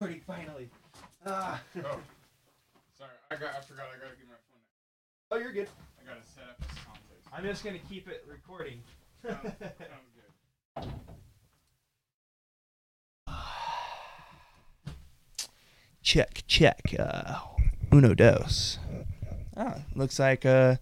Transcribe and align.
recording 0.00 0.22
finally. 0.26 0.70
Ah. 1.26 1.60
Oh, 1.76 2.00
sorry. 2.96 3.10
I 3.30 3.36
got. 3.36 3.54
I 3.54 3.60
forgot. 3.60 3.84
I 3.94 3.98
gotta 3.98 4.16
get 4.16 4.26
my 4.28 4.34
phone. 4.48 4.62
Oh, 5.30 5.36
you're 5.36 5.52
good. 5.52 5.68
I 6.00 6.04
gotta 6.08 6.26
set 6.26 6.44
up 6.44 6.58
this 6.58 6.70
context. 6.84 7.28
I'm 7.32 7.44
just 7.44 7.62
gonna 7.64 7.78
keep 7.88 8.08
it 8.08 8.24
recording. 8.26 8.82
Sounds, 9.22 9.42
sounds 9.42 9.54
good. 10.76 10.88
check, 16.02 16.42
check. 16.46 16.94
Uh, 16.98 17.40
uno 17.92 18.14
dos. 18.14 18.78
Ah, 19.56 19.82
looks 19.94 20.18
like 20.18 20.44
uh, 20.46 20.76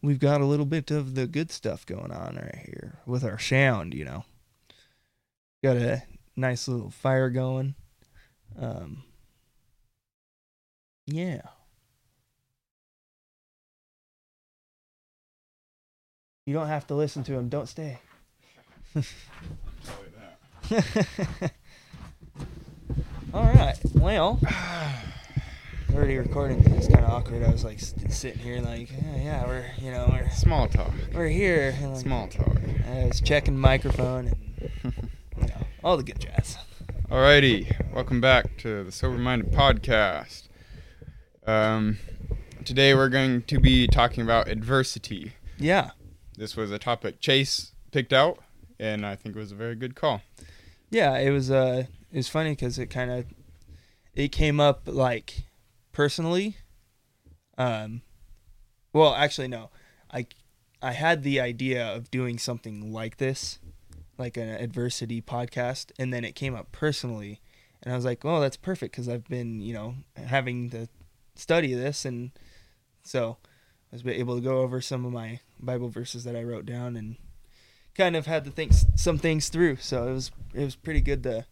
we've 0.00 0.20
got 0.20 0.40
a 0.40 0.46
little 0.46 0.66
bit 0.66 0.92
of 0.92 1.16
the 1.16 1.26
good 1.26 1.50
stuff 1.50 1.84
going 1.86 2.12
on 2.12 2.36
right 2.36 2.62
here 2.66 3.00
with 3.06 3.24
our 3.24 3.38
sound. 3.38 3.94
You 3.94 4.04
know, 4.04 4.24
got 5.64 5.76
a 5.76 6.04
nice 6.36 6.68
little 6.68 6.90
fire 6.90 7.30
going. 7.30 7.74
Um, 8.58 9.02
yeah. 11.06 11.42
You 16.46 16.54
don't 16.54 16.68
have 16.68 16.86
to 16.88 16.94
listen 16.94 17.22
to 17.24 17.34
him. 17.34 17.48
Don't 17.48 17.68
stay. 17.68 17.98
All 23.32 23.44
right. 23.44 23.78
Well, 23.94 24.40
already 25.94 26.16
recording. 26.16 26.58
It's 26.74 26.88
kind 26.88 27.04
of 27.04 27.10
awkward. 27.10 27.42
I 27.44 27.50
was 27.50 27.64
like 27.64 27.78
sitting 27.78 28.40
here, 28.40 28.60
like, 28.60 28.90
yeah, 28.90 29.16
yeah, 29.16 29.46
we're, 29.46 29.64
you 29.78 29.92
know, 29.92 30.08
we're 30.10 30.28
Small 30.30 30.66
talk. 30.68 30.90
we're 31.14 31.28
here. 31.28 31.74
like, 31.82 31.96
Small 31.98 32.26
talk. 32.28 32.56
I 32.88 33.06
was 33.06 33.20
checking 33.20 33.56
microphone 33.56 34.28
and 34.28 34.70
you 35.40 35.46
know 35.46 35.66
all 35.84 35.96
the 35.96 36.02
good 36.02 36.18
jazz. 36.18 36.56
Alrighty, 37.10 37.92
welcome 37.92 38.20
back 38.20 38.56
to 38.58 38.84
the 38.84 38.92
Sober 38.92 39.18
Minded 39.18 39.50
Podcast. 39.52 40.48
Um, 41.46 41.98
today 42.64 42.94
we're 42.94 43.08
going 43.08 43.42
to 43.42 43.58
be 43.58 43.86
talking 43.88 44.22
about 44.22 44.48
adversity. 44.48 45.32
Yeah, 45.58 45.90
This 46.36 46.56
was 46.56 46.70
a 46.70 46.78
topic 46.78 47.20
Chase 47.20 47.72
picked 47.90 48.12
out, 48.12 48.38
and 48.78 49.04
I 49.04 49.16
think 49.16 49.34
it 49.36 49.38
was 49.38 49.52
a 49.52 49.56
very 49.56 49.74
good 49.74 49.94
call. 49.94 50.22
yeah. 50.90 51.18
It 51.18 51.30
was 51.30 51.50
uh, 51.50 51.84
it 52.12 52.16
was 52.16 52.28
funny 52.28 52.50
because 52.50 52.78
it 52.78 52.86
kind 52.86 53.10
of 53.10 53.26
it 54.14 54.28
came 54.28 54.60
up 54.60 54.82
like 54.86 55.44
personally. 55.92 56.56
Um, 57.58 58.02
well, 58.92 59.14
actually, 59.14 59.48
no. 59.48 59.70
I 60.12 60.26
I 60.80 60.92
had 60.92 61.22
the 61.24 61.40
idea 61.40 61.86
of 61.86 62.10
doing 62.10 62.38
something 62.38 62.92
like 62.92 63.18
this, 63.18 63.58
like 64.20 64.36
an 64.36 64.48
adversity 64.48 65.20
podcast, 65.20 65.90
and 65.98 66.12
then 66.14 66.24
it 66.24 66.36
came 66.36 66.54
up 66.54 66.70
personally, 66.70 67.40
and 67.82 67.92
I 67.92 67.96
was 67.96 68.04
like, 68.04 68.24
"Oh, 68.24 68.40
that's 68.40 68.56
perfect," 68.56 68.92
because 68.92 69.08
I've 69.08 69.26
been, 69.26 69.60
you 69.60 69.72
know, 69.74 69.94
having 70.16 70.70
to 70.70 70.88
study 71.34 71.74
this, 71.74 72.04
and 72.04 72.30
so 73.02 73.38
I 73.92 73.96
was 73.96 74.06
able 74.06 74.36
to 74.36 74.42
go 74.42 74.58
over 74.58 74.80
some 74.80 75.04
of 75.04 75.12
my 75.12 75.40
Bible 75.58 75.88
verses 75.88 76.22
that 76.24 76.36
I 76.36 76.44
wrote 76.44 76.66
down 76.66 76.96
and 76.96 77.16
kind 77.96 78.14
of 78.14 78.26
had 78.26 78.44
to 78.44 78.50
think 78.50 78.72
some 78.94 79.18
things 79.18 79.48
through. 79.48 79.76
So 79.76 80.08
it 80.08 80.12
was 80.12 80.30
it 80.54 80.64
was 80.64 80.76
pretty 80.76 81.00
good. 81.00 81.22
To 81.24 81.46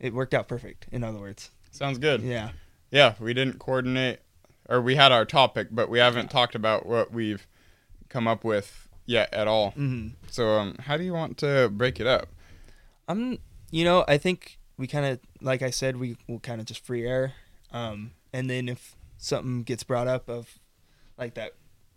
it 0.00 0.14
worked 0.14 0.32
out 0.34 0.48
perfect. 0.48 0.86
In 0.92 1.02
other 1.04 1.18
words, 1.18 1.50
Sounds 1.70 1.98
good. 1.98 2.22
yeah, 2.22 2.50
Yeah, 2.90 3.14
we 3.18 3.34
didn't 3.34 3.58
coordinate, 3.58 4.20
or 4.68 4.80
we 4.80 4.94
had 4.96 5.10
our 5.12 5.24
topic, 5.24 5.68
but 5.70 5.88
we 5.90 5.98
haven't 5.98 6.30
talked 6.30 6.54
about 6.54 6.86
what 6.86 7.12
we've 7.12 7.46
come 8.08 8.28
up 8.28 8.44
with 8.44 8.85
yet 9.06 9.32
at 9.32 9.48
all. 9.48 9.70
hmm 9.70 10.08
So, 10.30 10.58
um, 10.58 10.76
how 10.80 10.96
do 10.96 11.04
you 11.04 11.12
want 11.12 11.38
to 11.38 11.70
break 11.72 12.00
it 12.00 12.06
up? 12.06 12.28
I'm. 13.08 13.38
You 13.72 13.84
know, 13.84 14.04
I 14.06 14.16
think 14.16 14.58
we 14.78 14.86
kind 14.86 15.04
of, 15.04 15.18
like 15.40 15.60
I 15.60 15.70
said, 15.70 15.96
we 15.96 16.16
will 16.28 16.38
kind 16.38 16.60
of 16.60 16.66
just 16.66 16.84
free 16.86 17.04
air, 17.04 17.32
um, 17.72 18.12
and 18.32 18.48
then 18.48 18.68
if 18.68 18.94
something 19.18 19.64
gets 19.64 19.82
brought 19.82 20.06
up 20.06 20.28
of 20.28 20.58
like 21.18 21.34
that 21.34 21.54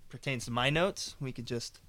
pertains 0.09 0.45
to 0.45 0.51
my 0.51 0.69
notes, 0.69 1.15
we 1.19 1.31
could 1.31 1.45
just. 1.45 1.79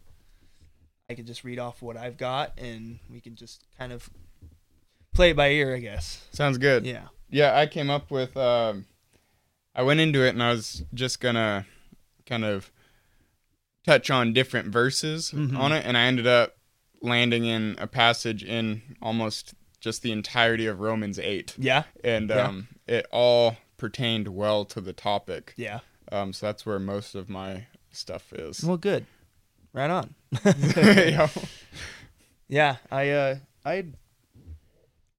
I 1.09 1.15
could 1.15 1.27
just 1.27 1.43
read 1.43 1.59
off 1.59 1.83
what 1.83 1.97
I've 1.97 2.17
got, 2.17 2.57
and 2.57 3.01
we 3.11 3.21
can 3.21 3.35
just 3.35 3.65
kind 3.77 3.93
of 3.93 4.09
play 5.13 5.31
it 5.31 5.37
by 5.37 5.49
ear, 5.51 5.75
I 5.75 5.81
guess. 5.81 6.25
Sounds 6.31 6.57
good. 6.57 6.87
Yeah. 6.87 7.09
Yeah, 7.29 7.57
I 7.59 7.67
came 7.67 7.91
up 7.91 8.13
with. 8.13 8.37
Um, 8.37 8.85
I 9.75 9.83
went 9.83 10.01
into 10.01 10.25
it 10.25 10.31
and 10.31 10.43
I 10.43 10.51
was 10.53 10.85
just 10.95 11.21
gonna 11.21 11.67
kind 12.27 12.45
of 12.45 12.71
touch 13.87 14.11
on 14.11 14.33
different 14.33 14.69
verses 14.69 15.31
Mhm. 15.33 15.59
on 15.59 15.73
it, 15.73 15.85
and 15.87 15.97
I 15.97 16.03
ended 16.03 16.27
up 16.27 16.57
landing 17.03 17.45
in 17.47 17.77
a 17.79 17.87
passage 17.87 18.45
in 18.45 18.83
almost 19.01 19.55
just 19.81 20.03
the 20.03 20.13
entirety 20.13 20.67
of 20.67 20.81
Romans 20.81 21.19
eight, 21.19 21.55
Yeah. 21.59 21.85
and 22.05 22.29
Yeah. 22.31 22.47
um, 22.49 22.69
it 22.87 23.07
all 23.11 23.57
pertained 23.79 24.29
well 24.29 24.65
to 24.67 24.81
the 24.81 24.93
topic. 24.93 25.55
Yeah. 25.57 25.81
Um, 26.13 26.33
so 26.35 26.47
that's 26.47 26.67
where 26.67 26.79
most 26.79 27.15
of 27.15 27.31
my 27.31 27.67
stuff 27.91 28.33
is. 28.35 28.63
Well, 28.63 28.77
good. 28.77 29.07
Right 29.73 29.89
on. 29.91 30.15
Yeah. 30.77 31.29
Yeah, 32.49 32.77
I 32.91 33.11
uh 33.11 33.37
I 33.65 33.85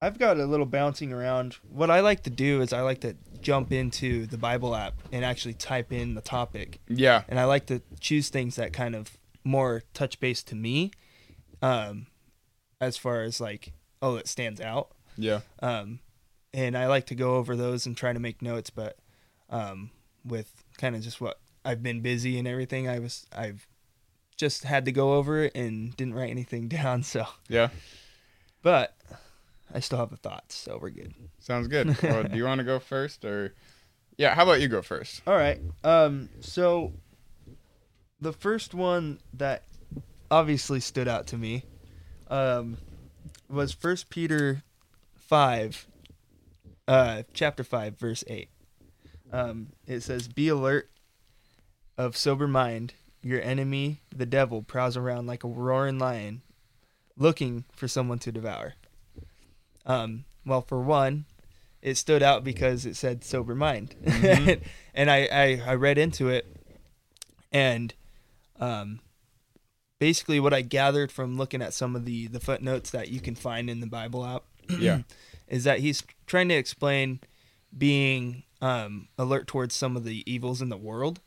I've 0.02 0.18
got 0.18 0.38
a 0.40 0.46
little 0.46 0.66
bouncing 0.66 1.14
around. 1.14 1.58
What 1.70 1.92
I 1.92 2.00
like 2.00 2.24
to 2.24 2.30
do 2.30 2.62
is 2.62 2.74
I 2.74 2.82
like 2.82 3.02
to 3.02 3.16
jump 3.42 3.72
into 3.72 4.26
the 4.26 4.38
Bible 4.38 4.76
app 4.76 4.96
and 5.12 5.24
actually 5.24 5.54
type 5.54 5.92
in 5.92 6.16
the 6.16 6.22
topic. 6.22 6.80
Yeah. 6.88 7.24
And 7.28 7.40
I 7.40 7.46
like 7.46 7.68
to 7.68 7.82
choose 8.00 8.30
things 8.30 8.56
that 8.56 8.74
kind 8.74 8.96
of 8.96 9.18
more 9.44 9.82
touch 9.94 10.20
base 10.20 10.44
to 10.44 10.56
me 10.56 10.92
um 11.64 12.06
as 12.80 12.96
far 12.98 13.22
as 13.24 13.40
like 13.42 13.74
oh 14.02 14.16
it 14.16 14.28
stands 14.28 14.60
out. 14.62 14.90
Yeah. 15.18 15.42
Um 15.62 16.00
and 16.54 16.78
I 16.78 16.88
like 16.88 17.06
to 17.08 17.16
go 17.16 17.36
over 17.36 17.56
those 17.56 17.86
and 17.86 17.96
try 17.98 18.14
to 18.14 18.20
make 18.20 18.42
notes 18.42 18.70
but 18.70 18.98
um 19.50 19.92
with 20.26 20.64
kind 20.78 20.96
of 20.96 21.02
just 21.02 21.20
what 21.22 21.40
I've 21.66 21.82
been 21.84 22.02
busy 22.02 22.38
and 22.40 22.48
everything 22.48 22.88
I 22.90 23.00
was 23.00 23.26
I've 23.36 23.68
just 24.38 24.64
had 24.64 24.86
to 24.86 24.92
go 24.92 25.14
over 25.14 25.44
it 25.44 25.56
and 25.56 25.96
didn't 25.96 26.14
write 26.16 26.30
anything 26.32 26.68
down 26.68 27.04
so 27.04 27.26
Yeah. 27.50 27.70
but 28.64 28.96
I 29.74 29.80
still 29.80 30.00
have 30.00 30.10
the 30.10 30.18
thoughts, 30.18 30.56
so 30.56 30.78
we're 30.82 30.90
good. 30.90 31.14
Sounds 31.40 31.68
good. 31.68 32.02
well, 32.04 32.24
do 32.24 32.38
you 32.38 32.46
want 32.46 32.60
to 32.60 32.66
go 32.66 32.80
first, 32.80 33.26
or 33.26 33.54
yeah? 34.18 34.36
How 34.36 34.44
about 34.44 34.62
you 34.62 34.68
go 34.68 34.82
first? 34.82 35.22
All 35.26 35.36
right. 35.36 35.60
Um. 35.84 36.30
So 36.42 36.94
the 38.20 38.34
first 38.34 38.74
one 38.74 39.20
that 39.34 39.64
obviously 40.30 40.80
stood 40.80 41.08
out 41.08 41.28
to 41.28 41.38
me, 41.38 41.64
um, 42.30 42.78
was 43.50 43.74
First 43.74 44.10
Peter 44.10 44.64
five, 45.18 45.88
uh, 46.88 47.24
chapter 47.34 47.64
five, 47.64 47.98
verse 47.98 48.24
eight. 48.28 48.50
Um, 49.32 49.70
it 49.88 50.02
says, 50.02 50.28
"Be 50.28 50.48
alert, 50.50 50.90
of 51.98 52.18
sober 52.18 52.48
mind. 52.48 52.94
Your 53.24 53.42
enemy, 53.42 54.02
the 54.16 54.26
devil, 54.26 54.64
prowls 54.64 54.98
around 54.98 55.28
like 55.28 55.44
a 55.44 55.48
roaring 55.48 56.00
lion, 56.00 56.42
looking 57.16 57.66
for 57.72 57.88
someone 57.88 58.20
to 58.20 58.32
devour." 58.32 58.74
Um. 59.86 60.26
Well, 60.46 60.62
for 60.62 60.82
one, 60.82 61.26
it 61.82 61.96
stood 61.98 62.24
out 62.24 62.44
because 62.44 62.86
it 62.86 62.96
said 62.96 63.24
sober 63.24 63.54
mind, 63.56 63.96
Mhm. 64.04 64.62
and 64.94 65.10
I, 65.12 65.28
I 65.32 65.62
I 65.72 65.76
read 65.76 65.98
into 65.98 66.30
it, 66.30 66.46
and 67.52 67.94
um, 68.60 69.00
basically 70.00 70.40
what 70.40 70.54
I 70.54 70.62
gathered 70.62 71.12
from 71.12 71.38
looking 71.38 71.62
at 71.62 71.74
some 71.74 71.96
of 71.96 72.06
the 72.06 72.28
the 72.28 72.40
footnotes 72.40 72.90
that 72.92 73.10
you 73.10 73.20
can 73.20 73.36
find 73.36 73.70
in 73.70 73.80
the 73.82 73.88
Bible 73.88 74.26
app, 74.26 74.44
Yeah. 74.80 75.02
is 75.48 75.64
that 75.64 75.80
he's 75.80 76.04
trying 76.26 76.50
to 76.50 76.56
explain 76.56 77.20
being 77.78 78.44
um, 78.62 79.08
alert 79.18 79.48
towards 79.48 79.76
some 79.76 79.96
of 79.98 80.04
the 80.04 80.24
evils 80.32 80.62
in 80.62 80.70
the 80.70 80.78
world, 80.78 81.20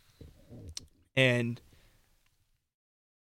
and 1.17 1.61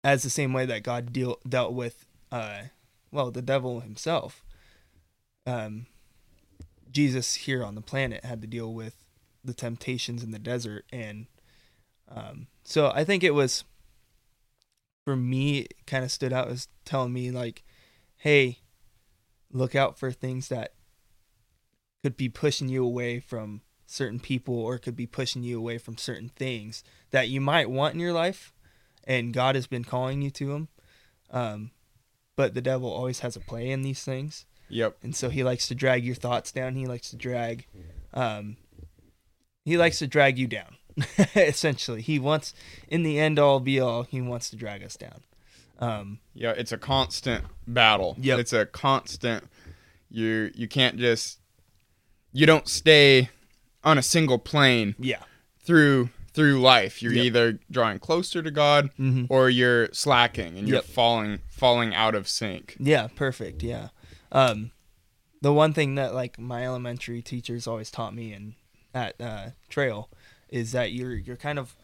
as 0.04 0.24
the 0.24 0.30
same 0.30 0.54
way 0.54 0.66
that 0.66 0.84
God 0.84 1.14
deal 1.14 1.38
dealt 1.48 1.74
with, 1.74 2.06
uh, 2.32 2.64
well, 3.12 3.30
the 3.32 3.42
devil 3.42 3.82
himself. 3.82 4.44
Um, 5.46 5.88
Jesus 6.92 7.36
here 7.36 7.64
on 7.64 7.76
the 7.76 7.82
planet 7.82 8.26
had 8.26 8.42
to 8.42 8.48
deal 8.48 8.74
with 8.74 8.96
the 9.44 9.54
temptations 9.54 10.24
in 10.24 10.32
the 10.32 10.40
desert, 10.40 10.86
and 10.92 11.28
um, 12.08 12.48
so 12.64 12.92
I 12.94 13.04
think 13.04 13.24
it 13.24 13.34
was 13.34 13.64
for 15.06 15.16
me 15.16 15.68
kind 15.88 16.04
of 16.04 16.12
stood 16.12 16.34
out 16.34 16.50
as 16.50 16.68
telling 16.86 17.14
me 17.14 17.32
like, 17.32 17.64
hey, 18.18 18.60
look 19.52 19.76
out 19.76 19.98
for 19.98 20.12
things 20.12 20.50
that 20.50 20.74
could 22.04 22.18
be 22.18 22.30
pushing 22.30 22.70
you 22.70 22.84
away 22.84 23.20
from 23.20 23.62
certain 23.86 24.20
people 24.20 24.56
or 24.56 24.78
could 24.78 24.96
be 24.96 25.06
pushing 25.06 25.44
you 25.44 25.58
away 25.58 25.78
from 25.78 25.98
certain 25.98 26.30
things 26.30 26.84
that 27.12 27.30
you 27.30 27.42
might 27.42 27.70
want 27.70 27.94
in 27.94 28.00
your 28.00 28.14
life 28.14 28.54
and 29.04 29.34
God 29.34 29.56
has 29.56 29.68
been 29.68 29.84
calling 29.84 30.22
you 30.22 30.30
to 30.32 30.48
them. 30.48 30.68
Um, 31.30 31.72
but 32.36 32.54
the 32.54 32.62
devil 32.62 32.90
always 32.90 33.20
has 33.20 33.36
a 33.36 33.42
play 33.42 33.70
in 33.70 33.82
these 33.82 34.04
things 34.04 34.46
Yep. 34.72 34.98
and 35.04 35.16
so 35.16 35.30
he 35.30 35.44
likes 35.44 35.68
to 35.68 35.76
drag 35.76 36.06
your 36.06 36.16
thoughts 36.16 36.52
down. 36.52 36.76
He 36.76 36.86
likes 36.88 37.10
to 37.12 37.16
drag, 37.16 37.68
um, 38.14 38.58
he 39.64 39.78
likes 39.78 40.00
to 40.00 40.08
drag 40.08 40.38
you 40.40 40.48
down. 40.48 40.78
essentially, 41.36 42.02
he 42.02 42.20
wants, 42.20 42.54
in 42.88 43.04
the 43.04 43.20
end 43.20 43.40
all 43.40 43.60
be 43.60 43.80
all, 43.80 44.04
he 44.04 44.22
wants 44.22 44.50
to 44.50 44.56
drag 44.56 44.84
us 44.84 44.96
down. 44.98 45.22
Um, 45.80 46.20
Yeah. 46.34 46.52
It's 46.52 46.72
a 46.72 46.78
constant 46.78 47.46
battle. 47.68 48.16
Yeah, 48.20 48.38
It's 48.38 48.54
a 48.54 48.66
constant. 48.66 49.46
You 50.10 50.52
you 50.54 50.68
can't 50.68 50.98
just 50.98 51.40
you 52.34 52.46
don't 52.46 52.68
stay 52.68 53.30
on 53.84 53.98
a 53.98 54.02
single 54.04 54.38
plane 54.38 54.96
Yeah. 55.00 55.24
through 55.64 56.10
through 56.34 56.62
life. 56.62 57.02
You're 57.02 57.14
Yep. 57.14 57.26
either 57.26 57.60
drawing 57.72 58.00
closer 58.00 58.42
to 58.44 58.52
God 58.52 58.90
Mm-hmm. 59.00 59.26
or 59.30 59.50
you're 59.50 59.90
slacking 59.94 60.58
and 60.58 60.68
you're 60.68 60.78
Yep. 60.78 60.86
falling 60.86 61.40
falling 61.50 61.96
out 61.96 62.14
of 62.16 62.28
sync. 62.28 62.76
Yeah, 62.80 63.08
perfect. 63.08 63.64
Yeah. 63.64 63.90
Um, 64.32 64.72
the 65.42 65.54
one 65.54 65.74
thing 65.74 65.96
that 65.96 66.14
like 66.14 66.40
my 66.40 66.66
elementary 66.66 67.22
teachers 67.22 67.68
always 67.68 67.92
taught 67.92 68.14
me 68.14 68.34
and 68.34 68.54
at 68.94 69.20
uh, 69.20 69.50
Trail 69.70 70.10
is 70.50 70.72
that 70.74 70.92
you're 70.92 71.16
you're 71.16 71.38
kind 71.38 71.58
of 71.60 71.76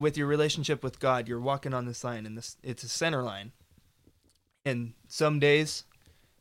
with 0.00 0.16
your 0.16 0.26
relationship 0.26 0.82
with 0.82 0.98
God, 0.98 1.28
you're 1.28 1.40
walking 1.40 1.72
on 1.72 1.86
this 1.86 2.02
line 2.02 2.26
and 2.26 2.36
this 2.36 2.56
it's 2.62 2.82
a 2.82 2.88
center 2.88 3.22
line. 3.22 3.52
And 4.64 4.92
some 5.08 5.40
days, 5.40 5.84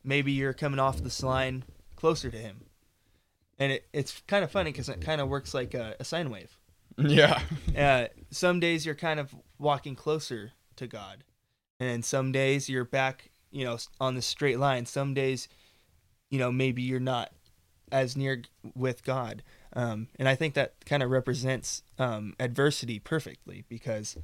maybe 0.03 0.31
you're 0.31 0.53
coming 0.53 0.79
off 0.79 0.97
this 0.97 1.23
line 1.23 1.63
closer 1.95 2.29
to 2.29 2.37
Him, 2.37 2.65
and 3.57 3.71
it, 3.71 3.85
it's 3.93 4.21
kind 4.27 4.43
of 4.43 4.51
funny 4.51 4.71
because 4.71 4.89
it 4.89 5.01
kind 5.01 5.21
of 5.21 5.27
works 5.27 5.53
like 5.53 5.73
a, 5.73 5.95
a 5.99 6.03
sine 6.03 6.29
wave. 6.29 6.57
Yeah. 6.97 7.41
uh, 7.75 8.07
some 8.29 8.59
days 8.59 8.85
you're 8.85 8.95
kind 8.95 9.19
of 9.19 9.33
walking 9.57 9.95
closer 9.95 10.51
to 10.75 10.85
God, 10.85 11.23
and 11.79 12.05
some 12.05 12.31
days 12.31 12.69
you're 12.69 12.85
back, 12.85 13.30
you 13.51 13.65
know, 13.65 13.77
on 13.99 14.15
the 14.15 14.21
straight 14.21 14.59
line. 14.59 14.85
Some 14.85 15.13
days, 15.13 15.47
you 16.29 16.39
know, 16.39 16.51
maybe 16.51 16.81
you're 16.81 16.99
not 16.99 17.31
as 17.91 18.15
near 18.15 18.43
with 18.75 19.03
God, 19.03 19.43
um, 19.73 20.07
and 20.17 20.27
I 20.27 20.35
think 20.35 20.53
that 20.53 20.73
kind 20.85 21.03
of 21.03 21.09
represents 21.09 21.83
um, 21.99 22.35
adversity 22.39 22.99
perfectly 22.99 23.65
because 23.67 24.17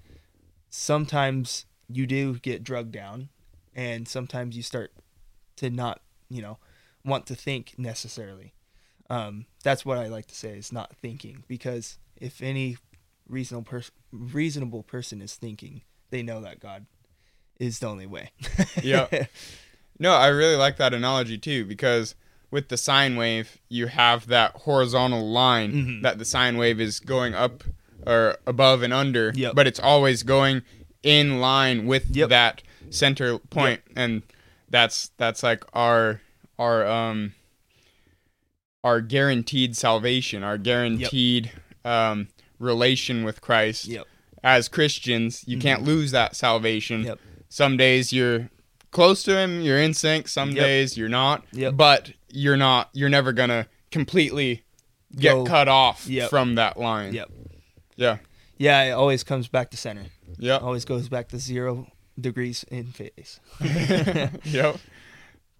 sometimes 0.69 1.65
you 1.89 2.05
do 2.05 2.39
get 2.39 2.63
drugged 2.63 2.91
down, 2.91 3.29
and 3.75 4.07
sometimes 4.07 4.55
you 4.55 4.63
start 4.63 4.91
to 5.57 5.69
not, 5.69 6.01
you 6.29 6.41
know, 6.41 6.57
want 7.03 7.25
to 7.27 7.35
think 7.35 7.73
necessarily. 7.77 8.53
Um, 9.09 9.45
that's 9.63 9.85
what 9.85 9.97
I 9.97 10.07
like 10.07 10.27
to 10.27 10.35
say 10.35 10.57
is 10.57 10.71
not 10.71 10.95
thinking 10.97 11.43
because 11.47 11.97
if 12.17 12.41
any 12.41 12.77
reasonable 13.27 13.69
person 13.69 13.93
reasonable 14.11 14.83
person 14.83 15.21
is 15.21 15.35
thinking, 15.35 15.81
they 16.09 16.23
know 16.23 16.41
that 16.41 16.59
God 16.59 16.85
is 17.59 17.79
the 17.79 17.87
only 17.87 18.05
way. 18.07 18.31
Yeah. 18.83 19.25
No, 19.99 20.13
I 20.13 20.27
really 20.27 20.55
like 20.55 20.77
that 20.77 20.93
analogy 20.93 21.39
too 21.39 21.65
because 21.65 22.13
with 22.51 22.69
the 22.69 22.77
sine 22.77 23.15
wave, 23.15 23.57
you 23.67 23.87
have 23.87 24.27
that 24.27 24.51
horizontal 24.51 25.27
line 25.27 25.71
Mhm. 25.73 26.01
that 26.03 26.19
the 26.19 26.23
sine 26.25 26.55
wave 26.59 26.79
is 26.79 26.99
going 26.99 27.33
up 27.33 27.63
or 28.05 28.37
above 28.45 28.83
and 28.83 28.93
under, 28.93 29.31
Yep. 29.33 29.55
but 29.55 29.65
it's 29.65 29.79
always 29.79 30.21
going 30.21 30.61
in 31.01 31.39
line 31.39 31.87
with 31.87 32.15
Yep. 32.15 32.29
that 32.29 32.61
center 32.91 33.39
point 33.39 33.81
and 33.95 34.21
that's 34.69 35.09
that's 35.17 35.41
like 35.41 35.63
our 35.73 36.21
our 36.59 36.85
um 36.85 37.33
our 38.83 39.01
guaranteed 39.01 39.75
salvation, 39.75 40.43
our 40.43 40.57
guaranteed 40.59 41.51
um 41.83 42.27
relation 42.59 43.23
with 43.23 43.41
Christ. 43.41 43.85
Yep. 43.85 44.05
As 44.43 44.69
Christians, 44.69 45.43
you 45.47 45.57
can't 45.57 45.81
lose 45.83 46.11
that 46.11 46.35
salvation. 46.35 47.03
Some 47.49 47.77
days 47.77 48.11
you're 48.13 48.49
close 48.91 49.23
to 49.23 49.37
him, 49.37 49.61
you're 49.61 49.79
in 49.79 49.93
sync, 49.93 50.27
some 50.27 50.51
Yep. 50.51 50.65
days 50.65 50.97
you're 50.97 51.09
not. 51.09 51.43
Yep. 51.53 51.75
But 51.77 52.11
you're 52.29 52.57
not 52.57 52.89
you're 52.93 53.09
never 53.09 53.31
to 53.49 53.67
completely 53.91 54.63
get 55.15 55.33
Go- 55.33 55.45
cut 55.45 55.67
off 55.67 56.07
Yep. 56.07 56.29
from 56.29 56.55
that 56.55 56.77
line. 56.77 57.13
Yep. 57.13 57.31
Yeah. 57.95 58.17
Yeah, 58.57 58.83
it 58.83 58.91
always 58.91 59.23
comes 59.23 59.47
back 59.47 59.69
to 59.71 59.77
center. 59.77 60.05
Yeah. 60.37 60.57
Always 60.57 60.83
goes 60.85 61.09
back 61.09 61.29
to 61.29 61.37
zero 61.39 61.87
degrees 62.19 62.65
in 62.69 62.87
phase. 62.87 63.39
yep. 64.43 64.77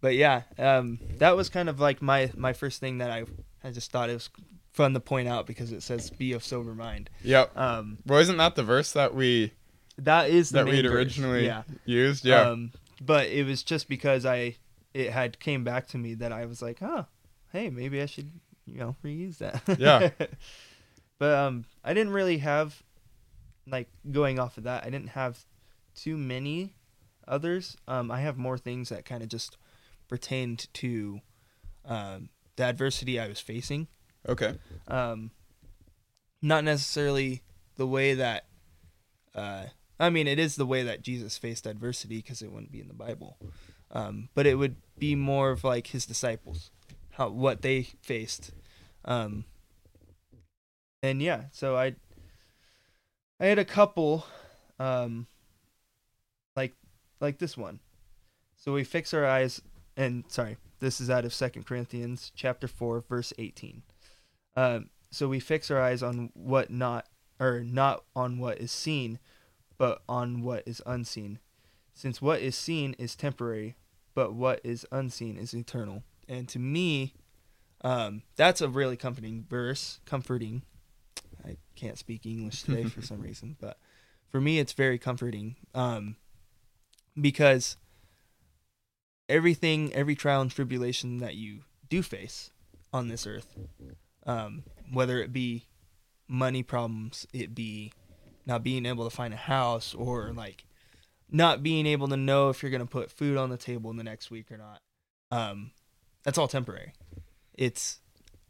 but 0.02 0.16
yeah, 0.16 0.42
um, 0.58 1.00
that 1.18 1.36
was 1.36 1.50
kind 1.50 1.70
of 1.70 1.80
like 1.80 2.02
my 2.02 2.32
my 2.36 2.54
first 2.54 2.80
thing 2.80 2.98
that 3.00 3.12
I 3.12 3.24
I 3.64 3.72
just 3.72 3.92
thought 3.92 4.10
it 4.10 4.14
was 4.14 4.30
fun 4.74 4.94
to 4.94 5.00
point 5.00 5.28
out 5.28 5.48
because 5.48 5.72
it 5.72 5.82
says 5.84 6.10
be 6.12 6.34
of 6.34 6.44
sober 6.44 6.76
mind. 6.76 7.10
Yep. 7.24 7.58
Um, 7.58 7.98
Well, 8.06 8.20
isn't 8.20 8.38
that 8.38 8.56
the 8.56 8.64
verse 8.64 8.92
that 8.92 9.14
we 9.16 9.54
that 10.00 10.30
is 10.30 10.50
the 10.50 10.60
that 10.64 10.66
we'd 10.66 10.84
verse. 10.84 10.94
originally 10.94 11.46
yeah. 11.46 11.64
used? 11.86 12.26
Yeah. 12.26 12.42
Um, 12.42 12.72
but 13.02 13.28
it 13.28 13.46
was 13.46 13.64
just 13.64 13.88
because 13.88 14.26
I 14.26 14.56
it 14.94 15.12
had 15.12 15.40
came 15.40 15.64
back 15.64 15.88
to 15.90 15.98
me 15.98 16.14
that 16.16 16.32
I 16.32 16.46
was 16.46 16.62
like, 16.62 16.80
huh, 16.80 17.04
hey, 17.52 17.70
maybe 17.70 18.02
I 18.02 18.06
should 18.06 18.32
you 18.66 18.80
know 18.80 18.96
reuse 19.04 19.38
that. 19.40 19.62
Yeah. 19.80 20.10
but 21.20 21.34
um, 21.34 21.66
I 21.84 21.94
didn't 21.94 22.14
really 22.14 22.40
have 22.40 22.82
like 23.68 23.90
going 24.12 24.40
off 24.40 24.58
of 24.58 24.64
that. 24.64 24.84
I 24.84 24.90
didn't 24.90 25.10
have 25.10 25.46
too 25.96 26.18
many 26.18 26.74
others. 27.28 27.76
Um, 27.88 28.12
I 28.12 28.22
have 28.22 28.38
more 28.38 28.58
things 28.58 28.90
that 28.90 29.06
kind 29.06 29.24
of 29.24 29.30
just 29.30 29.58
pertained 30.08 30.68
to 30.76 31.22
um, 31.86 32.30
the 32.56 32.64
adversity 32.64 33.20
I 33.20 33.28
was 33.28 33.40
facing. 33.40 33.88
okay. 34.28 34.56
Um, 34.88 35.32
not 36.42 36.64
necessarily 36.64 37.42
the 37.78 37.88
way 37.88 38.14
that. 38.14 38.46
Uh, 39.34 39.66
I 40.00 40.10
mean, 40.10 40.28
it 40.28 40.40
is 40.40 40.56
the 40.56 40.66
way 40.66 40.84
that 40.84 41.02
Jesus 41.02 41.38
faced 41.38 41.66
adversity 41.66 42.18
because 42.18 42.42
it 42.42 42.52
wouldn't 42.52 42.72
be 42.72 42.82
in 42.82 42.88
the 42.88 42.94
Bible. 42.94 43.38
Um, 43.92 44.30
but 44.36 44.46
it 44.46 44.56
would 44.56 44.76
be 44.98 45.16
more 45.16 45.52
of 45.52 45.64
like 45.64 45.88
his 45.88 46.06
disciples, 46.06 46.72
how 47.12 47.30
what 47.30 47.62
they 47.62 47.84
faced. 48.02 48.52
Um, 49.06 49.46
and 51.02 51.22
yeah, 51.22 51.44
so 51.52 51.76
I 51.76 51.96
I 53.40 53.46
had 53.46 53.60
a 53.60 53.66
couple 53.66 54.26
um 54.80 55.28
like 56.56 56.76
like 57.20 57.40
this 57.40 57.58
one. 57.58 57.80
So 58.56 58.74
we 58.74 58.84
fix 58.84 59.14
our 59.14 59.26
eyes 59.26 59.62
and 59.96 60.26
sorry, 60.28 60.58
this 60.80 61.00
is 61.00 61.10
out 61.10 61.26
of 61.26 61.34
Second 61.34 61.66
Corinthians 61.66 62.32
chapter 62.36 62.68
4 62.68 63.04
verse 63.08 63.34
18. 63.38 63.84
Um 64.56 64.90
so 65.10 65.28
we 65.28 65.40
fix 65.40 65.72
our 65.72 65.82
eyes 65.82 66.04
on 66.04 66.30
what 66.34 66.70
not 66.70 67.08
or 67.40 67.64
not 67.64 68.04
on 68.16 68.40
what 68.40 68.58
is 68.58 68.72
seen, 68.72 69.20
but 69.78 70.02
on 70.08 70.42
what 70.42 70.64
is 70.66 70.82
unseen. 70.86 71.40
Since 71.94 72.22
what 72.22 72.42
is 72.42 72.56
seen 72.56 72.96
is 73.00 73.16
temporary, 73.16 73.76
but 74.14 74.34
what 74.34 74.62
is 74.64 74.86
unseen 74.92 75.38
is 75.38 75.54
eternal. 75.54 76.04
And 76.28 76.48
to 76.50 76.60
me, 76.60 77.14
um, 77.82 78.24
that's 78.36 78.62
a 78.62 78.70
really 78.70 78.98
comforting 78.98 79.46
verse. 79.50 80.00
Comforting. 80.06 80.64
I 81.46 81.58
can't 81.76 81.98
speak 81.98 82.26
English 82.26 82.64
today 82.64 82.86
for 82.86 83.02
some 83.02 83.22
reason, 83.22 83.56
but 83.60 83.78
for 84.30 84.42
me, 84.42 84.60
it's 84.60 84.74
very 84.74 84.98
comforting 84.98 85.56
um, 85.74 86.18
because 87.20 87.78
everything, 89.30 89.94
every 89.94 90.16
trial 90.16 90.42
and 90.42 90.52
tribulation 90.52 91.20
that 91.20 91.36
you 91.36 91.60
do 91.90 92.02
face 92.02 92.52
on 92.92 93.08
this 93.08 93.26
earth, 93.26 93.58
um, 94.26 94.64
whether 94.92 95.22
it 95.22 95.32
be 95.32 95.68
money 96.28 96.64
problems, 96.64 97.26
it 97.34 97.56
be 97.56 97.94
not 98.48 98.64
being 98.64 98.86
able 98.88 99.08
to 99.08 99.16
find 99.16 99.34
a 99.34 99.38
house, 99.38 99.94
or 99.94 100.32
like 100.34 100.64
not 101.30 101.62
being 101.62 101.86
able 101.86 102.08
to 102.08 102.18
know 102.18 102.50
if 102.50 102.64
you're 102.64 102.72
going 102.72 102.82
to 102.82 102.88
put 102.88 103.12
food 103.12 103.38
on 103.38 103.50
the 103.50 103.58
table 103.58 103.92
in 103.92 103.98
the 103.98 104.04
next 104.04 104.32
week 104.32 104.50
or 104.52 104.58
not. 104.58 104.82
Um, 105.30 105.72
that's 106.24 106.38
all 106.38 106.48
temporary. 106.48 106.94
It's 107.54 108.00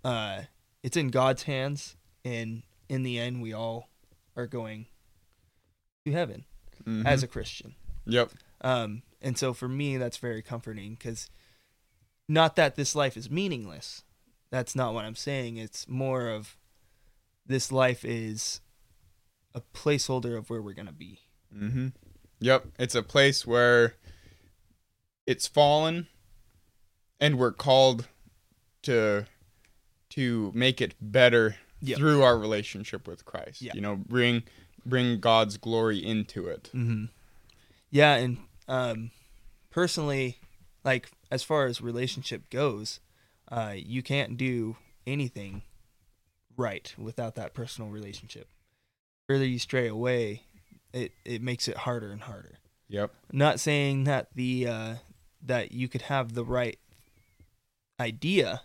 uh, 0.06 0.44
it's 0.84 0.96
in 0.96 1.10
God's 1.10 1.44
hands, 1.44 1.98
and 2.24 2.64
in 2.88 3.04
the 3.04 3.20
end, 3.20 3.42
we 3.42 3.52
all 3.52 3.90
are 4.36 4.48
going 4.48 4.86
to 6.06 6.12
heaven 6.14 6.46
Mhm. 6.86 7.06
as 7.06 7.24
a 7.24 7.28
Christian. 7.28 7.76
Yep. 8.06 8.32
Um, 8.62 9.02
and 9.22 9.38
so 9.38 9.54
for 9.54 9.68
me, 9.68 9.98
that's 9.98 10.18
very 10.18 10.42
comforting 10.42 10.92
because 10.94 11.30
not 12.30 12.56
that 12.56 12.76
this 12.76 12.96
life 12.96 13.18
is 13.18 13.30
meaningless. 13.32 14.04
That's 14.52 14.76
not 14.76 14.94
what 14.94 15.04
I'm 15.06 15.16
saying. 15.16 15.58
It's 15.58 15.88
more 15.88 16.30
of 16.30 16.56
this 17.46 17.72
life 17.72 18.06
is 18.06 18.62
a 19.58 19.78
placeholder 19.78 20.38
of 20.38 20.50
where 20.50 20.62
we're 20.62 20.74
going 20.74 20.88
to 20.88 20.94
be. 20.94 21.20
Mm-hmm. 21.56 21.88
Yep. 22.40 22.66
It's 22.80 22.96
a 22.96 23.04
place 23.04 23.46
where 23.48 23.96
it's 25.26 25.48
fallen, 25.48 26.08
and 27.20 27.38
we're 27.38 27.52
called 27.52 28.08
to 28.84 29.26
to 30.10 30.52
make 30.56 30.80
it 30.82 30.96
better 31.02 31.58
Yep. 31.80 31.98
through 32.00 32.24
our 32.24 32.40
relationship 32.40 33.08
with 33.08 33.24
Christ. 33.24 33.62
Yeah. 33.62 33.74
You 33.76 33.82
know, 33.82 33.96
bring 33.96 34.44
bring 34.86 35.20
God's 35.20 35.58
glory 35.58 36.04
into 36.04 36.48
it. 36.48 36.72
Mm-hmm. 36.74 37.06
Yeah, 37.92 38.16
and 38.16 38.38
um, 38.68 39.12
personally, 39.70 40.38
like 40.84 41.12
as 41.30 41.44
far 41.44 41.66
as 41.68 41.80
relationship 41.82 42.50
goes, 42.50 43.00
uh, 43.52 43.74
you 43.76 44.02
can't 44.02 44.38
do 44.38 44.78
anything 45.06 45.62
right 46.58 46.94
without 46.98 47.36
that 47.36 47.54
personal 47.54 47.92
relationship. 47.92 48.48
Further 49.28 49.46
you 49.46 49.60
stray 49.60 49.88
away, 49.88 50.44
it 50.94 51.12
it 51.26 51.42
makes 51.42 51.68
it 51.68 51.78
harder 51.78 52.12
and 52.12 52.22
harder. 52.22 52.56
Yep. 52.90 53.12
not 53.34 53.60
saying 53.60 54.06
that 54.06 54.30
the 54.34 54.68
uh, 54.68 54.94
that 55.42 55.74
you 55.74 55.90
could 55.90 56.04
have 56.04 56.34
the 56.34 56.46
right 56.46 56.80
idea 58.00 58.62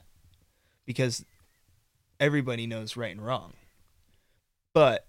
because 0.87 1.25
everybody 2.21 2.67
knows 2.67 2.97
right 2.97 3.11
and 3.11 3.25
wrong 3.25 3.55
but 4.75 5.07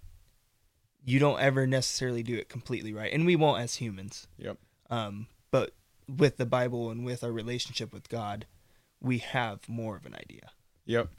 you 1.05 1.19
don't 1.19 1.39
ever 1.39 1.67
necessarily 1.67 2.23
do 2.23 2.35
it 2.35 2.49
completely 2.49 2.93
right 2.93 3.11
and 3.13 3.25
we 3.25 3.35
won't 3.35 3.61
as 3.61 3.75
humans 3.75 4.27
Yep. 4.37 4.57
um, 4.89 5.27
but 5.51 5.71
with 6.07 6.37
the 6.37 6.45
bible 6.45 6.89
and 6.89 7.05
with 7.05 7.23
our 7.23 7.31
relationship 7.31 7.93
with 7.93 8.09
god 8.09 8.45
we 9.01 9.17
have 9.19 9.67
more 9.69 9.95
of 9.95 10.05
an 10.05 10.15
idea 10.15 10.49
Yep. 10.85 11.09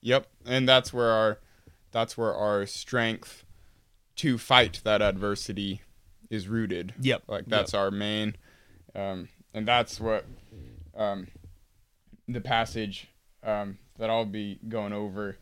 Yep. 0.00 0.26
And 0.46 0.68
that's 0.68 0.92
where 0.92 1.10
our 1.10 1.38
that's 1.92 2.16
where 2.16 2.34
our 2.34 2.64
strength 2.66 3.44
to 4.16 4.38
fight 4.38 4.80
that 4.84 5.02
adversity 5.02 5.82
is 6.30 6.48
rooted. 6.48 6.94
Yep. 7.00 7.24
Like 7.28 7.46
that's 7.46 7.72
yep. 7.72 7.80
our 7.80 7.90
main 7.90 8.36
um, 8.94 9.28
and 9.54 9.66
that's 9.66 10.00
what 10.00 10.24
um, 10.96 11.28
the 12.28 12.40
passage 12.40 13.08
um, 13.42 13.78
that 13.98 14.10
I'll 14.10 14.24
be 14.24 14.58
going 14.68 14.92
over 14.92 15.38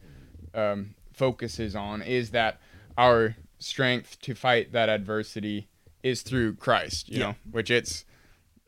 um, 0.54 0.94
focuses 1.12 1.74
on 1.76 2.02
is 2.02 2.30
that 2.30 2.60
our 2.96 3.36
strength 3.58 4.20
to 4.22 4.34
fight 4.34 4.72
that 4.72 4.88
adversity 4.88 5.68
is 6.02 6.22
through 6.22 6.54
Christ, 6.54 7.08
you 7.08 7.18
know, 7.18 7.34
which 7.50 7.70
it's 7.70 8.04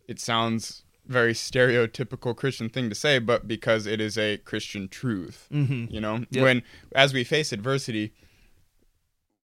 it 0.07 0.21
sounds 0.21 0.85
very 1.07 1.33
stereotypical 1.33 2.37
Christian 2.37 2.69
thing 2.69 2.89
to 2.89 2.95
say, 2.95 3.19
but 3.19 3.49
because 3.49 3.87
it 3.87 4.01
is 4.01 4.19
a 4.19 4.37
Christian 4.39 4.89
truth, 4.89 5.49
mm-hmm. 5.51 5.93
you 5.93 6.01
know, 6.01 6.25
yep. 6.31 6.43
when 6.43 6.63
as 6.95 7.15
we 7.15 7.25
face 7.25 7.53
adversity, 7.53 8.13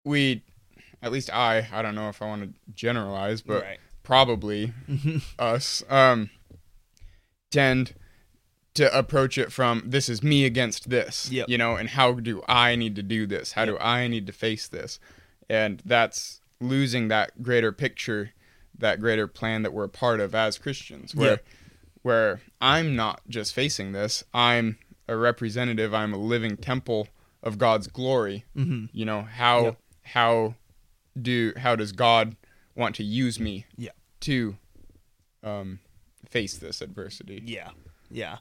we, 0.04 0.42
at 1.02 1.12
least 1.12 1.32
I, 1.32 1.68
I 1.72 1.82
don't 1.82 1.94
know 1.94 2.08
if 2.08 2.22
I 2.22 2.26
want 2.26 2.42
to 2.42 2.72
generalize, 2.74 3.42
but 3.42 3.62
right. 3.62 3.78
probably 4.02 4.72
us, 5.38 5.82
um, 5.88 6.30
tend 7.50 7.94
to 8.74 8.96
approach 8.96 9.38
it 9.38 9.52
from 9.52 9.82
this 9.86 10.08
is 10.08 10.22
me 10.22 10.44
against 10.44 10.90
this, 10.90 11.30
yep. 11.30 11.48
you 11.48 11.56
know, 11.56 11.76
and 11.76 11.90
how 11.90 12.12
do 12.12 12.42
I 12.48 12.74
need 12.74 12.96
to 12.96 13.02
do 13.02 13.26
this? 13.26 13.52
How 13.52 13.62
yep. 13.62 13.70
do 13.70 13.78
I 13.78 14.08
need 14.08 14.26
to 14.26 14.32
face 14.32 14.66
this? 14.66 14.98
And 15.48 15.80
that's 15.84 16.40
losing 16.60 17.08
that 17.08 17.42
greater 17.42 17.72
picture 17.72 18.32
that 18.78 19.00
greater 19.00 19.26
plan 19.26 19.62
that 19.62 19.72
we're 19.72 19.84
a 19.84 19.88
part 19.88 20.20
of 20.20 20.34
as 20.34 20.58
Christians 20.58 21.14
where 21.14 21.40
where 22.02 22.40
I'm 22.60 22.96
not 22.96 23.20
just 23.28 23.54
facing 23.54 23.92
this 23.92 24.24
I'm 24.32 24.78
a 25.08 25.16
representative 25.16 25.94
I'm 25.94 26.12
a 26.12 26.18
living 26.18 26.56
temple 26.56 27.08
of 27.42 27.58
God's 27.58 27.86
glory 27.86 28.44
mm-hmm. 28.56 28.86
you 28.92 29.04
know 29.04 29.22
how 29.22 29.64
yep. 29.64 29.78
How 30.04 30.54
do 31.20 31.52
how 31.56 31.76
does 31.76 31.92
God 31.92 32.36
want 32.74 32.94
to 32.96 33.04
use 33.04 33.38
me 33.38 33.66
yeah 33.76 33.92
to 34.20 34.56
um 35.42 35.78
face 36.28 36.56
this 36.56 36.80
adversity 36.80 37.42
yeah 37.44 37.70
yeah 38.10 38.38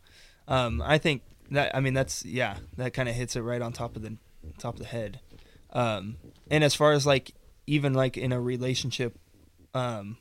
um 0.48 0.82
I 0.82 0.98
think 0.98 1.22
that 1.52 1.76
I 1.76 1.80
mean 1.80 1.94
that's 1.94 2.26
yeah 2.26 2.58
that 2.78 2.94
kind 2.94 3.08
of 3.08 3.16
hits 3.16 3.36
it 3.36 3.42
right 3.42 3.62
on 3.62 3.74
top 3.74 3.96
of 3.96 4.02
the 4.02 4.18
top 4.58 4.76
of 4.76 4.80
the 4.80 4.88
head 4.88 5.20
um 5.72 6.18
and 6.50 6.64
as 6.64 6.74
far 6.74 6.92
as 6.94 7.06
like 7.06 7.34
even 7.68 7.94
like 7.94 8.18
in 8.18 8.32
a 8.32 8.42
relationship 8.42 9.18
um 9.74 10.18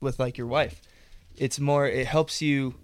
with 0.00 0.18
like 0.18 0.38
your 0.38 0.46
wife. 0.46 0.80
It's 1.36 1.60
more 1.60 1.86
it 1.86 2.06
helps 2.06 2.42
you 2.42 2.74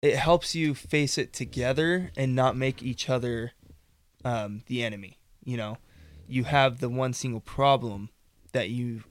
it 0.00 0.16
helps 0.16 0.54
you 0.54 0.74
face 0.74 1.16
it 1.16 1.32
together 1.32 2.10
and 2.16 2.34
not 2.34 2.56
make 2.56 2.82
each 2.82 3.08
other 3.08 3.52
um, 4.24 4.62
the 4.66 4.82
enemy. 4.82 5.18
You 5.44 5.56
know, 5.56 5.78
you 6.28 6.44
have 6.44 6.80
the 6.80 6.88
one 6.88 7.12
single 7.12 7.40
problem 7.40 8.10
that 8.52 8.68
you 8.68 9.04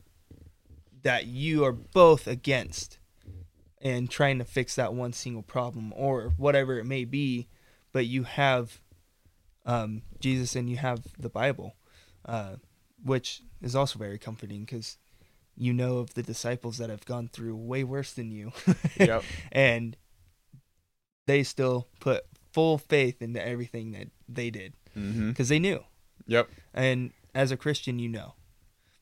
that 1.03 1.25
you 1.25 1.63
are 1.63 1.71
both 1.71 2.27
against 2.27 2.99
and 3.81 4.09
trying 4.09 4.37
to 4.37 4.45
fix 4.45 4.75
that 4.75 4.93
one 4.93 5.13
single 5.13 5.41
problem 5.41 5.91
or 5.95 6.33
whatever 6.37 6.77
it 6.77 6.85
may 6.85 7.03
be, 7.03 7.47
but 7.91 8.05
you 8.05 8.23
have 8.23 8.79
um, 9.65 10.03
Jesus 10.19 10.55
and 10.55 10.69
you 10.69 10.77
have 10.77 11.01
the 11.17 11.29
Bible, 11.29 11.75
uh, 12.25 12.55
which 13.03 13.41
is 13.61 13.75
also 13.75 13.97
very 13.97 14.19
comforting 14.19 14.61
because 14.61 14.97
you 15.57 15.73
know 15.73 15.97
of 15.97 16.13
the 16.13 16.23
disciples 16.23 16.77
that 16.77 16.89
have 16.89 17.05
gone 17.05 17.27
through 17.27 17.55
way 17.55 17.83
worse 17.83 18.13
than 18.13 18.31
you. 18.31 18.51
yep. 18.97 19.23
And 19.51 19.97
they 21.27 21.43
still 21.43 21.87
put 21.99 22.23
full 22.51 22.77
faith 22.77 23.21
into 23.21 23.45
everything 23.45 23.91
that 23.91 24.09
they 24.27 24.49
did 24.49 24.73
because 24.93 25.05
mm-hmm. 25.05 25.43
they 25.43 25.59
knew. 25.59 25.83
Yep. 26.31 26.49
And 26.73 27.11
as 27.35 27.51
a 27.51 27.57
Christian, 27.57 27.99
you 27.99 28.07
know, 28.07 28.35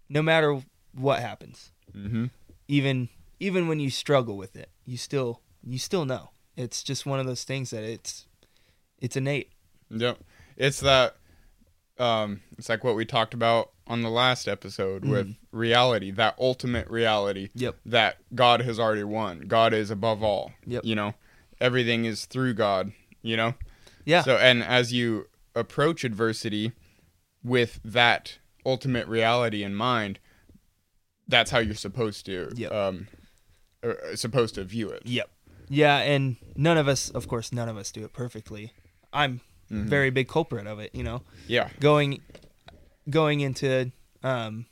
no 0.09 0.23
matter 0.23 0.61
what 0.95 1.19
happens, 1.19 1.71
mm-hmm. 1.95 2.25
even 2.67 3.09
even 3.39 3.67
when 3.67 3.79
you 3.79 3.91
struggle 3.91 4.35
with 4.35 4.55
it, 4.55 4.69
you 4.85 4.97
still 4.97 5.41
you 5.63 5.77
still 5.77 6.05
know. 6.05 6.31
It's 6.57 6.81
just 6.81 7.05
one 7.05 7.19
of 7.19 7.27
those 7.27 7.43
things 7.43 7.69
that 7.69 7.83
it's 7.83 8.25
it's 8.99 9.15
innate. 9.15 9.51
Yep. 9.91 10.17
It's 10.57 10.79
that 10.79 11.17
um 11.99 12.41
it's 12.57 12.67
like 12.67 12.83
what 12.83 12.95
we 12.95 13.05
talked 13.05 13.35
about 13.35 13.71
on 13.85 14.01
the 14.01 14.09
last 14.09 14.47
episode 14.47 15.03
mm. 15.03 15.09
with 15.11 15.35
reality, 15.51 16.09
that 16.09 16.35
ultimate 16.39 16.89
reality. 16.89 17.49
Yep. 17.53 17.75
That 17.85 18.17
God 18.33 18.61
has 18.61 18.79
already 18.79 19.03
won. 19.03 19.41
God 19.41 19.73
is 19.73 19.91
above 19.91 20.23
all. 20.23 20.51
Yep. 20.65 20.83
You 20.83 20.95
know, 20.95 21.13
everything 21.61 22.05
is 22.05 22.25
through 22.25 22.55
God, 22.55 22.91
you 23.21 23.37
know? 23.37 23.53
Yeah. 24.03 24.23
So, 24.23 24.37
and 24.37 24.63
as 24.63 24.91
you 24.91 25.27
approach 25.55 26.03
adversity 26.03 26.71
with 27.43 27.79
that 27.83 28.37
ultimate 28.65 29.07
reality 29.07 29.63
in 29.63 29.75
mind, 29.75 30.19
that's 31.27 31.51
how 31.51 31.59
you're 31.59 31.75
supposed 31.75 32.25
to, 32.25 32.51
yep. 32.55 32.71
um, 32.71 33.07
uh, 33.83 33.93
supposed 34.15 34.55
to 34.55 34.63
view 34.63 34.89
it. 34.89 35.03
Yep. 35.05 35.29
Yeah. 35.69 35.97
And 35.97 36.37
none 36.55 36.77
of 36.77 36.87
us, 36.87 37.09
of 37.09 37.27
course, 37.27 37.53
none 37.53 37.69
of 37.69 37.77
us 37.77 37.91
do 37.91 38.03
it 38.03 38.13
perfectly. 38.13 38.73
I'm 39.13 39.41
mm-hmm. 39.71 39.87
very 39.87 40.09
big 40.09 40.27
culprit 40.27 40.67
of 40.67 40.79
it, 40.79 40.93
you 40.93 41.03
know? 41.03 41.21
Yeah. 41.47 41.69
Going 41.79 42.21
going 43.09 43.39
into 43.39 43.91
um, 44.23 44.65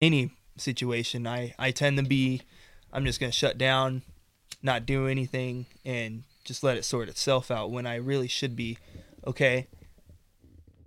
any 0.00 0.30
situation, 0.56 1.26
I, 1.26 1.54
I 1.58 1.70
tend 1.70 1.98
to 1.98 2.04
be, 2.04 2.42
I'm 2.92 3.04
just 3.04 3.20
going 3.20 3.30
to 3.30 3.36
shut 3.36 3.58
down, 3.58 4.02
not 4.62 4.86
do 4.86 5.06
anything, 5.06 5.66
and 5.84 6.24
just 6.44 6.62
let 6.64 6.76
it 6.76 6.84
sort 6.84 7.08
itself 7.08 7.50
out 7.50 7.70
when 7.70 7.86
I 7.86 7.96
really 7.96 8.28
should 8.28 8.56
be, 8.56 8.78
okay, 9.26 9.68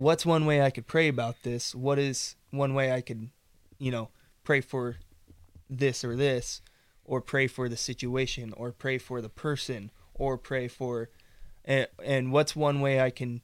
what's 0.00 0.24
one 0.24 0.46
way 0.46 0.62
I 0.62 0.70
could 0.70 0.86
pray 0.86 1.08
about 1.08 1.42
this? 1.42 1.74
What 1.74 1.98
is 1.98 2.34
one 2.50 2.72
way 2.72 2.90
I 2.90 3.02
could, 3.02 3.28
you 3.78 3.90
know, 3.90 4.08
pray 4.42 4.62
for 4.62 4.96
this 5.68 6.02
or 6.02 6.16
this, 6.16 6.62
or 7.04 7.20
pray 7.20 7.46
for 7.46 7.68
the 7.68 7.76
situation, 7.76 8.52
or 8.56 8.72
pray 8.72 8.96
for 8.96 9.20
the 9.20 9.28
person, 9.28 9.90
or 10.14 10.38
pray 10.38 10.68
for, 10.68 11.10
and, 11.66 11.86
and 12.02 12.32
what's 12.32 12.56
one 12.56 12.80
way 12.80 13.00
I 13.00 13.10
can 13.10 13.42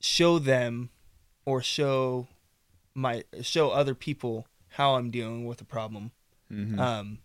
show 0.00 0.40
them 0.40 0.90
or 1.46 1.62
show 1.62 2.26
my 2.92 3.22
show 3.40 3.70
other 3.70 3.94
people 3.94 4.48
how 4.70 4.96
I'm 4.96 5.10
dealing 5.10 5.44
with 5.44 5.60
a 5.60 5.64
problem, 5.64 6.10
mm-hmm. 6.52 6.80
um, 6.80 7.18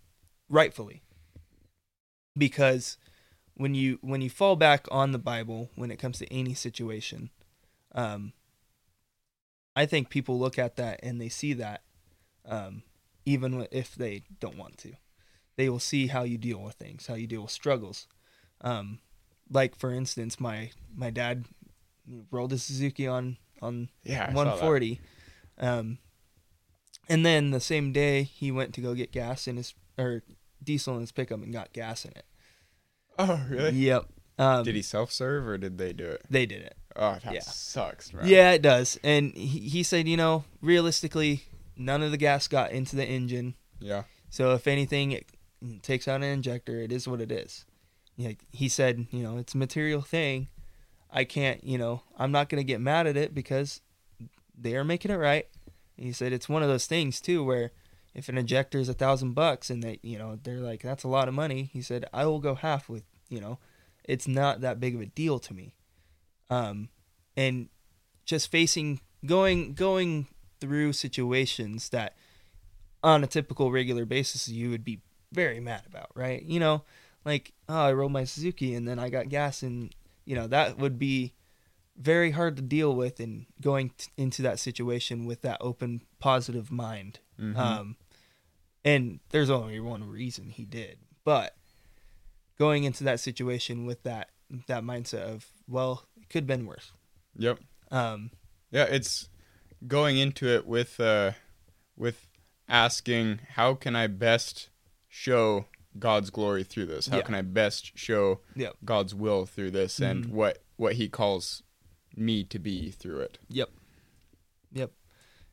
rightfully. 0.49 1.01
Because 2.37 2.97
when 3.55 3.73
you 3.73 3.97
when 4.01 4.21
you 4.21 4.29
fall 4.29 4.55
back 4.55 4.85
on 4.91 5.13
the 5.13 5.17
Bible 5.17 5.71
when 5.75 5.89
it 5.89 5.97
comes 5.97 6.19
to 6.19 6.31
any 6.31 6.53
situation, 6.53 7.31
um, 7.95 8.33
I 9.75 9.85
think 9.85 10.09
people 10.09 10.37
look 10.37 10.59
at 10.59 10.75
that 10.75 10.99
and 11.01 11.19
they 11.19 11.29
see 11.29 11.53
that, 11.53 11.81
um, 12.45 12.83
even 13.25 13.65
if 13.71 13.95
they 13.95 14.23
don't 14.39 14.57
want 14.57 14.77
to, 14.79 14.93
they 15.55 15.69
will 15.69 15.79
see 15.79 16.07
how 16.07 16.23
you 16.23 16.37
deal 16.37 16.59
with 16.59 16.75
things, 16.75 17.07
how 17.07 17.15
you 17.15 17.25
deal 17.25 17.41
with 17.41 17.51
struggles. 17.51 18.07
Um, 18.61 18.99
like 19.49 19.75
for 19.75 19.91
instance, 19.91 20.39
my 20.39 20.71
my 20.95 21.09
dad 21.09 21.45
rolled 22.31 22.53
a 22.53 22.57
Suzuki 22.57 23.07
on 23.07 23.37
on 23.61 23.89
yeah, 24.03 24.27
140. 24.33 24.99
Um, 25.57 25.97
and 27.07 27.25
then 27.25 27.51
the 27.51 27.59
same 27.59 27.91
day 27.91 28.23
he 28.23 28.51
went 28.51 28.73
to 28.75 28.81
go 28.81 28.93
get 28.93 29.11
gas 29.11 29.47
in 29.47 29.57
his 29.57 29.73
or 29.97 30.23
diesel 30.63 30.95
in 30.95 31.01
his 31.01 31.11
pickup 31.11 31.41
and 31.41 31.53
got 31.53 31.73
gas 31.73 32.05
in 32.05 32.11
it. 32.11 32.25
Oh, 33.17 33.41
really? 33.49 33.71
Yep. 33.71 34.05
Um, 34.37 34.63
did 34.63 34.75
he 34.75 34.81
self 34.81 35.11
serve 35.11 35.47
or 35.47 35.57
did 35.57 35.77
they 35.77 35.93
do 35.93 36.05
it? 36.05 36.23
They 36.29 36.45
did 36.45 36.61
it. 36.61 36.75
Oh, 36.95 37.17
that 37.23 37.33
yeah. 37.33 37.41
sucks, 37.41 38.13
man. 38.13 38.27
Yeah, 38.27 38.51
it 38.51 38.61
does. 38.61 38.99
And 39.03 39.35
he, 39.35 39.59
he 39.59 39.83
said, 39.83 40.07
you 40.07 40.17
know, 40.17 40.45
realistically, 40.61 41.43
none 41.75 42.01
of 42.01 42.11
the 42.11 42.17
gas 42.17 42.47
got 42.47 42.71
into 42.71 42.95
the 42.95 43.05
engine. 43.05 43.55
Yeah. 43.79 44.03
So 44.29 44.53
if 44.53 44.67
anything, 44.67 45.11
it 45.11 45.25
takes 45.81 46.07
out 46.07 46.17
an 46.17 46.23
injector. 46.23 46.79
It 46.79 46.91
is 46.91 47.07
what 47.07 47.21
it 47.21 47.31
is. 47.31 47.65
Yeah, 48.17 48.31
he 48.51 48.69
said, 48.69 49.07
you 49.11 49.23
know, 49.23 49.37
it's 49.37 49.55
a 49.55 49.57
material 49.57 50.01
thing. 50.01 50.47
I 51.11 51.25
can't, 51.25 51.63
you 51.63 51.77
know, 51.77 52.03
I'm 52.17 52.31
not 52.31 52.49
going 52.49 52.59
to 52.59 52.65
get 52.65 52.81
mad 52.81 53.07
at 53.07 53.17
it 53.17 53.33
because 53.33 53.81
they 54.57 54.75
are 54.75 54.83
making 54.83 55.11
it 55.11 55.17
right. 55.17 55.47
And 55.97 56.05
he 56.05 56.13
said 56.13 56.33
it's 56.33 56.49
one 56.49 56.63
of 56.63 56.69
those 56.69 56.87
things 56.87 57.21
too 57.21 57.43
where 57.43 57.71
if 58.13 58.29
an 58.29 58.37
injector 58.37 58.79
is 58.79 58.89
a 58.89 58.93
thousand 58.93 59.33
bucks 59.33 59.69
and 59.69 59.83
they, 59.83 59.99
you 60.01 60.17
know, 60.17 60.39
they're 60.41 60.59
like 60.59 60.81
that's 60.81 61.03
a 61.03 61.09
lot 61.09 61.27
of 61.27 61.33
money. 61.33 61.69
He 61.71 61.81
said 61.81 62.05
I 62.13 62.25
will 62.25 62.39
go 62.39 62.55
half 62.55 62.89
with, 62.89 63.03
you 63.29 63.39
know, 63.41 63.59
it's 64.07 64.27
not 64.27 64.61
that 64.61 64.79
big 64.79 64.95
of 64.95 65.01
a 65.01 65.05
deal 65.05 65.39
to 65.39 65.53
me. 65.53 65.73
Um, 66.49 66.89
and 67.35 67.69
just 68.25 68.51
facing 68.51 69.01
going 69.25 69.73
going 69.73 70.27
through 70.59 70.93
situations 70.93 71.89
that 71.89 72.15
on 73.03 73.23
a 73.23 73.27
typical 73.27 73.71
regular 73.71 74.05
basis 74.05 74.47
you 74.47 74.69
would 74.69 74.83
be 74.83 75.01
very 75.31 75.59
mad 75.59 75.83
about, 75.87 76.09
right? 76.15 76.41
You 76.43 76.59
know, 76.59 76.83
like 77.25 77.53
oh 77.67 77.81
I 77.81 77.93
rode 77.93 78.11
my 78.11 78.23
Suzuki 78.23 78.73
and 78.73 78.87
then 78.87 78.99
I 78.99 79.09
got 79.09 79.29
gas 79.29 79.63
and 79.63 79.93
you 80.25 80.35
know 80.35 80.47
that 80.47 80.77
would 80.77 80.97
be 80.97 81.33
very 81.97 82.31
hard 82.31 82.57
to 82.57 82.61
deal 82.61 82.93
with 82.93 83.19
in 83.19 83.45
going 83.61 83.91
t- 83.97 84.11
into 84.17 84.41
that 84.41 84.59
situation 84.59 85.25
with 85.25 85.41
that 85.41 85.57
open 85.61 86.01
positive 86.19 86.71
mind 86.71 87.19
mm-hmm. 87.39 87.57
um, 87.57 87.95
and 88.83 89.19
there's 89.29 89.49
only 89.49 89.79
one 89.79 90.03
reason 90.03 90.49
he 90.49 90.65
did 90.65 90.97
but 91.23 91.55
going 92.57 92.83
into 92.83 93.03
that 93.03 93.19
situation 93.19 93.85
with 93.85 94.03
that 94.03 94.29
that 94.67 94.83
mindset 94.83 95.21
of 95.21 95.47
well, 95.67 96.05
it 96.21 96.29
could 96.29 96.43
have 96.43 96.47
been 96.47 96.65
worse. 96.65 96.91
Yep. 97.37 97.59
Um, 97.91 98.31
Yeah, 98.71 98.83
it's 98.85 99.29
going 99.87 100.17
into 100.17 100.47
it 100.47 100.65
with 100.65 100.99
uh 100.99 101.31
with 101.97 102.27
asking 102.67 103.39
how 103.55 103.73
can 103.75 103.95
I 103.95 104.07
best 104.07 104.69
show 105.07 105.65
God's 105.97 106.29
glory 106.29 106.63
through 106.63 106.87
this? 106.87 107.07
How 107.07 107.17
Yeah. 107.17 107.23
can 107.23 107.35
I 107.35 107.41
best 107.41 107.97
show 107.97 108.41
Yep. 108.55 108.77
God's 108.83 109.15
will 109.15 109.45
through 109.45 109.71
this 109.71 109.99
and 109.99 110.25
Mhm. 110.25 110.29
what 110.31 110.63
what 110.77 110.95
he 110.95 111.07
calls 111.09 111.63
me 112.15 112.43
to 112.45 112.59
be 112.59 112.91
through 112.91 113.19
it. 113.21 113.37
Yep. 113.49 113.69
Yep. 114.73 114.91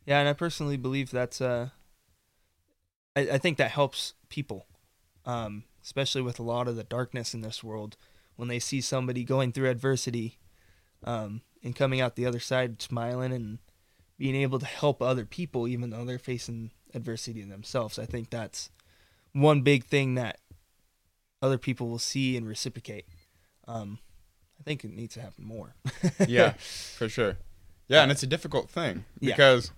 Yeah, 0.06 0.18
and 0.21 0.28
I 0.28 0.32
personally 0.32 0.76
believe 0.76 1.11
that's 1.11 1.40
uh 1.40 1.71
I, 3.14 3.21
I 3.32 3.38
think 3.38 3.59
that 3.59 3.71
helps 3.73 4.14
people. 4.28 4.66
Um, 5.25 5.64
especially 5.82 6.22
with 6.22 6.38
a 6.38 6.42
lot 6.42 6.68
of 6.68 6.76
the 6.76 6.84
darkness 6.84 7.34
in 7.34 7.40
this 7.40 7.62
world. 7.62 7.96
When 8.36 8.48
they 8.48 8.58
see 8.58 8.80
somebody 8.80 9.24
going 9.24 9.52
through 9.52 9.68
adversity, 9.68 10.38
um, 11.04 11.42
and 11.62 11.76
coming 11.76 12.00
out 12.00 12.16
the 12.16 12.26
other 12.26 12.40
side 12.40 12.80
smiling 12.82 13.32
and 13.32 13.58
being 14.18 14.34
able 14.36 14.58
to 14.58 14.66
help 14.66 15.02
other 15.02 15.24
people 15.24 15.66
even 15.68 15.90
though 15.90 16.04
they're 16.04 16.18
facing 16.18 16.70
adversity 16.94 17.42
themselves. 17.42 17.98
I 17.98 18.06
think 18.06 18.30
that's 18.30 18.70
one 19.32 19.62
big 19.62 19.84
thing 19.84 20.14
that 20.14 20.38
other 21.40 21.58
people 21.58 21.88
will 21.88 21.98
see 21.98 22.36
and 22.36 22.46
reciprocate. 22.46 23.06
Um, 23.66 23.98
I 24.60 24.62
think 24.62 24.84
it 24.84 24.92
needs 24.92 25.14
to 25.14 25.20
happen 25.20 25.44
more. 25.44 25.74
yeah, 26.28 26.52
for 26.52 27.08
sure. 27.08 27.36
Yeah, 27.88 28.02
and 28.02 28.12
it's 28.12 28.22
a 28.22 28.28
difficult 28.28 28.70
thing 28.70 29.04
Yeah. 29.20 29.34
because, 29.34 29.72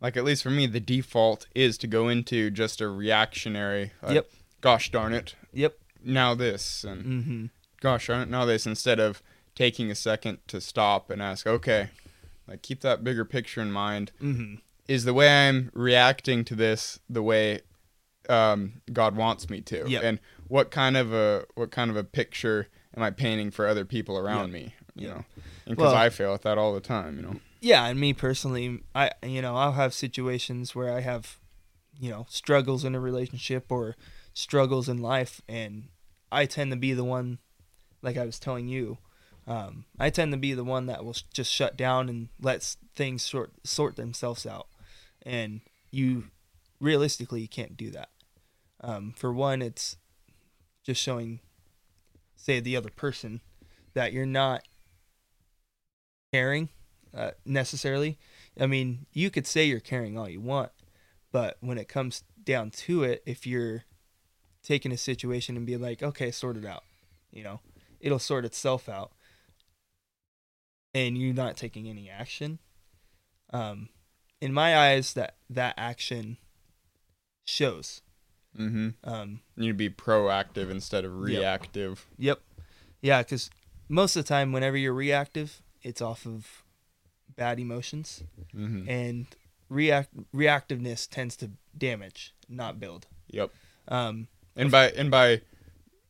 like, 0.00 0.16
at 0.16 0.24
least 0.24 0.42
for 0.42 0.50
me, 0.50 0.66
the 0.66 0.80
default 0.80 1.46
is 1.54 1.76
to 1.78 1.86
go 1.86 2.08
into 2.08 2.50
just 2.50 2.80
a 2.80 2.88
reactionary. 2.88 3.92
Like, 4.02 4.14
Yep. 4.14 4.30
Gosh 4.64 4.90
darn 4.90 5.12
it! 5.12 5.36
Yep. 5.52 5.78
Now 6.02 6.34
this 6.34 6.84
and 6.84 7.04
Mm-hmm. 7.04 7.44
gosh 7.80 8.06
darn 8.08 8.22
it! 8.22 8.28
Now 8.30 8.44
this 8.46 8.66
instead 8.66 8.98
of 8.98 9.22
taking 9.54 9.90
a 9.90 9.94
second 9.94 10.38
to 10.48 10.60
stop 10.60 11.10
and 11.10 11.20
ask, 11.22 11.46
okay, 11.46 11.90
like 12.48 12.62
keep 12.62 12.80
that 12.80 13.04
bigger 13.04 13.24
picture 13.24 13.60
in 13.60 13.70
mind. 13.70 14.10
Mm-hmm. 14.22 14.54
Is 14.88 15.04
the 15.04 15.14
way 15.14 15.28
I'm 15.48 15.70
reacting 15.74 16.44
to 16.46 16.54
this 16.54 16.98
the 17.08 17.22
way 17.22 17.60
um, 18.28 18.80
God 18.92 19.16
wants 19.16 19.48
me 19.50 19.60
to? 19.62 19.84
Yep. 19.88 20.02
And 20.02 20.18
what 20.48 20.70
kind 20.70 20.96
of 20.96 21.12
a 21.12 21.44
what 21.54 21.70
kind 21.70 21.90
of 21.90 21.96
a 21.96 22.04
picture 22.04 22.68
am 22.96 23.02
I 23.02 23.10
painting 23.10 23.50
for 23.50 23.66
other 23.66 23.84
people 23.84 24.16
around 24.18 24.46
Yep. 24.46 24.50
me? 24.52 24.74
You 24.94 25.08
Yep. 25.08 25.16
know, 25.16 25.24
because 25.66 25.82
Well- 25.92 25.94
I 25.94 26.08
fail 26.10 26.34
at 26.34 26.42
that 26.42 26.56
all 26.58 26.72
the 26.74 26.80
time. 26.80 27.16
You 27.16 27.22
know. 27.22 27.40
yeah 27.60 27.86
and 27.86 27.98
me 27.98 28.12
personally 28.12 28.82
i 28.94 29.10
you 29.22 29.40
know 29.40 29.56
i'll 29.56 29.72
have 29.72 29.94
situations 29.94 30.74
where 30.74 30.92
i 30.94 31.00
have 31.00 31.38
you 31.98 32.10
know 32.10 32.26
struggles 32.28 32.84
in 32.84 32.94
a 32.94 33.00
relationship 33.00 33.72
or 33.72 33.96
struggles 34.34 34.88
in 34.88 34.98
life 34.98 35.40
and 35.48 35.84
i 36.30 36.44
tend 36.44 36.70
to 36.70 36.76
be 36.76 36.92
the 36.92 37.04
one 37.04 37.38
like 38.02 38.16
i 38.16 38.26
was 38.26 38.38
telling 38.38 38.68
you 38.68 38.98
um, 39.46 39.84
i 39.98 40.10
tend 40.10 40.32
to 40.32 40.38
be 40.38 40.52
the 40.54 40.64
one 40.64 40.86
that 40.86 41.04
will 41.04 41.16
just 41.32 41.52
shut 41.52 41.76
down 41.76 42.08
and 42.08 42.28
let 42.40 42.76
things 42.94 43.22
sort 43.22 43.52
sort 43.62 43.96
themselves 43.96 44.44
out 44.46 44.66
and 45.24 45.60
you 45.90 46.24
realistically 46.80 47.40
you 47.40 47.48
can't 47.48 47.76
do 47.76 47.90
that 47.90 48.10
um, 48.80 49.14
for 49.16 49.32
one 49.32 49.62
it's 49.62 49.96
just 50.82 51.00
showing 51.00 51.40
say 52.36 52.60
the 52.60 52.76
other 52.76 52.90
person 52.90 53.40
that 53.94 54.12
you're 54.12 54.26
not 54.26 54.62
caring 56.32 56.68
uh, 57.16 57.30
necessarily. 57.44 58.18
I 58.58 58.66
mean, 58.66 59.06
you 59.12 59.30
could 59.30 59.46
say 59.46 59.64
you're 59.64 59.80
caring 59.80 60.18
all 60.18 60.28
you 60.28 60.40
want, 60.40 60.72
but 61.32 61.56
when 61.60 61.78
it 61.78 61.88
comes 61.88 62.24
down 62.42 62.70
to 62.70 63.04
it, 63.04 63.22
if 63.24 63.46
you're 63.46 63.84
taking 64.64 64.90
a 64.90 64.96
situation 64.96 65.56
and 65.56 65.64
be 65.66 65.76
like, 65.76 66.02
okay, 66.02 66.30
sort 66.32 66.56
it 66.56 66.64
out, 66.64 66.82
you 67.30 67.44
know, 67.44 67.60
it'll 68.00 68.18
sort 68.18 68.44
itself 68.44 68.88
out, 68.88 69.12
and 70.94 71.16
you're 71.18 71.34
not 71.34 71.56
taking 71.56 71.88
any 71.88 72.08
action. 72.10 72.58
Um, 73.52 73.88
in 74.40 74.52
my 74.52 74.76
eyes, 74.76 75.14
that 75.14 75.36
that 75.50 75.74
action 75.76 76.38
shows. 77.44 78.02
Mm-hmm. 78.58 78.88
Um, 79.02 79.40
You 79.56 79.62
need 79.62 79.68
to 79.68 79.74
be 79.74 79.90
proactive 79.90 80.70
instead 80.70 81.04
of 81.04 81.18
reactive. 81.18 82.06
Yep. 82.18 82.40
Yeah, 83.02 83.22
because 83.22 83.50
most 83.88 84.16
of 84.16 84.24
the 84.24 84.28
time, 84.28 84.52
whenever 84.52 84.76
you're 84.76 84.94
reactive, 84.94 85.60
it's 85.82 86.00
off 86.00 86.26
of 86.26 86.62
bad 87.36 87.58
emotions, 87.58 88.22
Mm-hmm. 88.54 88.88
and 88.88 89.26
react 89.68 90.10
reactiveness 90.32 91.08
tends 91.08 91.36
to 91.38 91.50
damage, 91.76 92.32
not 92.48 92.78
build. 92.78 93.06
Yep. 93.30 93.50
Um, 93.88 94.28
And 94.56 94.70
by 94.70 94.90
and 94.90 95.10
by 95.10 95.40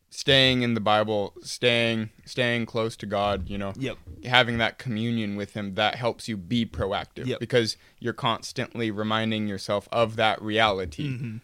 staying 0.09 0.61
in 0.61 0.73
the 0.75 0.79
Bible, 0.79 1.33
staying 1.41 2.09
staying 2.25 2.65
close 2.65 2.95
to 2.97 3.05
God, 3.05 3.49
you 3.49 3.57
know, 3.57 3.73
yep. 3.77 3.97
having 4.23 4.57
that 4.59 4.77
communion 4.77 5.35
with 5.35 5.53
him 5.53 5.75
that 5.75 5.95
helps 5.95 6.27
you 6.29 6.37
be 6.37 6.65
proactive 6.65 7.25
Yep. 7.25 7.39
because 7.39 7.75
you're 7.99 8.13
constantly 8.13 8.91
reminding 8.91 9.47
yourself 9.47 9.87
of 9.91 10.15
that 10.15 10.41
reality. 10.41 11.17
hmm 11.17 11.37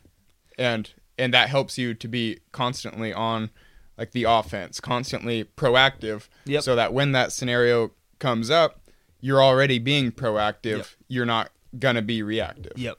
and 0.58 0.94
and 1.18 1.34
that 1.34 1.50
helps 1.50 1.78
you 1.78 1.94
to 1.94 2.08
be 2.08 2.40
constantly 2.52 3.14
on 3.14 3.50
like 3.98 4.12
the 4.12 4.24
offense 4.26 4.80
constantly 4.82 5.46
proactive 5.46 6.28
Yep. 6.46 6.64
so 6.64 6.76
that 6.76 6.94
when 6.94 7.14
that 7.14 7.32
scenario 7.32 7.92
comes 8.20 8.50
up 8.52 8.82
you're 9.22 9.42
already 9.42 9.80
being 9.80 10.12
proactive 10.12 10.96
you're 11.08 11.26
not 11.26 11.52
gonna 11.80 12.02
be 12.02 12.22
reactive 12.22 12.74
Yep. 12.78 12.98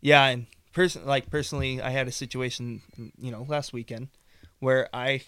Yeah, 0.00 0.26
and 0.28 0.46
person 0.72 1.06
like 1.06 1.30
personally, 1.30 1.80
I 1.80 1.90
had 1.90 2.08
a 2.08 2.12
situation, 2.12 2.82
you 3.18 3.30
know, 3.30 3.44
last 3.48 3.72
weekend 3.72 4.08
where 4.58 4.88
I 4.92 5.22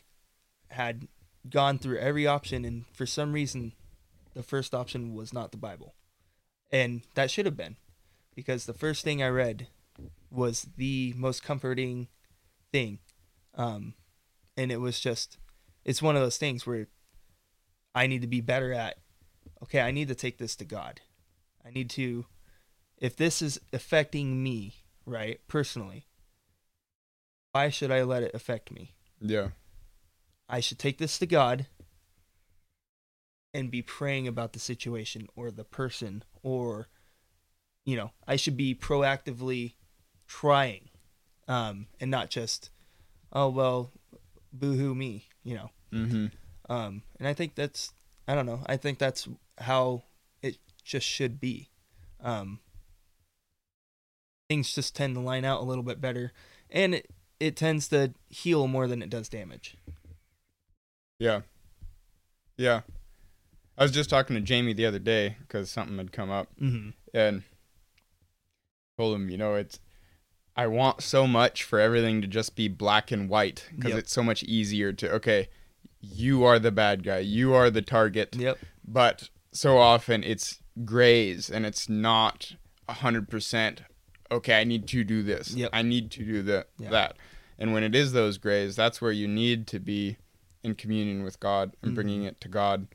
had 0.68 1.08
gone 1.48 1.78
through 1.78 1.98
every 1.98 2.26
option, 2.26 2.64
and 2.64 2.84
for 2.92 3.06
some 3.06 3.32
reason, 3.32 3.72
the 4.34 4.42
first 4.42 4.74
option 4.74 5.14
was 5.14 5.32
not 5.32 5.50
the 5.50 5.58
Bible, 5.58 5.94
and 6.70 7.02
that 7.14 7.30
should 7.30 7.46
have 7.46 7.56
been, 7.56 7.76
because 8.34 8.66
the 8.66 8.74
first 8.74 9.04
thing 9.04 9.22
I 9.22 9.28
read 9.28 9.68
was 10.30 10.66
the 10.76 11.14
most 11.16 11.42
comforting 11.42 12.08
thing, 12.72 12.98
um, 13.54 13.94
and 14.56 14.72
it 14.72 14.80
was 14.80 14.98
just, 14.98 15.38
it's 15.84 16.02
one 16.02 16.16
of 16.16 16.22
those 16.22 16.38
things 16.38 16.66
where 16.66 16.88
I 17.94 18.06
need 18.06 18.22
to 18.22 18.26
be 18.26 18.40
better 18.40 18.72
at. 18.72 18.96
Okay, 19.62 19.80
I 19.80 19.90
need 19.90 20.08
to 20.08 20.14
take 20.14 20.38
this 20.38 20.56
to 20.56 20.64
God. 20.64 21.00
I 21.64 21.70
need 21.70 21.90
to 21.90 22.26
if 22.98 23.16
this 23.16 23.42
is 23.42 23.60
affecting 23.72 24.42
me, 24.42 24.76
right, 25.06 25.40
personally, 25.48 26.06
why 27.52 27.68
should 27.68 27.90
I 27.90 28.02
let 28.02 28.22
it 28.22 28.34
affect 28.34 28.70
me? 28.70 28.92
yeah 29.20 29.48
I 30.48 30.60
should 30.60 30.78
take 30.78 30.98
this 30.98 31.18
to 31.18 31.26
God 31.26 31.66
and 33.54 33.70
be 33.70 33.80
praying 33.80 34.28
about 34.28 34.52
the 34.52 34.58
situation 34.58 35.28
or 35.36 35.50
the 35.50 35.64
person 35.64 36.24
or 36.42 36.88
you 37.86 37.96
know, 37.96 38.12
I 38.26 38.36
should 38.36 38.56
be 38.56 38.74
proactively 38.74 39.74
trying 40.26 40.90
um 41.48 41.86
and 42.00 42.10
not 42.10 42.30
just 42.30 42.70
oh 43.32 43.48
well 43.48 43.92
boohoo 44.52 44.94
me, 44.94 45.28
you 45.42 45.54
know. 45.54 45.70
mm-hmm 45.92 46.26
Um 46.68 47.02
and 47.18 47.28
I 47.28 47.32
think 47.34 47.54
that's 47.54 47.92
I 48.26 48.34
don't 48.34 48.46
know, 48.46 48.62
I 48.66 48.76
think 48.76 48.98
that's 48.98 49.28
how 49.58 50.02
it 50.42 50.58
just 50.82 51.06
should 51.06 51.40
be. 51.40 51.70
Um 52.22 52.60
things 54.48 54.74
just 54.74 54.94
tend 54.94 55.14
to 55.14 55.20
line 55.20 55.44
out 55.44 55.60
a 55.60 55.64
little 55.64 55.84
bit 55.84 56.00
better 56.00 56.32
and 56.70 56.94
it, 56.94 57.10
it 57.40 57.56
tends 57.56 57.88
to 57.88 58.12
heal 58.28 58.66
more 58.66 58.86
than 58.86 59.02
it 59.02 59.10
does 59.10 59.28
damage. 59.28 59.76
yeah 61.18 61.40
yeah 62.56 62.80
i 63.78 63.82
was 63.82 63.92
just 63.92 64.10
talking 64.10 64.36
to 64.36 64.42
jamie 64.42 64.72
the 64.72 64.86
other 64.86 64.98
day 64.98 65.36
because 65.40 65.70
something 65.70 65.96
had 65.98 66.12
come 66.12 66.30
up 66.30 66.48
Mm-hmm. 66.60 66.90
and 67.12 67.42
told 68.96 69.16
him, 69.16 69.28
you 69.28 69.36
know, 69.36 69.54
it's 69.56 69.80
I 70.56 70.68
want 70.68 71.02
so 71.02 71.26
much 71.26 71.64
for 71.64 71.80
everything 71.80 72.20
to 72.22 72.28
just 72.28 72.54
be 72.54 72.68
black 72.68 73.10
and 73.10 73.28
white 73.28 73.68
because 73.74 73.90
Yep. 73.90 73.98
it's 73.98 74.12
so 74.12 74.22
much 74.22 74.44
easier 74.44 74.92
to 74.92 75.10
okay, 75.14 75.48
you 76.00 76.44
are 76.44 76.60
the 76.60 76.70
bad 76.70 77.02
guy, 77.02 77.18
you 77.18 77.52
are 77.54 77.70
the 77.70 77.82
target, 77.82 78.36
Yep. 78.36 78.56
but 78.86 79.30
so 79.50 79.78
often 79.78 80.22
it's 80.22 80.60
grays 80.84 81.50
and 81.50 81.66
it's 81.66 81.88
not 81.88 82.54
a 82.88 82.92
hundred 82.92 83.28
percent. 83.28 83.82
Okay, 84.34 84.58
I 84.60 84.64
need 84.64 84.86
to 84.88 85.04
do 85.04 85.22
this. 85.22 85.54
Yep. 85.54 85.70
I 85.72 85.82
need 85.82 86.10
to 86.12 86.24
do 86.24 86.42
the, 86.42 86.66
Yeah. 86.78 86.90
that. 86.90 87.16
And 87.58 87.72
when 87.72 87.82
it 87.82 87.94
is 87.94 88.12
those 88.12 88.36
grays, 88.38 88.74
that's 88.76 89.00
where 89.00 89.12
you 89.12 89.28
need 89.28 89.66
to 89.68 89.78
be 89.78 90.16
in 90.62 90.74
communion 90.74 91.22
with 91.22 91.38
God 91.40 91.76
and 91.82 91.94
bringing 91.94 92.22
Mhm. 92.22 92.28
it 92.28 92.40
to 92.40 92.48
God 92.48 92.88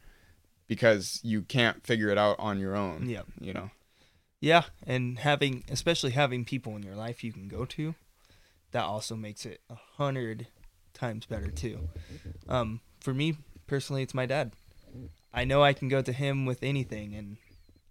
because 0.67 1.19
you 1.23 1.41
can't 1.41 1.85
figure 1.85 2.09
it 2.09 2.17
out 2.17 2.37
on 2.39 2.59
your 2.59 2.75
own. 2.75 3.07
Yep. 3.09 3.25
You 3.39 3.53
know. 3.53 3.71
Yeah, 4.41 4.63
and 4.85 5.19
having 5.19 5.63
especially 5.69 6.11
having 6.11 6.45
people 6.45 6.75
in 6.75 6.83
your 6.83 6.95
life 6.95 7.23
you 7.23 7.33
can 7.33 7.47
go 7.47 7.65
to, 7.65 7.95
that 8.71 8.83
also 8.83 9.15
makes 9.15 9.45
it 9.45 9.61
a 9.69 9.75
hundred 9.75 10.47
times 10.93 11.25
better 11.25 11.51
too. 11.51 11.89
Um, 12.47 12.81
for 13.01 13.13
me 13.13 13.37
personally, 13.67 14.01
it's 14.03 14.13
my 14.13 14.25
dad. 14.25 14.53
I 15.33 15.43
know 15.45 15.61
I 15.63 15.73
can 15.73 15.89
go 15.89 16.01
to 16.01 16.11
him 16.13 16.45
with 16.45 16.63
anything, 16.63 17.13
and 17.15 17.37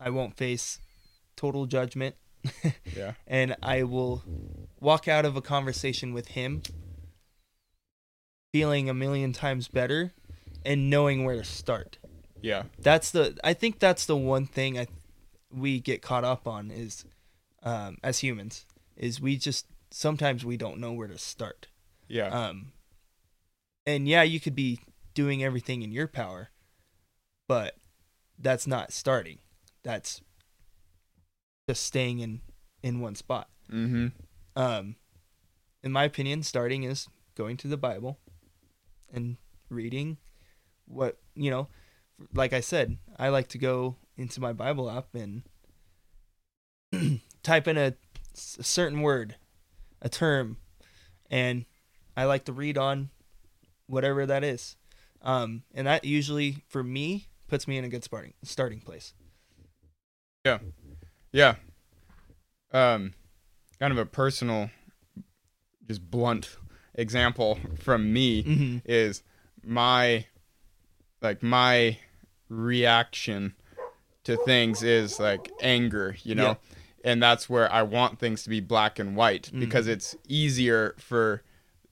I 0.00 0.10
won't 0.10 0.36
face 0.36 0.80
total 1.36 1.66
judgment, 1.66 2.16
Yeah. 2.96 3.12
and 3.26 3.56
I 3.62 3.82
will 3.84 4.22
walk 4.80 5.08
out 5.08 5.24
of 5.24 5.36
a 5.36 5.42
conversation 5.42 6.12
with 6.12 6.28
him 6.28 6.62
feeling 8.52 8.88
a 8.88 8.94
million 8.94 9.32
times 9.32 9.68
better 9.68 10.12
and 10.64 10.90
knowing 10.90 11.24
where 11.24 11.36
to 11.36 11.44
start. 11.44 11.98
Yeah. 12.40 12.64
That's 12.78 13.10
the 13.10 13.38
I 13.44 13.54
think 13.54 13.78
that's 13.78 14.06
the 14.06 14.16
one 14.16 14.46
thing 14.46 14.78
I 14.78 14.86
we 15.50 15.80
get 15.80 16.02
caught 16.02 16.24
up 16.24 16.46
on 16.46 16.70
is 16.70 17.04
um, 17.62 17.98
as 18.02 18.18
humans 18.20 18.64
is 18.96 19.20
we 19.20 19.36
just 19.36 19.66
sometimes 19.90 20.44
we 20.44 20.56
don't 20.56 20.78
know 20.78 20.92
where 20.92 21.08
to 21.08 21.18
start. 21.18 21.68
Yeah. 22.08 22.28
Um, 22.28 22.72
and 23.86 24.06
yeah, 24.08 24.22
you 24.22 24.40
could 24.40 24.54
be 24.54 24.80
doing 25.14 25.42
everything 25.42 25.82
in 25.82 25.92
your 25.92 26.06
power, 26.06 26.50
but 27.48 27.76
that's 28.38 28.66
not 28.66 28.92
starting. 28.92 29.38
That's 29.82 30.20
just 31.68 31.84
staying 31.84 32.18
in 32.18 32.40
in 32.82 33.00
one 33.00 33.14
spot. 33.14 33.48
mm-hmm. 33.70 34.08
Um, 34.56 34.96
in 35.82 35.92
my 35.92 36.04
opinion, 36.04 36.42
starting 36.42 36.82
is 36.82 37.06
going 37.36 37.56
to 37.58 37.68
the 37.68 37.76
Bible 37.76 38.18
and 39.12 39.36
reading 39.68 40.16
what 40.86 41.18
you 41.34 41.50
know. 41.50 41.68
Like 42.34 42.52
I 42.52 42.60
said, 42.60 42.98
I 43.16 43.28
like 43.28 43.48
to 43.48 43.58
go 43.58 43.96
into 44.16 44.40
my 44.40 44.52
Bible 44.52 44.90
app 44.90 45.14
and 45.14 45.42
type 47.44 47.68
in 47.68 47.76
a 47.76 47.94
certain 48.34 49.02
word, 49.02 49.36
a 50.02 50.08
term, 50.08 50.56
and 51.30 51.64
I 52.16 52.24
like 52.24 52.46
to 52.46 52.52
read 52.52 52.76
on 52.76 53.10
whatever 53.86 54.26
that 54.26 54.42
is. 54.42 54.76
Um, 55.22 55.62
and 55.74 55.86
that 55.86 56.04
usually, 56.04 56.64
for 56.66 56.82
me, 56.82 57.28
puts 57.46 57.68
me 57.68 57.76
in 57.76 57.84
a 57.84 57.88
good 57.88 58.02
starting 58.02 58.34
starting 58.42 58.80
place. 58.80 59.12
Yeah. 60.44 60.58
Um, 62.72 63.14
kind 63.80 63.92
of 63.92 63.98
a 63.98 64.04
personal, 64.06 64.70
just 65.86 66.10
blunt 66.10 66.56
example 66.94 67.58
from 67.78 68.12
me 68.12 68.42
Mm-hmm. 68.42 68.78
is 68.84 69.22
my, 69.64 70.26
like 71.22 71.42
my 71.42 71.98
reaction 72.48 73.54
to 74.24 74.36
things 74.36 74.82
is 74.82 75.18
like 75.18 75.50
anger, 75.60 76.16
you 76.22 76.34
know, 76.34 76.58
and 77.04 77.22
that's 77.22 77.48
where 77.48 77.72
I 77.72 77.82
want 77.82 78.18
things 78.18 78.42
to 78.42 78.50
be 78.50 78.60
black 78.60 78.98
and 78.98 79.16
white 79.16 79.50
Mhm. 79.54 79.60
because 79.60 79.86
it's 79.86 80.14
easier 80.26 80.94
for 80.98 81.42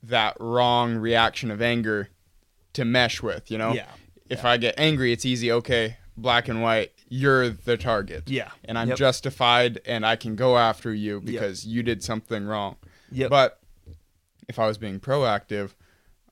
that 0.03 0.37
wrong 0.41 0.97
reaction 0.97 1.51
of 1.51 1.63
anger 1.63 2.11
to 2.75 2.85
mesh 2.85 3.23
with, 3.23 3.51
you 3.51 3.57
know. 3.59 3.73
Yeah. 3.75 3.91
If 4.29 4.45
I 4.45 4.57
get 4.57 4.75
angry, 4.77 5.13
it's 5.13 5.25
easy. 5.25 5.51
Okay, 5.53 5.97
black 6.17 6.49
and 6.49 6.61
white. 6.61 6.93
You're 7.09 7.51
the 7.51 7.77
target 7.77 8.29
Yeah. 8.29 8.51
and 8.65 8.79
I'm 8.79 8.89
Yep. 8.89 8.99
justified 8.99 9.81
and 9.87 10.05
I 10.05 10.17
can 10.17 10.35
go 10.37 10.59
after 10.59 10.93
you 10.93 11.15
Yep. 11.17 11.25
because 11.25 11.67
you 11.67 11.83
did 11.83 12.03
something 12.03 12.45
wrong. 12.45 12.77
Yep. 13.13 13.31
But 13.31 13.61
if 14.49 14.59
I 14.59 14.67
was 14.67 14.79
being 14.79 14.99
proactive, 15.01 15.73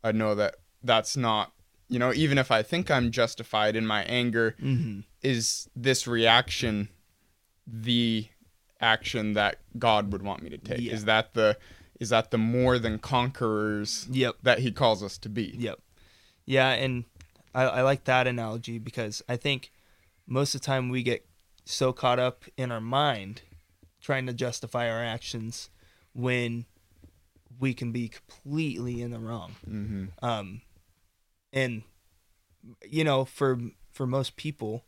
I'd 0.02 0.14
know 0.16 0.34
that 0.34 0.56
that's 0.82 1.16
not, 1.16 1.52
you 1.88 1.98
know, 1.98 2.12
even 2.12 2.38
if 2.38 2.50
I 2.50 2.62
think 2.62 2.90
I'm 2.90 3.10
justified 3.10 3.76
in 3.76 3.86
my 3.86 4.02
anger, 4.04 4.56
mm-hmm. 4.60 5.00
is 5.22 5.68
this 5.76 6.06
reaction 6.06 6.88
the 7.66 8.28
action 8.80 9.32
that 9.34 9.56
God 9.78 10.12
would 10.12 10.22
want 10.22 10.42
me 10.42 10.50
to 10.50 10.58
take? 10.58 10.80
Yeah. 10.80 10.92
Is 10.92 11.04
that 11.06 11.34
the 11.34 11.56
is 12.00 12.08
that 12.08 12.32
the 12.32 12.38
more 12.38 12.78
than 12.80 12.98
conquerors 12.98 14.08
Yep. 14.10 14.36
that 14.42 14.58
he 14.58 14.72
calls 14.72 15.02
us 15.02 15.16
to 15.18 15.28
be? 15.28 15.54
Yep. 15.56 15.78
Yeah, 16.44 16.70
and 16.70 17.04
I, 17.54 17.62
I 17.62 17.82
like 17.82 18.04
that 18.04 18.26
analogy 18.26 18.78
because 18.78 19.22
I 19.28 19.36
think 19.36 19.70
most 20.26 20.54
of 20.54 20.60
the 20.60 20.66
time 20.66 20.88
we 20.88 21.02
get 21.02 21.26
so 21.64 21.92
caught 21.92 22.18
up 22.18 22.44
in 22.56 22.70
our 22.70 22.80
mind 22.80 23.42
trying 24.00 24.26
to 24.26 24.32
justify 24.32 24.90
our 24.90 25.02
actions 25.02 25.70
when 26.12 26.66
we 27.58 27.72
can 27.72 27.92
be 27.92 28.08
completely 28.08 29.00
in 29.00 29.10
the 29.10 29.18
wrong. 29.18 29.54
Mm-hmm. 29.68 30.04
Um, 30.24 30.60
and 31.52 31.82
you 32.88 33.04
know, 33.04 33.24
for 33.24 33.58
for 33.92 34.06
most 34.06 34.36
people, 34.36 34.84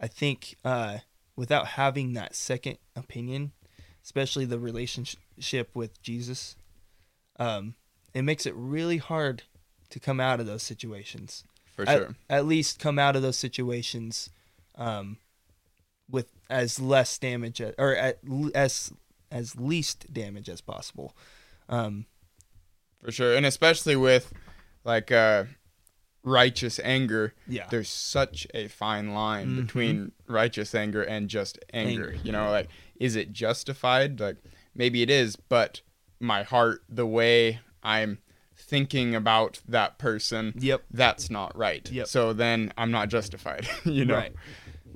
I 0.00 0.06
think 0.06 0.56
uh, 0.64 0.98
without 1.36 1.68
having 1.68 2.14
that 2.14 2.34
second 2.34 2.78
opinion, 2.94 3.52
especially 4.04 4.44
the 4.44 4.58
relationship 4.58 5.70
with 5.74 6.02
Jesus, 6.02 6.56
um, 7.38 7.74
it 8.14 8.22
makes 8.22 8.46
it 8.46 8.54
really 8.56 8.98
hard 8.98 9.42
to 9.90 10.00
come 10.00 10.20
out 10.20 10.40
of 10.40 10.46
those 10.46 10.62
situations. 10.62 11.44
For 11.74 11.88
At- 11.88 11.98
sure. 11.98 12.16
At, 12.28 12.46
least 12.46 12.78
come 12.78 12.98
out 12.98 13.16
of 13.16 13.22
those 13.22 13.36
situations 13.36 14.30
um, 14.76 15.18
with 16.10 16.30
as 16.48 16.78
less 16.80 17.18
damage 17.18 17.60
or 17.78 17.94
at 17.96 18.18
as 18.54 18.92
as 19.30 19.56
least 19.56 20.12
damage 20.12 20.48
as 20.48 20.60
possible. 20.60 21.16
Um, 21.68 22.06
For 23.02 23.10
sure. 23.10 23.34
And 23.36 23.44
especially 23.44 23.96
with 23.96 24.32
like 24.84 25.10
uh 25.10 25.44
righteous 26.22 26.80
anger, 26.82 27.34
yeah. 27.46 27.66
there's 27.70 27.88
such 27.88 28.46
a 28.54 28.68
fine 28.68 29.12
line 29.14 29.48
Mhm. 29.50 29.56
between 29.66 30.12
righteous 30.26 30.74
anger 30.74 31.02
and 31.02 31.28
just 31.28 31.58
anger. 31.72 32.10
Anger, 32.10 32.18
You 32.24 32.32
know, 32.32 32.50
like 32.50 32.68
is 32.98 33.16
it 33.16 33.32
justified? 33.32 34.20
Like 34.20 34.36
maybe 34.74 35.02
it 35.02 35.10
is, 35.10 35.36
but 35.36 35.80
my 36.20 36.42
heart, 36.42 36.82
the 36.88 37.06
way 37.06 37.60
I'm 37.82 38.18
thinking 38.56 39.14
about 39.14 39.60
that 39.68 39.98
person, 39.98 40.54
Yep. 40.58 40.84
that's 40.90 41.30
not 41.30 41.56
right. 41.56 41.88
Yep. 41.90 42.06
So 42.08 42.32
then 42.32 42.72
I'm 42.78 42.90
not 42.90 43.08
justified. 43.08 43.68
you 43.84 44.04
know. 44.04 44.14
Right. 44.16 44.32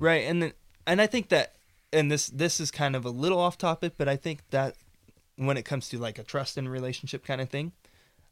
Right. 0.01 0.25
And 0.25 0.41
then 0.41 0.53
and 0.87 0.99
I 0.99 1.05
think 1.05 1.29
that 1.29 1.53
and 1.93 2.11
this 2.11 2.27
this 2.27 2.59
is 2.59 2.71
kind 2.71 2.95
of 2.95 3.05
a 3.05 3.11
little 3.11 3.39
off 3.39 3.57
topic, 3.57 3.93
but 3.97 4.09
I 4.09 4.15
think 4.15 4.41
that 4.49 4.75
when 5.35 5.57
it 5.57 5.63
comes 5.63 5.89
to 5.89 5.99
like 5.99 6.17
a 6.17 6.23
trust 6.23 6.57
and 6.57 6.69
relationship 6.69 7.23
kind 7.23 7.39
of 7.39 7.49
thing, 7.49 7.71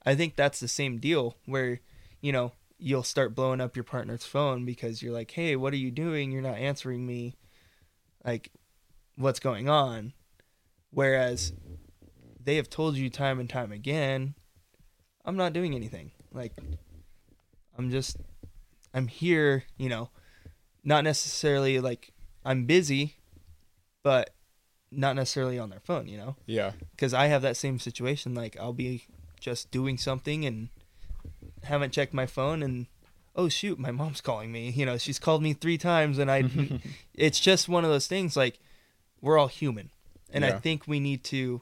I 0.03 0.15
think 0.15 0.35
that's 0.35 0.59
the 0.59 0.67
same 0.67 0.97
deal 0.97 1.37
where, 1.45 1.79
you 2.21 2.31
know, 2.31 2.53
you'll 2.79 3.03
start 3.03 3.35
blowing 3.35 3.61
up 3.61 3.75
your 3.75 3.83
partner's 3.83 4.25
phone 4.25 4.65
because 4.65 5.03
you're 5.03 5.13
like, 5.13 5.29
"Hey, 5.29 5.55
what 5.55 5.71
are 5.71 5.77
you 5.77 5.91
doing? 5.91 6.31
You're 6.31 6.41
not 6.41 6.57
answering 6.57 7.05
me." 7.05 7.35
Like 8.25 8.51
what's 9.15 9.39
going 9.39 9.69
on? 9.69 10.13
Whereas 10.89 11.53
they 12.43 12.55
have 12.55 12.69
told 12.71 12.95
you 12.95 13.11
time 13.11 13.39
and 13.39 13.49
time 13.49 13.71
again, 13.71 14.33
I'm 15.23 15.37
not 15.37 15.53
doing 15.53 15.75
anything. 15.75 16.13
Like 16.33 16.53
I'm 17.77 17.91
just 17.91 18.17
I'm 18.91 19.07
here, 19.07 19.65
you 19.77 19.87
know, 19.87 20.09
not 20.83 21.03
necessarily 21.03 21.79
like 21.79 22.11
I'm 22.45 22.65
busy, 22.65 23.15
but 24.03 24.31
not 24.91 25.15
necessarily 25.15 25.59
on 25.59 25.69
their 25.69 25.79
phone, 25.79 26.07
you 26.07 26.17
know? 26.17 26.35
Yeah. 26.45 26.71
Because 26.91 27.13
I 27.13 27.27
have 27.27 27.41
that 27.41 27.57
same 27.57 27.79
situation. 27.79 28.33
Like, 28.33 28.57
I'll 28.59 28.73
be 28.73 29.05
just 29.39 29.71
doing 29.71 29.97
something 29.97 30.45
and 30.45 30.69
haven't 31.63 31.93
checked 31.93 32.13
my 32.13 32.25
phone, 32.25 32.63
and 32.63 32.87
oh, 33.35 33.49
shoot, 33.49 33.77
my 33.77 33.91
mom's 33.91 34.21
calling 34.21 34.51
me. 34.51 34.69
You 34.69 34.85
know, 34.85 34.97
she's 34.97 35.19
called 35.19 35.43
me 35.43 35.53
three 35.53 35.77
times, 35.77 36.17
and 36.17 36.31
I, 36.31 36.49
it's 37.13 37.39
just 37.39 37.69
one 37.69 37.83
of 37.83 37.91
those 37.91 38.07
things. 38.07 38.35
Like, 38.35 38.59
we're 39.21 39.37
all 39.37 39.47
human. 39.47 39.91
And 40.31 40.45
I 40.45 40.51
think 40.51 40.87
we 40.87 40.99
need 40.99 41.23
to, 41.25 41.61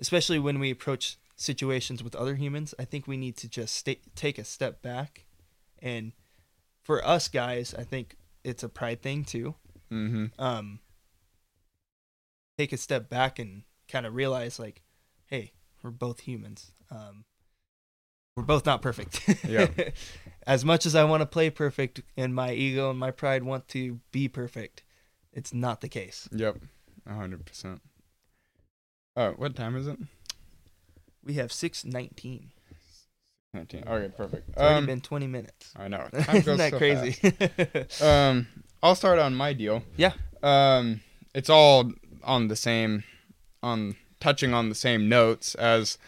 especially 0.00 0.40
when 0.40 0.58
we 0.58 0.70
approach 0.70 1.16
situations 1.36 2.02
with 2.02 2.16
other 2.16 2.34
humans, 2.34 2.74
I 2.78 2.84
think 2.84 3.06
we 3.06 3.16
need 3.16 3.36
to 3.38 3.48
just 3.48 3.76
stay, 3.76 4.00
take 4.16 4.36
a 4.36 4.44
step 4.44 4.82
back. 4.82 5.26
And 5.80 6.12
for 6.82 7.06
us 7.06 7.28
guys, 7.28 7.72
I 7.72 7.84
think 7.84 8.16
it's 8.44 8.62
a 8.62 8.68
pride 8.68 9.02
thing 9.02 9.24
too 9.24 9.54
mm-hmm. 9.92 10.26
um 10.38 10.80
take 12.58 12.72
a 12.72 12.76
step 12.76 13.08
back 13.08 13.38
and 13.38 13.62
kind 13.88 14.06
of 14.06 14.14
realize 14.14 14.58
like 14.58 14.82
hey 15.26 15.52
we're 15.82 15.90
both 15.90 16.20
humans 16.20 16.72
um 16.90 17.24
we're 18.36 18.42
both 18.44 18.64
not 18.64 18.80
perfect 18.82 19.20
Yeah. 19.46 19.68
as 20.46 20.64
much 20.64 20.86
as 20.86 20.94
i 20.94 21.04
want 21.04 21.20
to 21.20 21.26
play 21.26 21.50
perfect 21.50 22.00
and 22.16 22.34
my 22.34 22.52
ego 22.52 22.90
and 22.90 22.98
my 22.98 23.10
pride 23.10 23.42
want 23.42 23.68
to 23.68 24.00
be 24.12 24.28
perfect 24.28 24.82
it's 25.32 25.52
not 25.54 25.80
the 25.80 25.88
case 25.88 26.28
Yep. 26.32 26.58
A 27.06 27.14
hundred 27.14 27.46
percent. 27.46 27.80
Oh, 29.16 29.30
what 29.32 29.56
time 29.56 29.74
is 29.74 29.86
it? 29.86 29.98
we 31.24 31.34
have 31.34 31.50
619 31.52 32.50
Nineteen. 33.52 33.82
Okay, 33.86 34.12
perfect. 34.16 34.48
it's 34.48 34.58
already 34.58 34.76
Um, 34.78 34.86
been 34.86 35.00
20 35.00 35.26
minutes 35.26 35.72
I 35.76 35.88
know. 35.88 36.06
Time 36.22 36.36
isn't 36.36 36.56
that 36.58 36.70
so 36.70 36.78
crazy 36.78 37.12
fast. 37.12 38.02
Um, 38.02 38.46
I'll 38.82 38.94
start 38.94 39.18
on 39.18 39.34
my 39.34 39.52
deal. 39.52 39.82
Yeah. 39.96 40.12
Um, 40.42 41.00
it's 41.34 41.50
all 41.50 41.90
on 42.22 42.48
the 42.48 42.56
same, 42.56 43.04
on 43.62 43.96
touching 44.20 44.54
on 44.54 44.68
the 44.68 44.74
same 44.74 45.08
notes 45.08 45.54
as, 45.56 45.98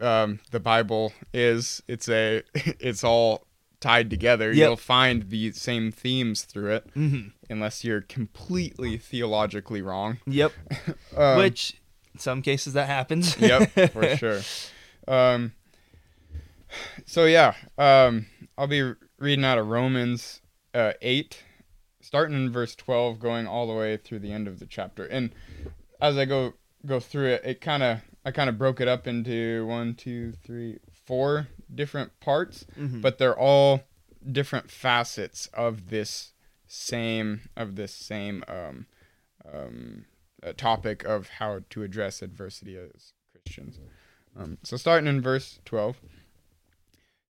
um, 0.00 0.40
the 0.50 0.60
Bible 0.60 1.12
is. 1.34 1.82
It's 1.88 2.08
a, 2.08 2.42
it's 2.54 3.04
all 3.04 3.46
tied 3.80 4.08
together. 4.10 4.48
Yep. 4.52 4.56
You'll 4.56 4.76
find 4.76 5.28
the 5.30 5.52
same 5.52 5.92
themes 5.92 6.42
through 6.42 6.72
it, 6.74 6.86
hmm 6.94 7.28
unless 7.50 7.82
you're 7.84 8.02
completely 8.02 8.98
theologically 8.98 9.80
wrong. 9.82 10.18
yep 10.26 10.52
Um, 11.16 11.38
which 11.38 11.80
in 12.14 12.20
some 12.20 12.42
cases 12.42 12.72
that 12.74 12.86
happens 12.86 13.36
yep, 13.38 13.70
for 13.92 14.16
sure. 14.16 14.40
Um, 15.06 15.52
so 17.06 17.24
yeah, 17.24 17.54
um, 17.76 18.26
I'll 18.56 18.66
be 18.66 18.92
reading 19.18 19.44
out 19.44 19.58
of 19.58 19.66
Romans 19.68 20.40
uh, 20.74 20.92
eight, 21.02 21.42
starting 22.00 22.36
in 22.36 22.50
verse 22.52 22.74
twelve, 22.74 23.18
going 23.18 23.46
all 23.46 23.66
the 23.66 23.74
way 23.74 23.96
through 23.96 24.20
the 24.20 24.32
end 24.32 24.48
of 24.48 24.58
the 24.58 24.66
chapter. 24.66 25.04
And 25.04 25.32
as 26.00 26.16
I 26.16 26.24
go 26.24 26.54
go 26.86 27.00
through 27.00 27.28
it, 27.28 27.42
it 27.44 27.60
kind 27.60 27.82
of 27.82 28.00
I 28.24 28.30
kind 28.30 28.48
of 28.48 28.58
broke 28.58 28.80
it 28.80 28.88
up 28.88 29.06
into 29.06 29.64
one, 29.66 29.94
two, 29.94 30.32
three, 30.44 30.78
four 31.06 31.48
different 31.74 32.18
parts, 32.20 32.66
Mhm. 32.78 33.00
but 33.00 33.18
they're 33.18 33.38
all 33.38 33.82
different 34.30 34.70
facets 34.70 35.46
of 35.54 35.88
this 35.90 36.32
same 36.66 37.48
of 37.56 37.76
this 37.76 37.94
same 37.94 38.44
um, 38.48 38.86
um, 39.50 40.04
uh, 40.42 40.52
topic 40.56 41.04
of 41.04 41.28
how 41.38 41.60
to 41.70 41.82
address 41.82 42.20
adversity 42.20 42.76
as 42.76 43.12
Christians. 43.32 43.80
Um, 44.36 44.58
so 44.62 44.76
starting 44.76 45.08
in 45.08 45.20
verse 45.22 45.58
twelve. 45.64 46.00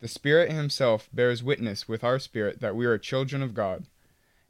The 0.00 0.08
Spirit 0.08 0.50
Himself 0.50 1.08
bears 1.12 1.42
witness 1.42 1.86
with 1.86 2.02
our 2.02 2.18
spirit 2.18 2.60
that 2.60 2.74
we 2.74 2.86
are 2.86 2.98
children 2.98 3.42
of 3.42 3.54
God. 3.54 3.86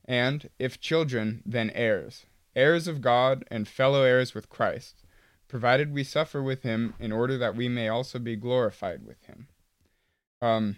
And, 0.04 0.48
if 0.58 0.80
children, 0.80 1.42
then 1.44 1.70
heirs, 1.70 2.26
heirs 2.54 2.88
of 2.88 3.00
God 3.00 3.44
and 3.50 3.68
fellow 3.68 4.02
heirs 4.02 4.34
with 4.34 4.48
Christ, 4.48 5.02
provided 5.48 5.92
we 5.92 6.04
suffer 6.04 6.42
with 6.42 6.62
Him 6.62 6.94
in 6.98 7.12
order 7.12 7.36
that 7.38 7.56
we 7.56 7.68
may 7.68 7.88
also 7.88 8.18
be 8.18 8.36
glorified 8.36 9.04
with 9.04 9.24
Him. 9.24 9.48
Um, 10.40 10.76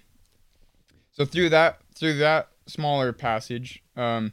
so 1.13 1.25
through 1.25 1.51
that 1.51 1.81
through 1.95 2.15
that 2.15 2.49
smaller 2.67 3.13
passage, 3.13 3.83
um, 3.97 4.33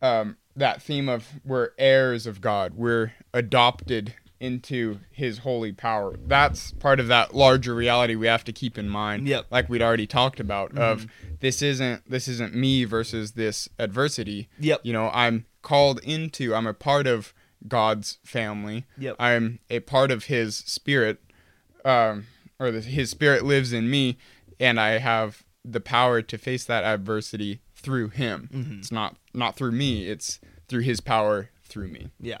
um, 0.00 0.38
that 0.56 0.82
theme 0.82 1.08
of 1.08 1.28
we're 1.44 1.70
heirs 1.78 2.26
of 2.26 2.40
God, 2.40 2.74
we're 2.74 3.12
adopted 3.32 4.14
into 4.42 4.98
His 5.10 5.38
holy 5.38 5.72
power. 5.72 6.16
That's 6.26 6.72
part 6.72 7.00
of 7.00 7.08
that 7.08 7.34
larger 7.34 7.74
reality 7.74 8.14
we 8.14 8.26
have 8.26 8.44
to 8.44 8.52
keep 8.52 8.76
in 8.76 8.88
mind. 8.88 9.28
Yep. 9.28 9.46
Like 9.50 9.68
we'd 9.68 9.82
already 9.82 10.06
talked 10.06 10.40
about, 10.40 10.70
mm-hmm. 10.70 10.82
of 10.82 11.06
this 11.40 11.62
isn't 11.62 12.08
this 12.10 12.28
isn't 12.28 12.54
me 12.54 12.84
versus 12.84 13.32
this 13.32 13.68
adversity. 13.78 14.48
Yep. 14.58 14.80
You 14.82 14.92
know, 14.92 15.10
I'm 15.12 15.46
called 15.62 16.00
into. 16.00 16.54
I'm 16.54 16.66
a 16.66 16.74
part 16.74 17.06
of 17.06 17.32
God's 17.66 18.18
family. 18.24 18.84
Yep. 18.98 19.16
I'm 19.18 19.60
a 19.70 19.80
part 19.80 20.10
of 20.10 20.24
His 20.24 20.56
Spirit, 20.56 21.20
um, 21.84 22.26
or 22.58 22.70
the, 22.70 22.80
His 22.80 23.10
Spirit 23.10 23.44
lives 23.44 23.72
in 23.72 23.88
me, 23.90 24.18
and 24.58 24.80
I 24.80 24.98
have 24.98 25.44
the 25.64 25.80
power 25.80 26.22
to 26.22 26.38
face 26.38 26.64
that 26.64 26.84
adversity 26.84 27.60
through 27.74 28.08
him. 28.08 28.48
Mm-hmm. 28.52 28.78
It's 28.78 28.92
not 28.92 29.16
not 29.34 29.56
through 29.56 29.72
me, 29.72 30.06
it's 30.06 30.40
through 30.68 30.82
his 30.82 31.00
power 31.00 31.50
through 31.64 31.88
me. 31.88 32.08
Yeah. 32.20 32.40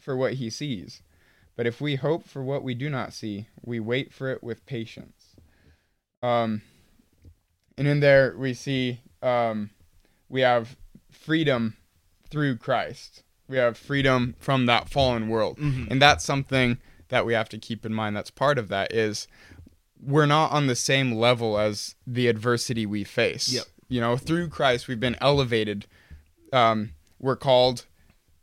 for 0.00 0.16
what 0.16 0.34
he 0.34 0.50
sees? 0.50 1.02
But 1.56 1.66
if 1.66 1.80
we 1.80 1.96
hope 1.96 2.26
for 2.26 2.42
what 2.42 2.62
we 2.62 2.74
do 2.74 2.88
not 2.88 3.12
see, 3.12 3.48
we 3.64 3.80
wait 3.80 4.12
for 4.12 4.30
it 4.30 4.42
with 4.42 4.64
patience. 4.64 5.34
Um, 6.22 6.62
and 7.76 7.86
in 7.86 8.00
there 8.00 8.34
we 8.36 8.54
see 8.54 9.00
um, 9.22 9.70
we 10.28 10.42
have 10.42 10.76
freedom 11.10 11.76
through 12.30 12.56
Christ. 12.56 13.24
We 13.48 13.56
have 13.56 13.76
freedom 13.76 14.34
from 14.38 14.66
that 14.66 14.88
fallen 14.88 15.28
world, 15.28 15.58
mm-hmm. 15.58 15.90
and 15.90 16.00
that's 16.00 16.24
something 16.24 16.78
that 17.08 17.26
we 17.26 17.32
have 17.32 17.48
to 17.48 17.58
keep 17.58 17.84
in 17.84 17.94
mind. 17.94 18.16
That's 18.16 18.30
part 18.30 18.58
of 18.58 18.68
that 18.68 18.92
is 18.92 19.26
we're 20.00 20.26
not 20.26 20.52
on 20.52 20.66
the 20.66 20.76
same 20.76 21.12
level 21.12 21.58
as 21.58 21.94
the 22.06 22.28
adversity 22.28 22.86
we 22.86 23.04
face. 23.04 23.48
Yep. 23.52 23.64
You 23.88 24.00
know, 24.00 24.16
through 24.16 24.48
Christ, 24.48 24.86
we've 24.86 25.00
been 25.00 25.16
elevated. 25.20 25.86
Um, 26.52 26.92
we're 27.18 27.36
called 27.36 27.86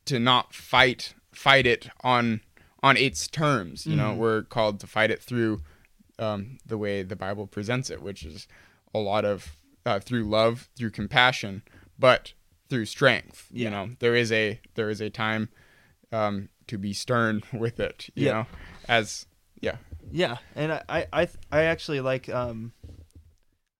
to 0.05 0.19
not 0.19 0.53
fight 0.53 1.13
fight 1.35 1.65
it 1.65 1.89
on 2.01 2.41
on 2.81 2.97
its 2.97 3.27
terms. 3.27 3.85
You 3.85 3.93
mm-hmm. 3.93 4.01
know, 4.01 4.13
we're 4.13 4.43
called 4.43 4.79
to 4.81 4.87
fight 4.87 5.11
it 5.11 5.21
through 5.21 5.61
um, 6.19 6.57
the 6.65 6.77
way 6.77 7.03
the 7.03 7.15
Bible 7.15 7.47
presents 7.47 7.89
it, 7.89 8.01
which 8.01 8.23
is 8.23 8.47
a 8.93 8.99
lot 8.99 9.25
of 9.25 9.57
uh, 9.85 9.99
through 9.99 10.23
love, 10.23 10.69
through 10.75 10.91
compassion, 10.91 11.63
but 11.97 12.33
through 12.69 12.85
strength. 12.85 13.47
Yeah. 13.51 13.65
You 13.65 13.69
know, 13.71 13.89
there 13.99 14.15
is 14.15 14.31
a 14.31 14.59
there 14.75 14.89
is 14.89 15.01
a 15.01 15.09
time 15.09 15.49
um, 16.11 16.49
to 16.67 16.77
be 16.77 16.93
stern 16.93 17.43
with 17.53 17.79
it. 17.79 18.09
You 18.15 18.29
know, 18.29 18.45
as 18.87 19.25
yeah. 19.61 19.77
Yeah, 20.11 20.37
and 20.55 20.71
I 20.71 21.07
I 21.11 21.27
I 21.51 21.63
actually 21.63 22.01
like 22.01 22.29
um 22.29 22.73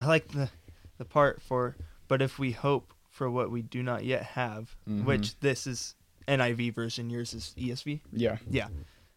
I 0.02 0.08
like 0.08 0.30
the 0.30 0.50
the 0.98 1.06
part 1.06 1.42
for 1.42 1.76
but 2.08 2.22
if 2.22 2.40
we 2.40 2.52
hope 2.52 2.94
for 3.10 3.30
what 3.30 3.52
we 3.52 3.62
do 3.62 3.82
not 3.82 4.04
yet 4.04 4.24
have, 4.24 4.76
mm-hmm. 4.88 5.06
which 5.06 5.40
this 5.40 5.68
is 5.68 5.96
NIV 6.28 6.74
version, 6.74 7.10
yours 7.10 7.34
is 7.34 7.54
ESV. 7.58 8.02
Yeah. 8.12 8.38
Yeah. 8.50 8.68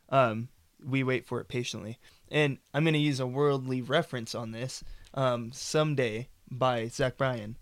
Um 0.08 0.48
we 0.84 1.02
wait 1.02 1.26
for 1.26 1.40
it 1.40 1.48
patiently. 1.48 1.98
And 2.30 2.58
I'm 2.72 2.84
going 2.84 2.94
to 2.94 3.00
use 3.00 3.18
a 3.18 3.26
worldly 3.26 3.82
reference 3.82 4.34
on 4.34 4.52
this. 4.52 4.84
Um 5.14 5.50
someday 5.52 6.28
by 6.50 6.88
Zach 6.88 7.16
Bryan. 7.16 7.56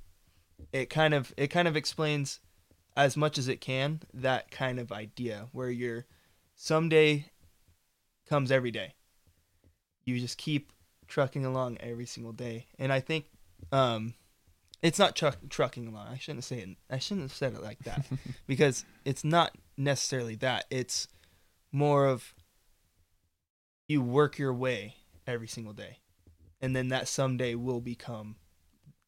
It 0.73 0.91
kind 0.91 1.15
of 1.15 1.33
it 1.37 1.49
kind 1.49 1.69
of 1.69 1.77
explains 1.77 2.41
as 2.97 3.17
much 3.17 3.39
as 3.39 3.49
it 3.49 3.61
can 3.61 4.01
that 4.15 4.51
kind 4.51 4.79
of 4.79 4.91
idea 4.91 5.49
where 5.53 5.71
you're 5.71 6.07
someday 6.55 7.31
comes 8.29 8.51
every 8.51 8.71
day 8.71 8.95
you 10.07 10.21
just 10.21 10.39
keep 10.39 10.73
trucking 11.09 11.45
along 11.45 11.77
every 11.81 12.07
single 12.07 12.33
day. 12.33 12.67
And 12.79 12.93
I 12.93 13.01
think 13.01 13.27
um, 13.73 14.15
it's 14.87 15.01
not 15.01 15.17
truck, 15.17 15.37
trucking 15.51 15.89
along. 15.89 16.07
I 16.07 16.17
shouldn't 16.17 16.45
say 16.45 16.59
it. 16.59 16.69
I 16.89 16.99
shouldn't 16.99 17.25
have 17.25 17.35
said 17.35 17.55
it 17.55 17.63
like 17.63 17.81
that 17.81 18.07
because 18.47 18.85
it's 19.05 19.25
not 19.25 19.57
necessarily 19.77 20.37
that. 20.37 20.67
It's 20.71 21.09
more 21.73 22.07
of 22.07 22.35
you 23.89 24.01
work 24.01 24.39
your 24.39 24.55
way 24.55 24.95
every 25.27 25.49
single 25.49 25.73
day, 25.73 25.99
and 26.61 26.77
then 26.77 26.87
that 26.89 27.09
someday 27.09 27.57
will 27.57 27.81
become 27.81 28.37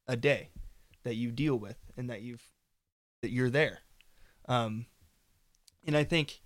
a 0.08 0.16
day 0.16 0.48
that 1.04 1.14
you 1.14 1.30
deal 1.30 1.56
with 1.56 1.76
and 1.96 2.10
that 2.10 2.22
you've 2.22 2.42
that 3.22 3.30
you're 3.30 3.48
there. 3.48 3.78
Um, 4.48 4.86
and 5.86 5.96
I 5.96 6.02
think 6.02 6.40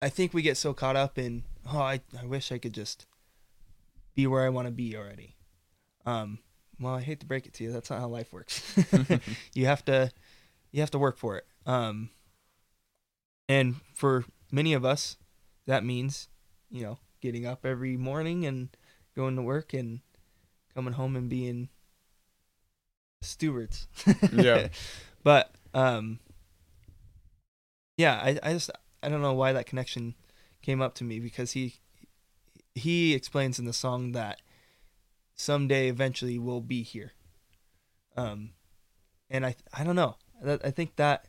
I 0.00 0.08
think 0.08 0.32
we 0.32 0.42
get 0.42 0.56
so 0.56 0.72
caught 0.72 0.94
up 0.94 1.18
in 1.18 1.42
oh, 1.68 1.80
I, 1.80 2.00
I 2.20 2.26
wish 2.26 2.52
I 2.52 2.58
could 2.58 2.74
just 2.74 3.06
be 4.14 4.28
where 4.28 4.44
I 4.44 4.50
want 4.50 4.68
to 4.68 4.72
be 4.72 4.96
already. 4.96 5.34
Um, 6.06 6.38
well, 6.80 6.94
I 6.94 7.00
hate 7.00 7.20
to 7.20 7.26
break 7.26 7.46
it 7.46 7.54
to 7.54 7.64
you, 7.64 7.72
that's 7.72 7.90
not 7.90 8.00
how 8.00 8.08
life 8.08 8.32
works. 8.32 8.62
you 9.54 9.66
have 9.66 9.84
to, 9.86 10.10
you 10.70 10.80
have 10.80 10.90
to 10.92 10.98
work 10.98 11.18
for 11.18 11.36
it. 11.36 11.46
Um, 11.66 12.10
and 13.48 13.76
for 13.94 14.24
many 14.50 14.72
of 14.72 14.84
us, 14.84 15.16
that 15.66 15.84
means, 15.84 16.28
you 16.70 16.82
know, 16.82 16.98
getting 17.20 17.46
up 17.46 17.64
every 17.64 17.96
morning 17.96 18.46
and 18.46 18.68
going 19.14 19.36
to 19.36 19.42
work 19.42 19.72
and 19.72 20.00
coming 20.74 20.94
home 20.94 21.16
and 21.16 21.28
being 21.28 21.68
stewards. 23.22 23.86
yeah. 24.32 24.68
But 25.24 25.54
um, 25.72 26.18
yeah, 27.96 28.20
I, 28.20 28.40
I 28.42 28.52
just 28.54 28.72
I 29.04 29.08
don't 29.08 29.22
know 29.22 29.34
why 29.34 29.52
that 29.52 29.66
connection 29.66 30.16
came 30.62 30.82
up 30.82 30.96
to 30.96 31.04
me 31.04 31.20
because 31.20 31.52
he 31.52 31.76
he 32.74 33.14
explains 33.14 33.60
in 33.60 33.64
the 33.64 33.72
song 33.72 34.12
that 34.12 34.42
someday 35.42 35.88
eventually 35.88 36.38
we'll 36.38 36.60
be 36.60 36.82
here. 36.82 37.12
Um 38.16 38.50
and 39.30 39.44
I 39.44 39.56
I 39.72 39.84
don't 39.84 39.96
know. 39.96 40.16
I 40.44 40.70
think 40.70 40.96
that 40.96 41.26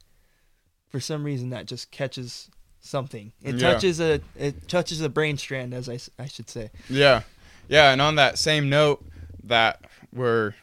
for 0.90 1.00
some 1.00 1.24
reason 1.24 1.50
that 1.52 1.66
just 1.66 1.92
catches 1.92 2.50
something. 2.80 3.34
It 3.42 3.56
Yeah. 3.56 3.74
touches 3.74 4.00
a 4.00 4.22
it 4.36 4.68
touches 4.68 5.02
a 5.02 5.10
brain 5.10 5.38
strand, 5.38 5.74
as 5.74 5.90
I 5.90 6.00
I 6.22 6.28
should 6.28 6.50
say. 6.50 6.70
Yeah. 6.90 7.24
Yeah, 7.70 7.92
and 7.92 8.02
on 8.02 8.16
that 8.16 8.38
same 8.38 8.70
note 8.70 9.06
that 9.44 9.82
we're 10.12 10.54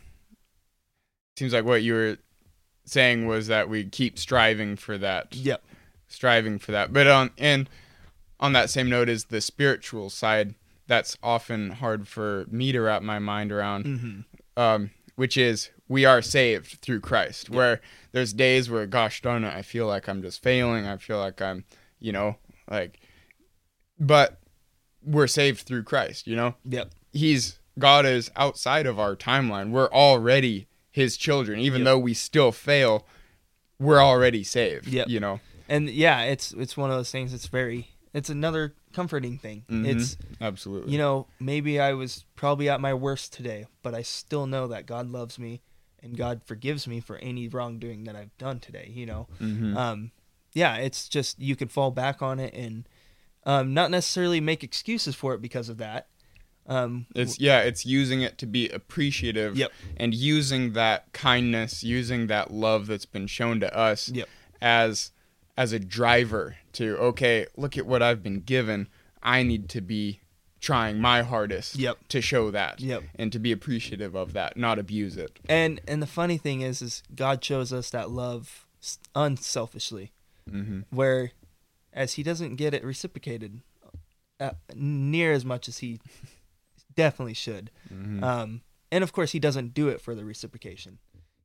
seems 1.37 1.53
like 1.53 1.65
what 1.65 1.83
you 1.83 1.95
were 1.95 2.19
saying 2.85 3.27
was 3.27 3.47
that 3.47 3.69
we 3.69 3.85
keep 3.85 4.19
striving 4.19 4.77
for 4.77 4.99
that. 4.99 5.35
Yep. 5.35 5.63
Striving 6.09 6.59
for 6.59 6.73
that. 6.73 6.93
But 6.93 7.07
on 7.07 7.31
and 7.39 7.69
on 8.39 8.53
that 8.53 8.69
same 8.71 8.89
note 8.91 9.09
is 9.09 9.25
the 9.27 9.41
spiritual 9.41 10.11
side 10.11 10.55
that's 10.91 11.17
often 11.23 11.71
hard 11.71 12.09
for 12.09 12.47
me 12.51 12.73
to 12.73 12.81
wrap 12.81 13.01
my 13.01 13.21
mind 13.21 13.53
around. 13.53 13.85
Mm-hmm. 13.85 14.21
Um, 14.61 14.91
which 15.15 15.37
is 15.37 15.71
we 15.87 16.05
are 16.05 16.21
saved 16.21 16.79
through 16.83 16.99
Christ. 17.01 17.49
Where 17.49 17.81
there's 18.11 18.33
days 18.33 18.69
where 18.69 18.87
gosh 18.87 19.23
darn 19.23 19.45
it, 19.45 19.55
I 19.55 19.63
feel 19.63 19.87
like 19.87 20.09
I'm 20.09 20.21
just 20.21 20.43
failing. 20.43 20.87
I 20.87 20.97
feel 20.97 21.19
like 21.19 21.41
I'm, 21.41 21.65
you 22.01 22.11
know, 22.11 22.37
like 22.69 22.99
but 23.99 24.41
we're 25.05 25.29
saved 25.29 25.61
through 25.61 25.85
Christ, 25.85 26.27
you 26.27 26.35
know? 26.35 26.55
Yep. 26.65 26.91
he's 27.13 27.59
God 27.79 28.05
is 28.05 28.31
outside 28.35 28.87
of 28.87 28.99
our 28.99 29.15
timeline. 29.15 29.71
We're 29.71 29.91
already 29.93 30.67
his 30.91 31.17
children. 31.17 31.61
Even 31.61 31.83
Yep. 31.83 31.85
though 31.85 31.99
we 31.99 32.15
still 32.15 32.51
fail, 32.51 33.07
we're 33.79 34.03
already 34.03 34.43
saved. 34.43 34.89
Yep. 34.89 35.09
You 35.09 35.21
know? 35.21 35.41
And 35.69 35.89
yeah, 35.89 36.23
it's 36.23 36.53
it's 36.53 36.77
one 36.77 36.91
of 36.91 36.97
those 36.97 37.13
things. 37.13 37.33
It's 37.33 37.47
very 37.47 37.91
it's 38.13 38.29
another 38.31 38.75
comforting 38.93 39.39
thing. 39.39 39.65
Mhm. 39.71 39.87
It's 39.87 40.17
Absolutely. 40.41 40.93
you 40.93 40.99
know 40.99 41.27
maybe 41.39 41.79
I 41.81 41.93
was 41.93 42.25
probably 42.37 42.69
at 42.69 42.81
my 42.81 42.95
worst 42.95 43.33
today, 43.33 43.67
but 43.83 43.95
I 43.95 44.03
still 44.03 44.47
know 44.47 44.67
that 44.69 44.87
God 44.87 45.09
loves 45.09 45.39
me 45.39 45.61
and 46.03 46.17
God 46.17 46.43
forgives 46.45 46.87
me 46.87 47.01
for 47.01 47.17
any 47.19 47.47
wrongdoing 47.49 48.05
that 48.05 48.17
I've 48.17 48.37
done 48.39 48.59
today. 48.61 48.91
You 48.93 49.07
know. 49.07 49.29
Mhm. 49.41 49.77
um, 49.77 50.11
yeah, 50.53 50.77
it's 50.77 51.09
just 51.09 51.39
you 51.39 51.55
could 51.55 51.71
fall 51.71 51.91
back 51.93 52.21
on 52.23 52.41
it 52.41 52.53
and 52.55 52.89
um, 53.45 53.73
not 53.73 53.91
necessarily 53.91 54.41
make 54.41 54.63
excuses 54.65 55.15
for 55.15 55.33
it 55.35 55.41
because 55.41 55.69
of 55.69 55.79
that. 55.79 56.09
Um, 56.67 57.07
it's 57.15 57.41
yeah, 57.41 57.61
it's 57.61 57.87
using 57.87 58.21
it 58.21 58.37
to 58.39 58.47
be 58.47 58.69
appreciative 58.69 59.57
Yep. 59.57 59.73
and 59.97 60.15
using 60.15 60.73
that 60.75 61.13
kindness, 61.13 61.83
using 61.83 62.27
that 62.27 62.51
love 62.53 62.87
that's 62.87 63.07
been 63.07 63.27
shown 63.27 63.61
to 63.61 63.77
us 63.77 64.09
Yep. 64.11 64.29
as 64.61 65.11
as 65.61 65.73
a 65.75 65.79
driver 65.79 66.57
to 66.73 66.97
okay, 66.97 67.47
look 67.57 67.77
at 67.77 67.85
what 67.87 68.01
I've 68.03 68.23
been 68.23 68.41
given. 68.41 68.89
I 69.23 69.43
need 69.43 69.69
to 69.71 69.83
be 69.83 70.21
trying 70.61 70.99
my 70.99 71.21
hardest 71.23 71.77
Yep. 71.77 71.97
to 72.09 72.21
show 72.23 72.51
that 72.51 72.81
Yep. 72.81 73.03
and 73.17 73.31
to 73.33 73.39
be 73.39 73.53
appreciative 73.53 74.15
of 74.15 74.33
that, 74.33 74.57
not 74.57 74.79
abuse 74.79 75.17
it. 75.19 75.39
and 75.49 75.81
and 75.87 76.03
the 76.03 76.07
funny 76.07 76.39
thing 76.39 76.63
is, 76.63 76.81
is 76.81 77.03
God 77.15 77.45
shows 77.45 77.73
us 77.73 77.91
that 77.91 78.11
love 78.11 78.67
unselfishly, 79.15 80.13
hmm 80.49 80.81
where 80.91 81.33
as 81.93 82.15
He 82.15 82.23
doesn't 82.23 82.57
get 82.57 82.73
it 82.73 82.83
reciprocated 82.85 83.61
uh, 84.39 84.53
near 84.75 85.33
as 85.33 85.45
much 85.45 85.69
as 85.69 85.79
He 85.79 86.01
definitely 86.95 87.35
should. 87.35 87.71
hmm 87.89 88.23
Um, 88.25 88.63
and 88.91 89.05
of 89.05 89.13
course, 89.13 89.33
He 89.33 89.39
doesn't 89.41 89.75
do 89.75 89.89
it 89.89 90.01
for 90.01 90.15
the 90.15 90.25
reciprocation. 90.25 90.99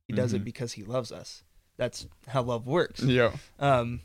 He 0.08 0.12
does 0.14 0.32
it 0.32 0.40
Mhm. 0.40 0.44
because 0.44 0.72
He 0.74 0.84
loves 0.84 1.12
us. 1.12 1.42
That's 1.76 2.06
how 2.28 2.42
love 2.42 2.66
works. 2.66 3.02
yeah. 3.02 3.32
Um, 3.58 4.00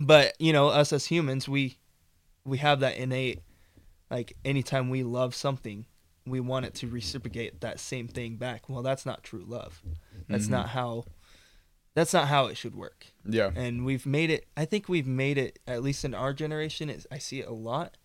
but 0.00 0.34
you 0.38 0.52
know, 0.52 0.68
us 0.68 0.92
as 0.92 1.06
humans, 1.06 1.48
we 1.48 1.78
we 2.44 2.58
have 2.58 2.80
that 2.80 2.96
innate, 2.96 3.40
like 4.10 4.36
anytime 4.44 4.90
we 4.90 5.02
love 5.02 5.34
something, 5.34 5.86
we 6.26 6.40
want 6.40 6.66
it 6.66 6.74
to 6.76 6.86
reciprocate 6.88 7.60
that 7.60 7.78
same 7.80 8.08
thing 8.08 8.36
back. 8.36 8.68
Well, 8.68 8.82
that's 8.82 9.04
not 9.04 9.22
true 9.22 9.44
love. 9.46 9.82
That's 10.28 10.46
Mhm. 10.46 10.50
not 10.50 10.68
how. 10.70 11.04
That's 11.94 12.12
not 12.12 12.28
how 12.28 12.46
it 12.46 12.56
should 12.56 12.76
work. 12.76 13.06
Yeah. 13.28 13.50
And 13.56 13.84
we've 13.84 14.06
made 14.06 14.30
it. 14.30 14.46
I 14.56 14.66
think 14.66 14.88
we've 14.88 15.06
made 15.06 15.36
it 15.36 15.58
at 15.66 15.82
least 15.82 16.04
in 16.04 16.14
our 16.14 16.32
generation. 16.32 16.88
It's, 16.90 17.08
I 17.10 17.18
see 17.18 17.40
it 17.40 17.48
a 17.48 17.52
lot, 17.52 17.96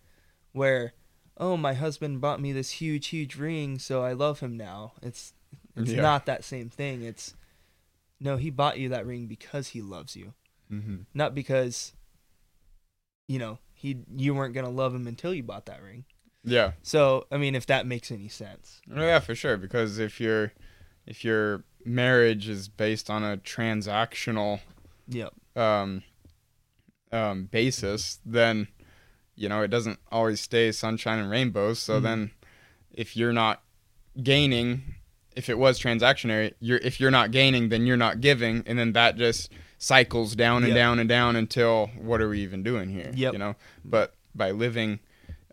where, 0.51 0.93
oh, 1.37 1.57
my 1.57 1.75
husband 1.75 2.19
bought 2.19 2.41
me 2.41 2.51
this 2.53 2.71
huge, 2.71 3.07
huge 3.07 3.35
ring, 3.35 3.77
so 3.77 4.01
I 4.03 4.13
love 4.13 4.39
him 4.39 4.57
now. 4.57 4.93
It's 5.03 5.33
it's 5.75 5.91
Yeah. 5.91 6.01
not 6.01 6.25
that 6.25 6.43
same 6.43 6.69
thing. 6.69 7.03
It's 7.03 7.35
no, 8.19 8.37
he 8.37 8.49
bought 8.49 8.79
you 8.79 8.89
that 8.89 9.05
ring 9.05 9.27
because 9.27 9.69
he 9.69 9.81
loves 9.81 10.15
you 10.15 10.33
hmm 10.69 11.01
not 11.13 11.35
because 11.35 11.93
you 13.27 13.37
know 13.39 13.59
he 13.73 13.97
you 14.15 14.33
weren't 14.33 14.53
gonna 14.53 14.69
love 14.69 14.93
him 14.95 15.07
until 15.07 15.33
you 15.33 15.43
bought 15.43 15.65
that 15.65 15.81
ring 15.81 16.05
Yeah. 16.43 16.73
so 16.81 17.25
i 17.31 17.37
mean 17.37 17.55
if 17.55 17.65
that 17.67 17.85
makes 17.85 18.11
any 18.11 18.27
sense 18.27 18.81
Oh, 18.95 19.01
yeah, 19.01 19.19
for 19.19 19.33
sure. 19.33 19.55
Because 19.57 19.97
if 19.99 20.19
your 20.19 20.51
if 21.05 21.23
your 21.23 21.63
marriage 21.85 22.47
is 22.49 22.67
based 22.67 23.09
on 23.09 23.23
a 23.23 23.37
transactional 23.37 24.59
yep 25.07 25.33
um, 25.55 26.03
um, 27.11 27.45
basis, 27.45 28.19
then 28.25 28.67
you 29.35 29.47
know 29.49 29.61
it 29.61 29.69
doesn't 29.69 29.99
always 30.11 30.41
stay 30.41 30.71
sunshine 30.71 31.19
and 31.19 31.29
rainbows. 31.29 31.79
So 31.79 31.99
Mhm. 31.99 32.03
then, 32.03 32.31
if 32.91 33.15
you're 33.15 33.33
not 33.33 33.63
gaining, 34.21 34.95
if 35.35 35.49
it 35.49 35.57
was 35.57 35.79
transactionary, 35.79 36.53
you're 36.59 36.79
if 36.79 36.99
you're 36.99 37.11
not 37.11 37.31
gaining, 37.31 37.69
then 37.69 37.85
you're 37.85 37.97
not 37.97 38.21
giving, 38.21 38.63
and 38.65 38.77
then 38.79 38.93
that 38.93 39.15
just 39.17 39.51
cycles 39.77 40.35
down 40.35 40.63
and 40.63 40.69
Yep. 40.69 40.75
down 40.75 40.99
and 40.99 41.09
down 41.09 41.35
until 41.35 41.87
what 41.97 42.21
are 42.21 42.29
we 42.29 42.39
even 42.41 42.63
doing 42.63 42.89
here? 42.89 43.11
Yep. 43.13 43.33
You 43.33 43.39
know. 43.39 43.55
But 43.83 44.15
by 44.33 44.51
living, 44.51 44.99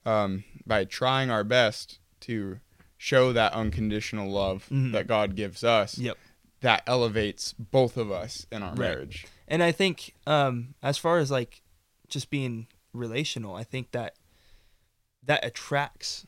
um, 0.07 0.45
by 0.67 0.85
trying 0.85 1.31
our 1.31 1.43
best 1.45 1.99
to 2.21 2.61
show 2.97 3.33
that 3.33 3.53
unconditional 3.55 4.31
love 4.31 4.67
Mhm. 4.71 4.93
that 4.93 5.07
God 5.07 5.35
gives 5.35 5.65
us, 5.65 5.99
Yep. 5.99 6.17
that 6.61 6.83
elevates 6.87 7.55
both 7.55 7.97
of 7.97 8.11
us 8.13 8.47
in 8.53 8.63
our 8.63 8.71
Right. 8.71 8.79
marriage. 8.79 9.27
and 9.49 9.63
i 9.65 9.73
think 9.73 10.15
um 10.29 10.75
as 10.81 10.97
far 10.97 11.19
as 11.19 11.29
like 11.29 11.61
just 12.07 12.31
being 12.31 12.69
relational 12.93 13.55
i 13.57 13.65
think 13.65 13.91
that 13.91 14.15
that 15.25 15.45
attracts 15.45 16.25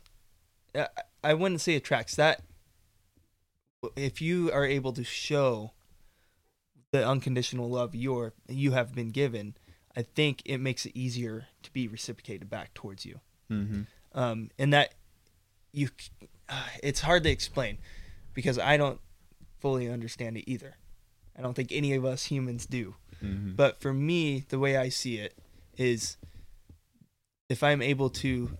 uh, 0.74 0.86
i 1.22 1.32
wouldn't 1.34 1.60
say 1.60 1.76
attracts 1.76 2.16
that 2.16 2.42
if 3.96 4.20
you 4.20 4.50
are 4.52 4.64
able 4.64 4.92
to 4.92 5.04
show 5.04 5.72
the 6.92 7.06
unconditional 7.06 7.68
love 7.70 7.94
you're 7.94 8.32
you 8.48 8.72
have 8.72 8.94
been 8.94 9.10
given 9.10 9.54
i 9.96 10.02
think 10.02 10.42
it 10.44 10.58
makes 10.58 10.86
it 10.86 10.92
easier 10.94 11.46
to 11.62 11.72
be 11.72 11.88
reciprocated 11.88 12.48
back 12.48 12.72
towards 12.74 13.04
you 13.04 13.20
Mm-hmm. 13.50 13.82
um, 14.18 14.50
and 14.58 14.72
that 14.72 14.94
you 15.72 15.88
uh, 16.48 16.62
it's 16.82 17.00
hard 17.00 17.22
to 17.24 17.30
explain 17.30 17.78
because 18.34 18.58
I 18.58 18.76
don't 18.76 19.00
fully 19.60 19.90
understand 19.90 20.36
it 20.36 20.50
either. 20.50 20.76
I 21.36 21.42
don't 21.42 21.54
think 21.54 21.70
any 21.72 21.94
of 21.94 22.04
us 22.04 22.24
humans 22.24 22.66
do. 22.66 22.94
Mm-hmm. 23.22 23.52
But 23.52 23.80
for 23.80 23.92
me, 23.92 24.44
the 24.48 24.58
way 24.58 24.76
I 24.76 24.88
see 24.88 25.16
it 25.18 25.34
is 25.76 26.16
if 27.48 27.62
I'm 27.62 27.82
able 27.82 28.10
to 28.10 28.56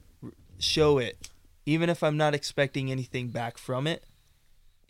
show 0.59 0.99
it, 0.99 1.31
even 1.67 1.91
if 1.91 2.03
I'm 2.03 2.17
not 2.17 2.35
expecting 2.35 2.91
anything 2.91 3.29
back 3.29 3.59
from 3.59 3.87
it, 3.87 4.05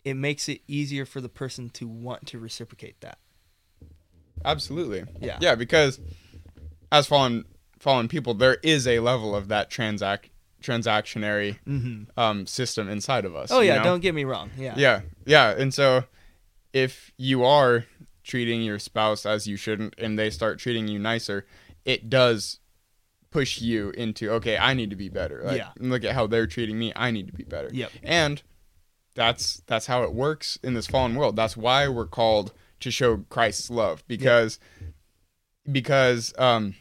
it 0.05 0.15
makes 0.15 0.49
it 0.49 0.61
easier 0.67 1.05
for 1.05 1.21
the 1.21 1.29
person 1.29 1.69
to 1.71 1.87
want 1.87 2.27
to 2.27 2.39
reciprocate 2.39 2.99
that. 3.01 3.17
Absolutely. 4.45 5.03
Yeah. 5.21 5.37
Yeah, 5.41 5.55
because 5.55 5.99
as 6.91 7.07
fallen 7.07 7.45
fallen 7.79 8.07
people, 8.07 8.33
there 8.33 8.57
is 8.63 8.87
a 8.87 8.99
level 8.99 9.35
of 9.35 9.47
that 9.49 9.69
transact 9.69 10.29
transactionary 10.61 11.59
Mm-hmm. 11.67 12.17
um, 12.19 12.45
system 12.47 12.89
inside 12.89 13.25
of 13.25 13.35
us. 13.35 13.51
Oh 13.51 13.59
you 13.59 13.67
yeah, 13.67 13.77
know? 13.77 13.83
don't 13.83 13.99
get 14.01 14.15
me 14.15 14.23
wrong. 14.23 14.49
Yeah. 14.57 14.75
Yeah, 14.77 15.01
yeah, 15.25 15.49
and 15.51 15.73
so 15.73 16.05
if 16.71 17.11
you 17.17 17.43
are 17.43 17.85
treating 18.23 18.61
your 18.61 18.79
spouse 18.79 19.25
as 19.25 19.45
you 19.47 19.57
shouldn't, 19.57 19.95
and 19.97 20.17
they 20.17 20.29
start 20.29 20.59
treating 20.59 20.87
you 20.87 20.97
nicer, 20.99 21.45
it 21.83 22.09
does 22.09 22.59
push 23.31 23.59
you 23.61 23.89
into 23.91 24.29
okay, 24.31 24.57
I 24.57 24.73
need 24.73 24.89
to 24.91 24.95
be 24.95 25.09
better. 25.09 25.41
Like, 25.43 25.57
Yeah. 25.57 25.69
Look 25.79 26.03
at 26.05 26.13
how 26.13 26.27
they're 26.27 26.47
treating 26.47 26.79
me. 26.79 26.93
I 26.95 27.11
need 27.11 27.27
to 27.27 27.33
be 27.33 27.43
better. 27.43 27.69
Yep. 27.71 27.91
And 28.03 28.41
that's 29.15 29.61
that's 29.67 29.85
how 29.87 30.03
it 30.03 30.13
works 30.13 30.57
in 30.63 30.73
this 30.73 30.87
fallen 30.87 31.15
world. 31.15 31.35
That's 31.35 31.55
why 31.57 31.87
we're 31.87 32.07
called 32.07 32.51
to 32.79 32.91
show 32.91 33.17
Christ's 33.29 33.69
love 33.69 34.03
because 34.07 34.59
because 35.71 36.33
um 36.37 36.75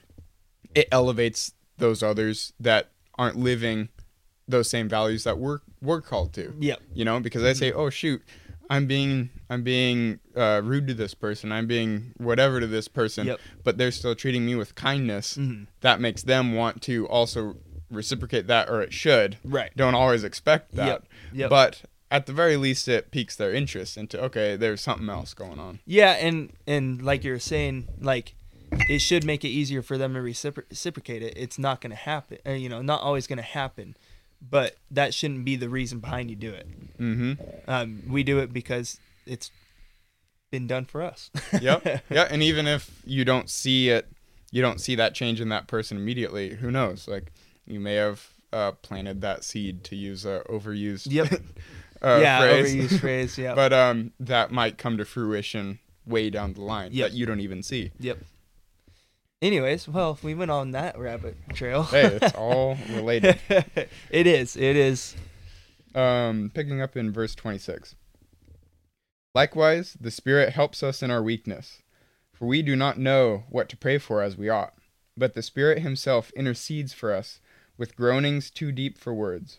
it 0.75 0.89
elevates 0.91 1.53
those 1.79 2.03
others 2.03 2.53
that 2.59 2.91
aren't 3.19 3.37
living 3.37 3.89
those 4.49 4.69
same 4.69 4.89
values 4.89 5.25
that 5.25 5.39
we're 5.39 5.61
we're 5.81 6.01
called 6.01 6.33
to. 6.35 6.55
Yeah, 6.59 6.77
You 6.95 7.05
know, 7.05 7.21
because 7.21 7.43
I 7.45 7.53
say, 7.53 7.73
"Oh 7.73 7.91
shoot, 7.91 8.23
I'm 8.71 8.87
being 8.87 9.31
I'm 9.51 9.63
being 9.63 10.21
uh, 10.37 10.61
rude 10.65 10.87
to 10.89 10.95
this 10.95 11.15
person. 11.15 11.53
I'm 11.53 11.67
being 11.67 12.13
whatever 12.17 12.61
to 12.61 12.67
this 12.67 12.89
person, 12.89 13.27
Yep. 13.27 13.41
but 13.65 13.79
they're 13.79 13.91
still 13.93 14.15
treating 14.15 14.45
me 14.47 14.55
with 14.55 14.75
kindness." 14.75 15.37
Mhm. 15.37 15.67
That 15.81 16.01
makes 16.01 16.23
them 16.23 16.55
want 16.55 16.83
to 16.83 17.07
also 17.09 17.57
reciprocate 17.91 18.47
that 18.47 18.69
or 18.71 18.81
it 18.83 18.93
should. 18.93 19.37
Right. 19.45 19.71
Don't 19.77 19.95
always 19.95 20.25
expect 20.25 20.73
that. 20.77 20.87
Yep. 20.87 21.07
Yep. 21.35 21.51
But 21.51 21.83
at 22.13 22.27
the 22.27 22.33
very 22.33 22.57
least 22.57 22.87
it 22.89 23.11
piques 23.11 23.35
their 23.35 23.53
interest 23.53 23.97
into 23.97 24.23
okay, 24.23 24.55
there's 24.55 24.81
something 24.83 25.09
else 25.09 25.35
going 25.35 25.59
on. 25.59 25.81
Yeah, 25.87 26.13
and 26.13 26.53
and 26.67 27.03
like 27.03 27.25
you're 27.25 27.39
saying, 27.41 27.89
like 28.01 28.35
it 28.89 29.01
should 29.01 29.25
make 29.25 29.45
it 29.45 29.49
easier 29.49 29.83
for 29.83 29.99
them 29.99 30.15
to 30.15 30.21
recipro- 30.21 30.65
reciprocate 30.71 31.23
it. 31.23 31.33
It's 31.37 31.59
not 31.59 31.81
going 31.81 31.91
to 31.91 31.97
happen. 31.97 32.39
Uh, 32.47 32.51
you 32.53 32.69
know, 32.69 32.83
not 32.83 33.01
always 33.01 33.27
going 33.27 33.39
to 33.39 33.43
happen, 33.43 33.97
but 34.41 34.77
that 34.91 35.15
shouldn't 35.15 35.45
be 35.45 35.57
the 35.57 35.69
reason 35.69 35.99
behind 36.01 36.31
you 36.31 36.37
do 36.37 36.53
it. 36.53 36.69
Mhm. 36.99 37.39
Um, 37.67 38.03
we 38.09 38.23
do 38.23 38.39
it 38.39 38.53
because 38.53 38.99
it's 39.27 39.51
been 40.51 40.67
done 40.67 40.85
for 40.85 41.03
us. 41.03 41.31
yep. 41.61 42.03
Yeah, 42.11 42.29
and 42.31 42.43
even 42.43 42.67
if 42.67 42.91
you 43.07 43.25
don't 43.25 43.49
see 43.49 43.89
it, 43.89 44.07
you 44.51 44.61
don't 44.61 44.81
see 44.83 44.95
that 44.97 45.15
change 45.15 45.41
in 45.41 45.49
that 45.49 45.67
person 45.67 45.97
immediately. 45.97 46.57
Who 46.57 46.71
knows? 46.71 47.09
Like 47.09 47.33
you 47.67 47.81
may 47.81 47.95
have 47.95 48.29
uh, 48.53 48.73
planted 48.73 49.23
that 49.23 49.45
seed 49.45 49.83
to 49.85 49.97
use 49.97 50.27
a 50.27 50.43
overused. 50.49 51.07
Yep. 51.11 51.41
Uh, 52.03 52.19
yeah, 52.21 52.41
phrase. 52.41 52.75
overused 52.75 53.01
phrase. 53.01 53.39
Yeah. 53.39 53.55
but 53.55 53.73
um, 53.73 54.13
that 54.21 54.51
might 54.51 54.79
come 54.79 54.97
to 54.99 55.05
fruition 55.05 55.79
way 56.07 56.31
down 56.31 56.53
the 56.55 56.63
line 56.63 56.91
Yep. 56.93 57.11
that 57.11 57.17
you 57.17 57.27
don't 57.27 57.41
even 57.41 57.63
see. 57.63 57.93
Yep. 58.01 58.19
Anyways, 59.41 59.89
well, 59.89 60.19
we 60.23 60.35
went 60.35 60.51
on 60.51 60.71
that 60.73 60.97
rabbit 60.99 61.37
trail. 61.55 61.83
Hey, 61.85 62.07
it's 62.21 62.35
all 62.37 62.77
related. 62.91 63.39
it 64.11 64.27
is. 64.27 64.57
It 64.57 64.77
is. 64.77 65.17
Um, 65.95 66.51
picking 66.55 66.81
up 66.81 66.97
in 66.97 67.13
verse 67.13 67.35
26. 67.35 67.97
Likewise, 69.35 69.97
the 70.01 70.11
Spirit 70.11 70.51
helps 70.51 70.83
us 70.83 71.03
in 71.03 71.11
our 71.11 71.23
weakness, 71.23 71.83
for 72.33 72.47
we 72.47 72.63
do 72.63 72.77
not 72.77 72.99
know 72.99 73.45
what 73.49 73.69
to 73.71 73.77
pray 73.77 73.99
for 73.99 74.23
as 74.23 74.37
we 74.37 74.49
ought, 74.49 74.75
but 75.17 75.35
the 75.35 75.43
Spirit 75.43 75.79
Himself 75.81 76.31
intercedes 76.37 76.93
for 76.93 77.13
us 77.13 77.41
with 77.79 77.97
groanings 77.97 78.51
too 78.51 78.73
deep 78.73 78.99
for 78.99 79.15
words. 79.15 79.59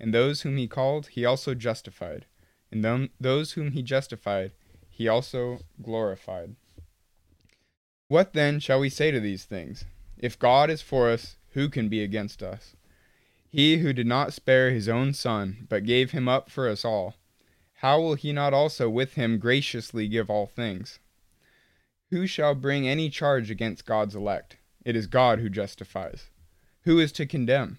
And 0.00 0.14
those 0.14 0.42
whom 0.42 0.56
he 0.56 0.66
called, 0.68 1.08
he 1.08 1.24
also 1.24 1.54
justified. 1.54 2.26
And 2.70 2.84
them, 2.84 3.10
those 3.20 3.52
whom 3.52 3.72
he 3.72 3.82
justified, 3.82 4.52
he 4.88 5.08
also 5.08 5.60
glorified. 5.82 6.56
What 8.08 8.32
then 8.32 8.60
shall 8.60 8.80
we 8.80 8.88
say 8.88 9.10
to 9.10 9.20
these 9.20 9.44
things? 9.44 9.84
If 10.16 10.38
God 10.38 10.70
is 10.70 10.82
for 10.82 11.08
us, 11.08 11.36
who 11.52 11.68
can 11.68 11.88
be 11.88 12.02
against 12.02 12.42
us? 12.42 12.74
He 13.50 13.78
who 13.78 13.92
did 13.92 14.06
not 14.06 14.32
spare 14.32 14.70
his 14.70 14.88
own 14.88 15.14
son, 15.14 15.66
but 15.68 15.84
gave 15.84 16.10
him 16.10 16.28
up 16.28 16.50
for 16.50 16.68
us 16.68 16.84
all, 16.84 17.14
how 17.74 18.00
will 18.00 18.14
he 18.14 18.32
not 18.32 18.52
also 18.52 18.90
with 18.90 19.14
him 19.14 19.38
graciously 19.38 20.08
give 20.08 20.28
all 20.28 20.46
things? 20.46 20.98
Who 22.10 22.26
shall 22.26 22.54
bring 22.54 22.88
any 22.88 23.08
charge 23.08 23.50
against 23.50 23.86
God's 23.86 24.14
elect? 24.14 24.56
It 24.84 24.96
is 24.96 25.06
God 25.06 25.38
who 25.38 25.48
justifies. 25.48 26.30
Who 26.82 26.98
is 26.98 27.12
to 27.12 27.26
condemn? 27.26 27.78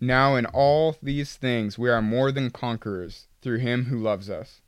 now 0.00 0.34
in 0.34 0.46
all 0.46 0.96
these 1.02 1.36
things 1.36 1.78
we 1.78 1.90
are 1.90 2.02
more 2.02 2.32
than 2.32 2.50
conquerors 2.50 3.26
through 3.42 3.58
him 3.58 3.86
who 3.86 3.98
loves 3.98 4.30
us. 4.30 4.60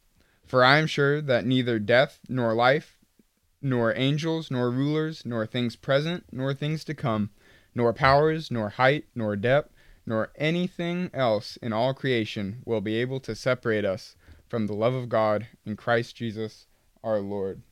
For 0.45 0.63
I 0.63 0.79
am 0.79 0.87
sure 0.87 1.23
that 1.23 1.47
neither 1.47 1.79
death 1.79 2.21
nor 2.29 2.53
life, 2.53 2.99
nor 3.63 3.95
angels, 3.97 4.51
nor 4.51 4.71
rulers, 4.71 5.25
nor 5.25 5.47
things 5.47 5.77
present, 5.77 6.25
nor 6.31 6.53
things 6.53 6.85
to 6.85 6.95
come, 6.95 7.31
nor 7.75 7.93
powers, 7.93 8.51
nor 8.51 8.71
height, 8.71 9.07
nor 9.15 9.37
depth, 9.37 9.73
nor 10.05 10.31
anything 10.37 11.11
else 11.15 11.57
in 11.63 11.73
all 11.73 11.95
creation 11.95 12.61
will 12.67 12.81
be 12.81 12.97
able 12.97 13.21
to 13.21 13.35
separate 13.35 13.85
us 13.85 14.17
from 14.49 14.67
the 14.67 14.75
love 14.75 14.95
of 14.95 15.09
God 15.09 15.47
in 15.65 15.77
Christ 15.77 16.17
Jesus 16.17 16.67
our 17.03 17.21
Lord. 17.21 17.63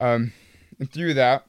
Um, 0.00 0.32
and 0.78 0.90
through 0.90 1.14
that, 1.14 1.44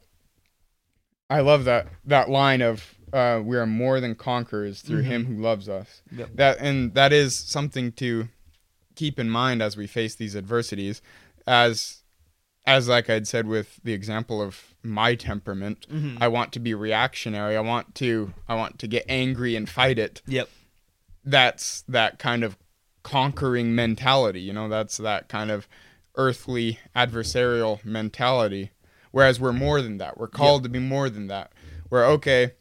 I 1.30 1.41
love 1.41 1.64
that 1.66 1.88
that 2.05 2.30
line 2.30 2.62
of 2.62 2.95
uh, 3.14 3.41
"We 3.43 3.57
are 3.57 3.66
more 3.66 3.99
than 3.99 4.16
conquerors 4.16 4.82
through 4.82 5.01
Him 5.03 5.26
who 5.26 5.41
loves 5.41 5.68
us." 5.70 6.01
Yep. 6.16 6.30
That 6.36 6.57
and 6.60 6.93
that 6.93 7.12
is 7.14 7.36
something 7.36 7.91
to 7.93 8.30
keep 8.95 9.20
in 9.20 9.30
mind 9.30 9.62
as 9.62 9.78
we 9.78 9.88
face 9.88 10.16
these 10.16 10.36
adversities, 10.36 11.01
as 11.47 12.03
as 12.66 12.88
like 12.88 13.10
I'd 13.10 13.28
said 13.28 13.47
with 13.47 13.80
the 13.84 13.93
example 13.93 14.41
of 14.41 14.76
my 14.84 15.16
temperament, 15.16 15.88
Mhm. 15.91 16.18
I 16.22 16.28
want 16.28 16.51
to 16.53 16.60
be 16.60 16.74
reactionary. 16.74 17.55
I 17.57 17.62
want 17.62 17.95
to 17.95 18.34
I 18.47 18.55
want 18.55 18.78
to 18.80 18.88
get 18.88 19.05
angry 19.10 19.55
and 19.55 19.68
fight 19.70 19.97
it. 19.97 20.22
Yep. 20.28 20.49
That's 21.26 21.82
that 21.88 22.20
kind 22.20 22.43
of 22.43 22.57
conquering 23.03 23.74
mentality, 23.76 24.41
you 24.41 24.53
know, 24.53 24.68
that's 24.70 24.97
that 24.97 25.30
kind 25.30 25.49
of 25.51 25.68
earthly 26.16 26.80
adversarial 26.95 27.84
mentality. 27.86 28.72
Whereas 29.12 29.39
we're 29.39 29.53
more 29.53 29.82
than 29.82 29.97
that. 29.97 30.18
We're 30.20 30.28
called 30.28 30.64
to 30.64 30.70
be 30.70 30.80
more 30.80 31.10
than 31.10 31.28
that. 31.28 31.51
We're 31.89 32.05
okay, 32.05 32.51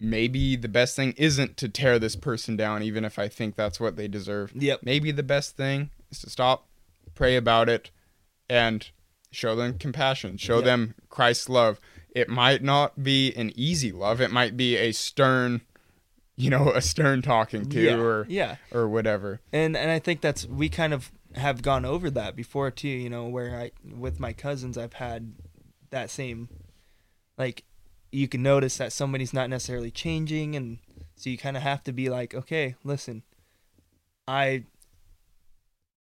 maybe 0.00 0.56
the 0.56 0.68
best 0.68 0.96
thing 0.96 1.14
isn't 1.16 1.56
to 1.56 1.68
tear 1.68 1.98
this 1.98 2.16
person 2.16 2.56
down 2.56 2.82
even 2.82 3.04
if 3.04 3.18
I 3.18 3.28
think 3.28 3.56
that's 3.56 3.80
what 3.80 3.96
they 3.96 4.08
deserve. 4.08 4.52
Yep. 4.54 4.80
Maybe 4.82 5.10
the 5.10 5.22
best 5.22 5.56
thing 5.56 5.90
is 6.10 6.20
to 6.20 6.30
stop, 6.30 6.66
pray 7.14 7.36
about 7.36 7.68
it, 7.68 7.90
and 8.48 8.88
show 9.30 9.56
them 9.56 9.78
compassion, 9.78 10.36
show 10.36 10.56
Yep. 10.56 10.64
them 10.64 10.94
Christ's 11.08 11.48
love. 11.48 11.80
It 12.14 12.28
might 12.28 12.62
not 12.62 13.02
be 13.02 13.32
an 13.34 13.52
easy 13.56 13.92
love. 13.92 14.20
It 14.20 14.30
might 14.30 14.56
be 14.56 14.76
a 14.76 14.92
stern, 14.92 15.60
you 16.36 16.50
know, 16.50 16.70
a 16.74 16.80
stern 16.80 17.22
talking 17.22 17.68
to 17.70 17.80
yeah. 17.80 17.96
or 17.96 18.26
yeah. 18.28 18.56
or 18.72 18.88
whatever. 18.88 19.40
and 19.52 19.76
and 19.76 19.90
I 19.90 19.98
think 19.98 20.20
that's 20.20 20.46
we 20.46 20.68
kind 20.68 20.94
of 20.94 21.10
have 21.34 21.60
gone 21.60 21.84
over 21.84 22.10
that 22.10 22.34
before 22.36 22.70
too. 22.70 22.88
You 22.88 23.10
know, 23.10 23.26
where 23.26 23.58
I 23.58 23.70
with 23.98 24.18
my 24.20 24.32
cousins, 24.32 24.78
I've 24.78 24.94
had 24.94 25.34
that 25.90 26.08
same, 26.10 26.48
like, 27.38 27.64
you 28.16 28.28
can 28.28 28.42
notice 28.42 28.78
that 28.78 28.92
somebody's 28.94 29.34
not 29.34 29.50
necessarily 29.50 29.90
changing, 29.90 30.56
and 30.56 30.78
so 31.16 31.28
you 31.28 31.36
kind 31.36 31.54
of 31.56 31.62
have 31.62 31.82
to 31.84 31.92
be 31.92 32.08
like, 32.08 32.34
okay, 32.34 32.74
listen, 32.82 33.22
I 34.26 34.64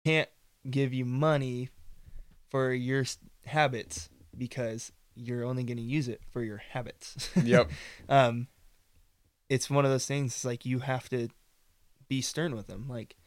can't 0.06 0.30
give 0.70 0.94
you 0.94 1.04
money 1.04 1.70
for 2.50 2.72
your 2.72 3.04
habits 3.46 4.10
because 4.38 4.94
you're 5.14 5.44
only 5.44 5.64
going 5.64 5.76
to 5.78 5.84
use 5.84 6.08
it 6.08 6.22
for 6.32 6.42
your 6.42 6.58
habits. 6.58 7.30
Yep. 7.36 7.70
um, 8.10 8.48
it's 9.50 9.70
one 9.70 9.84
of 9.84 9.92
those 9.92 10.06
things. 10.06 10.34
It's 10.36 10.46
like 10.46 10.66
you 10.66 10.80
have 10.80 11.10
to 11.10 11.28
be 12.08 12.22
stern 12.22 12.56
with 12.56 12.68
them. 12.68 12.88
Like 12.88 13.18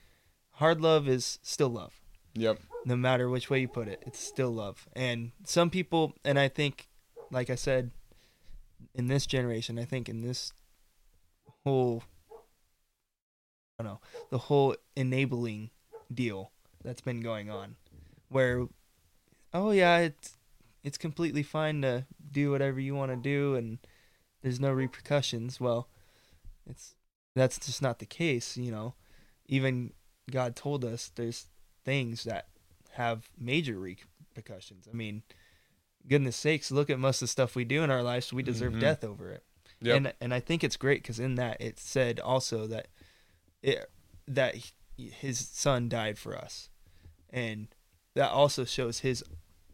hard 0.53 0.81
love 0.81 1.07
is 1.09 1.39
still 1.43 1.69
love, 1.69 1.93
Yep. 2.35 2.59
no 2.87 2.97
matter 2.97 3.29
which 3.29 3.51
way 3.51 3.61
you 3.61 3.69
put 3.69 3.87
it. 3.87 4.03
It's 4.07 4.19
still 4.19 4.51
love. 4.51 4.89
And 4.95 5.33
some 5.45 5.69
people, 5.69 6.15
and 6.25 6.39
I 6.39 6.49
think, 6.49 6.89
like 7.31 7.51
I 7.51 7.55
said, 7.55 7.91
in 8.99 9.07
this 9.07 9.27
generation, 9.27 9.79
I 9.79 9.85
think 9.85 10.09
in 10.09 10.21
this 10.23 10.53
whole, 11.65 12.03
I 13.79 13.85
don't 13.85 13.93
know, 13.93 14.01
the 14.31 14.39
whole 14.39 14.75
enabling 14.97 15.71
deal 16.13 16.51
that's 16.83 17.01
been 17.01 17.21
going 17.21 17.49
on, 17.49 17.77
where, 18.29 18.67
oh 19.55 19.71
yeah, 19.71 19.99
it's 19.99 20.37
it's 20.83 20.99
completely 20.99 21.43
fine 21.43 21.83
to 21.83 22.07
do 22.33 22.51
whatever 22.51 22.81
you 22.81 22.95
want 22.95 23.13
to 23.13 23.17
do, 23.17 23.55
and 23.55 23.79
there's 24.43 24.61
no 24.61 24.73
repercussions. 24.73 25.61
Well, 25.61 25.89
it's 26.69 26.97
that's 27.37 27.59
just 27.65 27.81
not 27.81 28.01
the 28.01 28.07
case, 28.07 28.57
you 28.57 28.73
know. 28.73 28.95
Even 29.47 29.93
God 30.31 30.57
told 30.57 30.85
us 30.85 31.13
there's 31.15 31.47
things 31.85 32.25
that 32.25 32.49
have 32.93 33.31
major 33.39 33.79
repercussions. 33.79 34.89
I 34.93 34.97
mean, 34.97 35.23
goodness 36.07 36.37
sakes, 36.37 36.71
look 36.71 36.91
at 36.91 36.99
most 36.99 37.17
of 37.23 37.27
the 37.27 37.31
stuff 37.33 37.55
we 37.57 37.65
do 37.65 37.83
in 37.83 37.91
our 37.91 38.03
lives. 38.03 38.33
We 38.33 38.43
deserve 38.43 38.75
Mhm. 38.75 38.81
death 38.81 39.05
over 39.05 39.31
it. 39.33 39.45
Yep. 39.81 39.97
And 39.97 40.15
and 40.21 40.35
I 40.35 40.41
think 40.41 40.65
it's 40.65 40.77
great 40.77 41.03
because 41.03 41.19
in 41.21 41.37
that 41.37 41.61
it 41.61 41.79
said 41.79 42.19
also 42.21 42.67
that 42.67 42.89
it 43.63 43.91
that 44.27 44.55
he- 44.57 45.11
his 45.11 45.39
son 45.49 45.89
died 45.89 46.19
for 46.19 46.37
us, 46.37 46.69
and 47.31 47.69
that 48.15 48.31
also 48.31 48.65
shows 48.65 49.01
his 49.01 49.23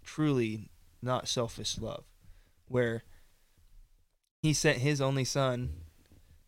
truly 0.02 0.70
not 1.00 1.26
selfish 1.28 1.78
love, 1.78 2.04
where 2.68 3.04
he 4.42 4.52
sent 4.52 4.78
his 4.78 5.00
only 5.00 5.24
son 5.24 5.84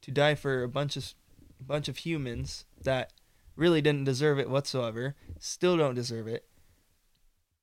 to 0.03 0.11
die 0.11 0.35
for 0.35 0.63
a 0.63 0.69
bunch 0.69 0.97
of 0.97 1.15
bunch 1.61 1.89
of 1.89 1.99
humans 1.99 2.67
that 2.83 3.13
really 3.55 3.81
didn't 3.81 4.05
deserve 4.05 4.39
it 4.39 4.51
whatsoever, 4.51 5.17
still 5.39 5.77
don't 5.79 5.95
deserve 5.95 6.29
it, 6.29 6.47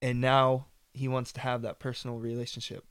and 0.02 0.20
now 0.20 0.68
he 0.94 1.08
wants 1.08 1.32
to 1.34 1.42
have 1.42 1.62
that 1.64 1.80
personal 1.80 2.18
relationship 2.20 2.86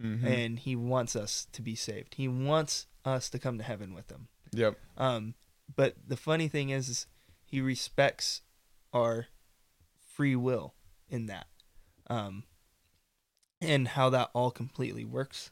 Mhm. 0.00 0.24
and 0.24 0.58
he 0.58 0.74
wants 0.74 1.14
us 1.14 1.46
to 1.52 1.62
be 1.62 1.74
saved. 1.76 2.14
He 2.14 2.26
wants 2.28 2.86
us 3.04 3.28
to 3.30 3.38
come 3.38 3.58
to 3.58 3.64
heaven 3.64 3.94
with 3.94 4.10
him. 4.10 4.28
yep. 4.52 4.78
Um, 4.96 5.34
but 5.74 5.96
the 6.06 6.16
funny 6.16 6.48
thing 6.48 6.70
is, 6.70 6.88
is 6.88 7.06
he 7.44 7.60
respects 7.60 8.42
our 8.92 9.26
free 10.14 10.36
will 10.36 10.74
in 11.08 11.26
that. 11.26 11.46
Um, 12.08 12.44
and 13.60 13.88
how 13.88 14.10
that 14.10 14.30
all 14.34 14.50
completely 14.50 15.04
works, 15.04 15.50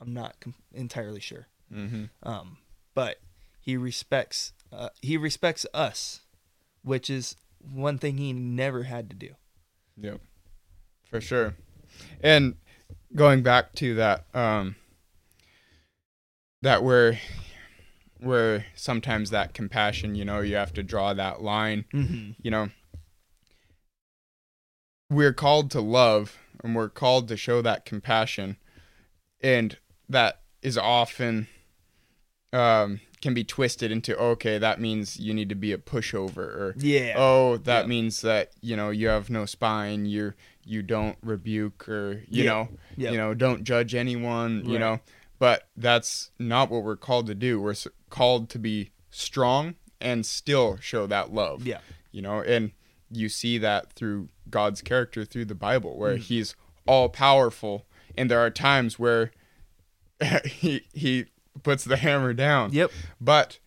I'm 0.00 0.12
not 0.14 0.40
com- 0.40 0.54
entirely 0.72 1.20
sure. 1.20 1.46
Mm-hmm. 1.70 2.04
Um, 2.22 2.58
but 2.94 3.20
he 3.60 3.76
respects 3.76 4.52
uh, 4.72 4.88
he 5.02 5.16
respects 5.16 5.64
us, 5.72 6.20
which 6.82 7.08
is 7.08 7.36
one 7.60 7.98
thing 7.98 8.18
he 8.18 8.32
never 8.32 8.84
had 8.84 9.08
to 9.10 9.16
do. 9.16 9.36
Yep. 9.96 10.20
For 11.14 11.20
sure. 11.20 11.54
And 12.24 12.56
going 13.14 13.44
back 13.44 13.72
to 13.74 13.94
that, 13.94 14.24
um, 14.34 14.74
that 16.60 16.82
where, 16.82 17.20
where 18.18 18.66
sometimes 18.74 19.30
that 19.30 19.54
compassion, 19.54 20.16
you 20.16 20.24
know, 20.24 20.40
you 20.40 20.56
have 20.56 20.72
to 20.72 20.82
draw 20.82 21.14
that 21.14 21.40
line, 21.40 21.84
Mm-hmm. 21.94 22.30
you 22.42 22.50
know, 22.50 22.70
we're 25.08 25.32
called 25.32 25.70
to 25.70 25.80
love 25.80 26.36
and 26.64 26.74
we're 26.74 26.88
called 26.88 27.28
to 27.28 27.36
show 27.36 27.62
that 27.62 27.84
compassion. 27.84 28.56
And 29.40 29.78
that 30.08 30.40
is 30.62 30.76
often, 30.76 31.46
um, 32.52 32.98
can 33.24 33.34
be 33.34 33.42
twisted 33.42 33.90
into, 33.90 34.16
okay, 34.18 34.58
that 34.58 34.78
means 34.80 35.18
you 35.18 35.32
need 35.34 35.48
to 35.48 35.54
be 35.54 35.72
a 35.72 35.78
pushover 35.78 36.36
or, 36.38 36.74
Yeah. 36.78 37.14
oh 37.16 37.56
that 37.56 37.84
Yeah. 37.84 37.88
means 37.88 38.20
that 38.20 38.52
you 38.60 38.76
know 38.76 38.90
you 38.90 39.08
have 39.08 39.30
no 39.30 39.46
spine 39.46 40.04
you're 40.06 40.36
you 40.64 40.82
don't 40.82 41.16
rebuke 41.22 41.88
or 41.88 42.22
you 42.28 42.44
Yeah. 42.44 42.50
know 42.50 42.68
you 42.96 43.16
know 43.16 43.32
don't 43.34 43.64
judge 43.64 43.94
anyone 43.94 44.64
you 44.66 44.78
know 44.78 45.00
but 45.38 45.68
that's 45.76 46.30
not 46.38 46.70
what 46.70 46.82
we're 46.84 46.96
called 46.96 47.26
to 47.28 47.34
do 47.34 47.60
we're 47.60 47.74
called 48.10 48.48
to 48.50 48.58
be 48.58 48.90
strong 49.10 49.74
and 50.00 50.24
still 50.26 50.76
show 50.80 51.06
that 51.06 51.32
love 51.32 51.66
Yeah. 51.66 51.80
you 52.12 52.20
know 52.22 52.40
and 52.40 52.72
you 53.10 53.28
see 53.28 53.56
that 53.58 53.92
through 53.94 54.28
god's 54.50 54.80
character 54.82 55.24
through 55.24 55.46
the 55.46 55.54
bible 55.54 55.96
where 55.98 56.16
Mm. 56.16 56.20
he's 56.28 56.54
all 56.86 57.08
powerful 57.08 57.86
and 58.18 58.30
there 58.30 58.40
are 58.40 58.50
times 58.50 58.98
where 58.98 59.32
he 60.44 60.86
he 60.92 61.26
puts 61.62 61.84
the 61.84 61.96
hammer 61.96 62.32
down 62.34 62.72
Yep. 62.72 62.90
but 63.20 63.58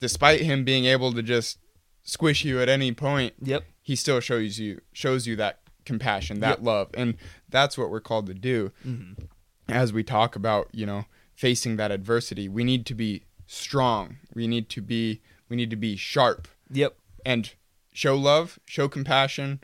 despite 0.00 0.40
him 0.40 0.64
being 0.64 0.84
able 0.86 1.12
to 1.12 1.22
just 1.22 1.58
squish 2.02 2.44
you 2.44 2.60
at 2.60 2.68
any 2.68 2.92
point, 2.92 3.34
Yep. 3.42 3.64
he 3.82 3.96
still 3.96 4.20
shows 4.20 4.58
you 4.58 4.80
shows 4.92 5.26
you 5.26 5.36
that 5.36 5.60
compassion, 5.84 6.40
that 6.40 6.58
Yep. 6.58 6.62
love. 6.62 6.90
And 6.94 7.16
that's 7.48 7.76
what 7.78 7.90
we're 7.90 8.00
called 8.00 8.26
to 8.26 8.34
do. 8.34 8.72
Mm-hmm. 8.86 9.24
As 9.68 9.92
we 9.92 10.02
talk 10.02 10.36
about, 10.36 10.68
you 10.72 10.84
know, 10.86 11.04
facing 11.34 11.76
that 11.76 11.90
adversity, 11.90 12.48
we 12.48 12.64
need 12.64 12.84
to 12.86 12.94
be 12.94 13.24
strong. 13.46 14.16
We 14.34 14.46
need 14.46 14.68
to 14.70 14.80
be 14.82 15.20
we 15.48 15.56
need 15.56 15.70
to 15.70 15.76
be 15.76 15.96
sharp 15.96 16.48
Yep. 16.70 16.96
and 17.24 17.52
show 17.92 18.16
love, 18.16 18.58
show 18.64 18.88
compassion, 18.88 19.60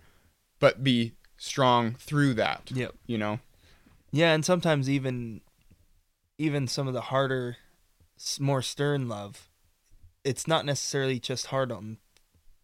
but 0.61 0.85
be 0.85 1.13
strong 1.39 1.95
through 1.95 2.35
that. 2.35 2.71
Yep. 2.73 2.95
You 3.07 3.19
know? 3.19 3.41
Yeah, 4.13 4.35
and 4.35 4.45
sometimes 4.45 4.89
even 4.91 5.41
even 6.41 6.67
some 6.67 6.89
of 6.89 6.95
the 6.95 7.03
harder, 7.03 7.59
more 8.41 8.63
stern 8.63 9.09
love, 9.09 9.51
it's 10.25 10.49
not 10.49 10.65
necessarily 10.65 11.21
just 11.21 11.47
hard 11.47 11.71
on, 11.71 11.99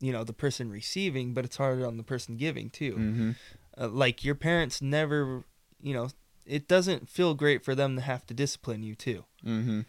you 0.01 0.12
know, 0.12 0.24
the 0.24 0.33
person 0.33 0.70
receiving, 0.70 1.35
but 1.35 1.45
it's 1.45 1.59
hard 1.59 1.83
on 1.83 1.99
the 1.99 2.03
person 2.03 2.39
giving 2.39 2.70
too. 2.70 2.93
Mm-hmm. 2.93 3.31
Uh, 3.79 3.89
like 3.89 4.24
your 4.24 4.35
parents 4.35 4.81
never, 4.81 5.45
you 5.83 5.93
know, 5.93 6.09
it 6.47 6.66
doesn't 6.66 7.11
feel 7.11 7.35
great 7.35 7.62
for 7.62 7.74
them 7.74 7.97
to 7.97 8.03
have 8.03 8.24
to 8.27 8.35
discipline 8.35 8.83
you 8.83 8.95
too. 8.95 9.24
Mm-hmm. 9.45 9.81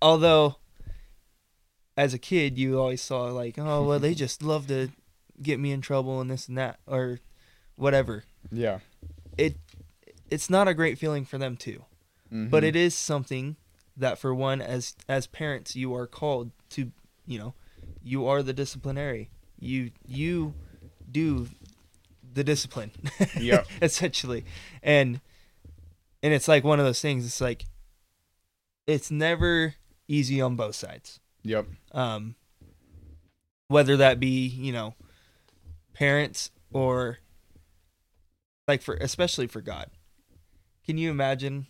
Although, 0.00 0.56
as 1.98 2.14
a 2.14 2.18
kid, 2.18 2.56
you 2.56 2.78
always 2.80 3.02
saw 3.02 3.24
like, 3.24 3.58
oh 3.58 3.84
well, 3.84 3.98
they 3.98 4.14
just 4.24 4.42
love 4.42 4.66
to 4.68 4.88
get 5.42 5.60
me 5.60 5.72
in 5.72 5.82
trouble 5.82 6.22
and 6.22 6.30
this 6.30 6.48
and 6.48 6.56
that 6.56 6.80
or 6.86 7.20
whatever. 7.76 8.24
Yeah. 8.50 8.78
It 9.36 9.56
it's 10.30 10.48
not 10.48 10.68
a 10.68 10.74
great 10.74 10.96
feeling 10.96 11.26
for 11.26 11.36
them 11.36 11.58
too. 11.58 11.84
Mm-hmm. 12.32 12.48
but 12.48 12.62
it 12.64 12.76
is 12.76 12.94
something 12.94 13.56
that 13.96 14.18
for 14.18 14.32
one 14.34 14.60
as 14.60 14.94
as 15.08 15.26
parents 15.26 15.74
you 15.74 15.92
are 15.94 16.06
called 16.06 16.52
to 16.70 16.92
you 17.26 17.38
know 17.38 17.54
you 18.02 18.26
are 18.26 18.42
the 18.42 18.52
disciplinary 18.52 19.30
you 19.58 19.90
you 20.06 20.54
do 21.10 21.48
the 22.32 22.44
discipline 22.44 22.92
Yeah. 23.36 23.64
essentially 23.82 24.44
and 24.82 25.20
and 26.22 26.32
it's 26.32 26.46
like 26.46 26.62
one 26.62 26.78
of 26.78 26.86
those 26.86 27.00
things 27.00 27.26
it's 27.26 27.40
like 27.40 27.64
it's 28.86 29.10
never 29.10 29.74
easy 30.06 30.40
on 30.40 30.54
both 30.56 30.76
sides 30.76 31.18
Yep. 31.42 31.66
um 31.92 32.36
whether 33.68 33.96
that 33.96 34.20
be 34.20 34.46
you 34.46 34.72
know 34.72 34.94
parents 35.94 36.50
or 36.72 37.18
like 38.68 38.82
for 38.82 38.94
especially 38.94 39.46
for 39.48 39.60
god 39.60 39.90
can 40.86 40.96
you 40.98 41.10
imagine 41.10 41.66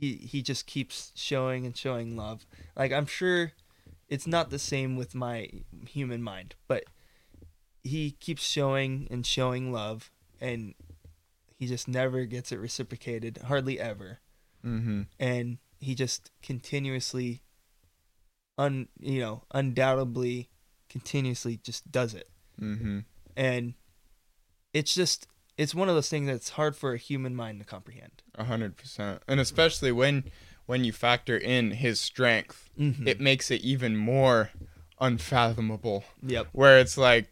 he 0.00 0.14
he 0.14 0.42
just 0.42 0.66
keeps 0.66 1.12
showing 1.14 1.66
and 1.66 1.76
showing 1.76 2.16
love 2.16 2.46
like 2.76 2.90
i'm 2.92 3.06
sure 3.06 3.52
it's 4.08 4.26
not 4.26 4.50
the 4.50 4.58
same 4.58 4.96
with 4.96 5.14
my 5.14 5.48
human 5.86 6.22
mind 6.22 6.54
but 6.66 6.84
he 7.84 8.10
keeps 8.12 8.42
showing 8.42 9.06
and 9.10 9.24
showing 9.26 9.72
love 9.72 10.10
and 10.40 10.74
he 11.56 11.66
just 11.66 11.86
never 11.86 12.24
gets 12.24 12.50
it 12.52 12.58
reciprocated 12.58 13.38
hardly 13.46 13.78
ever 13.78 14.18
Mm-hmm. 14.64 15.02
and 15.18 15.56
he 15.78 15.94
just 15.94 16.30
continuously 16.42 17.42
un 18.58 18.88
you 18.98 19.20
know 19.20 19.42
undoubtedly 19.52 20.50
continuously 20.90 21.56
just 21.62 21.90
does 21.90 22.14
it 22.14 22.28
Mm-hmm. 22.60 22.98
and 23.36 23.72
it's 24.74 24.92
just 24.94 25.26
it's 25.60 25.74
one 25.74 25.90
of 25.90 25.94
those 25.94 26.08
things 26.08 26.26
that's 26.26 26.50
hard 26.50 26.74
for 26.74 26.94
a 26.94 26.96
human 26.96 27.36
mind 27.36 27.58
to 27.60 27.66
comprehend 27.66 28.22
A 28.34 28.44
hundred 28.44 28.76
percent, 28.78 29.22
and 29.28 29.38
especially 29.38 29.92
when 29.92 30.24
when 30.64 30.84
you 30.84 30.92
factor 30.92 31.36
in 31.36 31.72
his 31.72 32.00
strength, 32.00 32.70
mm-hmm. 32.78 33.06
it 33.06 33.20
makes 33.20 33.50
it 33.50 33.60
even 33.60 33.96
more 33.96 34.50
unfathomable. 35.00 36.04
yep 36.22 36.46
Where 36.52 36.78
it's 36.78 36.96
like, 36.96 37.30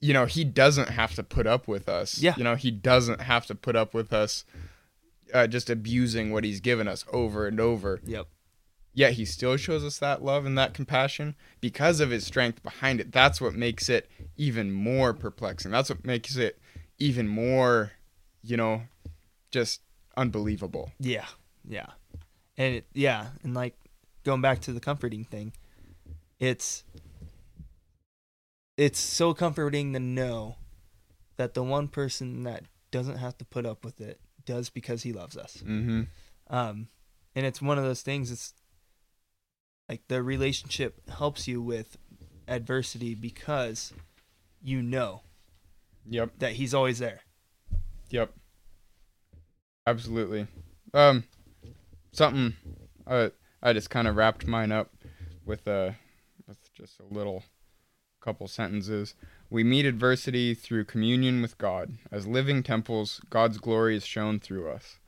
you 0.00 0.14
know, 0.14 0.24
he 0.24 0.44
doesn't 0.44 0.88
have 0.88 1.14
to 1.16 1.22
put 1.22 1.46
up 1.46 1.68
with 1.68 1.88
us. 1.88 2.18
Yeah. 2.18 2.34
You 2.38 2.44
know, 2.44 2.54
he 2.54 2.70
doesn't 2.70 3.20
have 3.20 3.46
to 3.46 3.54
put 3.54 3.76
up 3.76 3.92
with 3.92 4.12
us, 4.12 4.44
uh, 5.34 5.46
just 5.46 5.68
abusing 5.68 6.32
what 6.32 6.44
he's 6.44 6.60
given 6.60 6.88
us 6.88 7.04
over 7.12 7.46
and 7.46 7.60
over. 7.60 8.00
yep 8.06 8.28
Yet 8.94 9.12
he 9.12 9.26
still 9.26 9.58
shows 9.58 9.84
us 9.84 9.98
that 9.98 10.24
love 10.24 10.46
and 10.46 10.56
that 10.56 10.72
compassion 10.72 11.34
because 11.60 12.00
of 12.00 12.08
his 12.08 12.24
strength 12.24 12.62
behind 12.62 12.98
it. 12.98 13.12
That's 13.12 13.42
what 13.42 13.54
makes 13.54 13.90
it 13.90 14.08
even 14.38 14.72
more 14.72 15.12
perplexing. 15.12 15.70
That's 15.70 15.90
what 15.90 16.06
makes 16.06 16.36
it 16.36 16.58
even 16.98 17.28
more, 17.28 17.92
you 18.42 18.56
know, 18.56 18.82
just 19.50 19.80
unbelievable. 20.16 20.90
yeah 20.98 21.26
yeah 21.68 21.86
and 22.56 22.76
it, 22.76 22.86
yeah 22.94 23.26
and 23.42 23.52
like 23.54 23.74
going 24.24 24.40
back 24.40 24.60
to 24.60 24.72
the 24.72 24.80
comforting 24.80 25.24
thing 25.24 25.52
it's 26.38 26.84
it's 28.76 28.98
so 28.98 29.34
comforting 29.34 29.92
to 29.92 29.98
know 30.00 30.56
that 31.36 31.54
the 31.54 31.62
one 31.62 31.88
person 31.88 32.44
that 32.44 32.62
doesn't 32.90 33.16
have 33.18 33.36
to 33.38 33.44
put 33.44 33.66
up 33.66 33.84
with 33.84 34.00
it 34.00 34.20
does 34.44 34.70
because 34.70 35.02
he 35.02 35.12
loves 35.12 35.36
us 35.36 35.58
Mm-hmm. 35.66 36.02
um 36.48 36.88
and 37.34 37.44
it's 37.44 37.60
one 37.60 37.78
of 37.78 37.84
those 37.84 38.02
things 38.02 38.30
it's 38.30 38.54
like 39.88 40.02
the 40.08 40.22
relationship 40.22 41.08
helps 41.10 41.46
you 41.46 41.60
with 41.60 41.96
adversity 42.48 43.14
because 43.14 43.92
you 44.62 44.80
know 44.82 45.22
Yep. 46.08 46.38
that 46.38 46.52
he's 46.52 46.74
always 46.74 46.98
there 46.98 47.20
Yep. 48.10 48.32
Absolutely. 49.86 50.46
Um, 50.94 51.24
something. 52.12 52.54
Uh, 53.06 53.30
I 53.62 53.72
just 53.72 53.90
kind 53.90 54.08
of 54.08 54.16
wrapped 54.16 54.46
mine 54.46 54.72
up 54.72 54.92
with 55.44 55.66
uh, 55.66 55.92
with 56.46 56.58
just 56.74 57.00
a 57.00 57.14
little 57.14 57.44
couple 58.20 58.48
sentences. 58.48 59.14
We 59.50 59.62
meet 59.62 59.86
adversity 59.86 60.54
through 60.54 60.86
communion 60.86 61.40
with 61.42 61.58
God. 61.58 61.92
As 62.10 62.26
living 62.26 62.62
temples, 62.62 63.20
God's 63.30 63.58
glory 63.58 63.96
is 63.96 64.04
shown 64.04 64.40
through 64.40 64.68
us. 64.68 64.98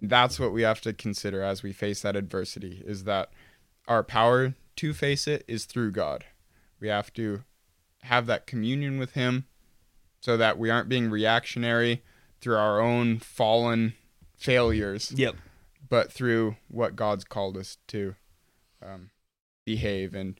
And 0.00 0.10
that's 0.10 0.38
what 0.38 0.52
we 0.52 0.62
have 0.62 0.80
to 0.82 0.92
consider 0.92 1.42
as 1.42 1.62
we 1.62 1.72
face 1.72 2.02
that 2.02 2.16
adversity 2.16 2.82
is 2.86 3.04
that 3.04 3.30
our 3.86 4.02
power 4.02 4.54
to 4.76 4.92
face 4.92 5.26
it 5.26 5.44
is 5.48 5.64
through 5.64 5.92
God. 5.92 6.26
We 6.80 6.88
have 6.88 7.12
to 7.14 7.44
have 8.02 8.26
that 8.26 8.46
communion 8.46 8.98
with 8.98 9.12
him 9.12 9.46
so 10.20 10.36
that 10.36 10.58
we 10.58 10.70
aren't 10.70 10.88
being 10.88 11.10
reactionary 11.10 12.02
through 12.40 12.56
our 12.56 12.80
own 12.80 13.18
fallen 13.18 13.94
failures, 14.36 15.12
yep 15.14 15.36
but 15.88 16.12
through 16.12 16.56
what 16.68 16.96
God's 16.96 17.24
called 17.24 17.56
us 17.56 17.78
to 17.88 18.14
um, 18.82 19.10
behave 19.64 20.14
and 20.14 20.38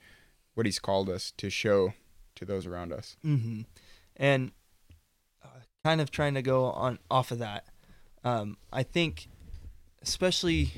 what 0.53 0.65
He's 0.65 0.79
called 0.79 1.09
us 1.09 1.31
to 1.37 1.49
show 1.49 1.93
to 2.35 2.45
those 2.45 2.65
around 2.65 2.93
us. 2.93 3.17
hmm 3.21 3.61
and 4.15 4.51
uh, 5.43 5.47
kind 5.83 6.01
of 6.01 6.11
trying 6.11 6.33
to 6.33 6.41
go 6.41 6.65
on 6.65 6.99
off 7.09 7.31
of 7.31 7.39
that. 7.39 7.65
Um, 8.23 8.57
I 8.71 8.83
think, 8.83 9.29
especially 10.01 10.73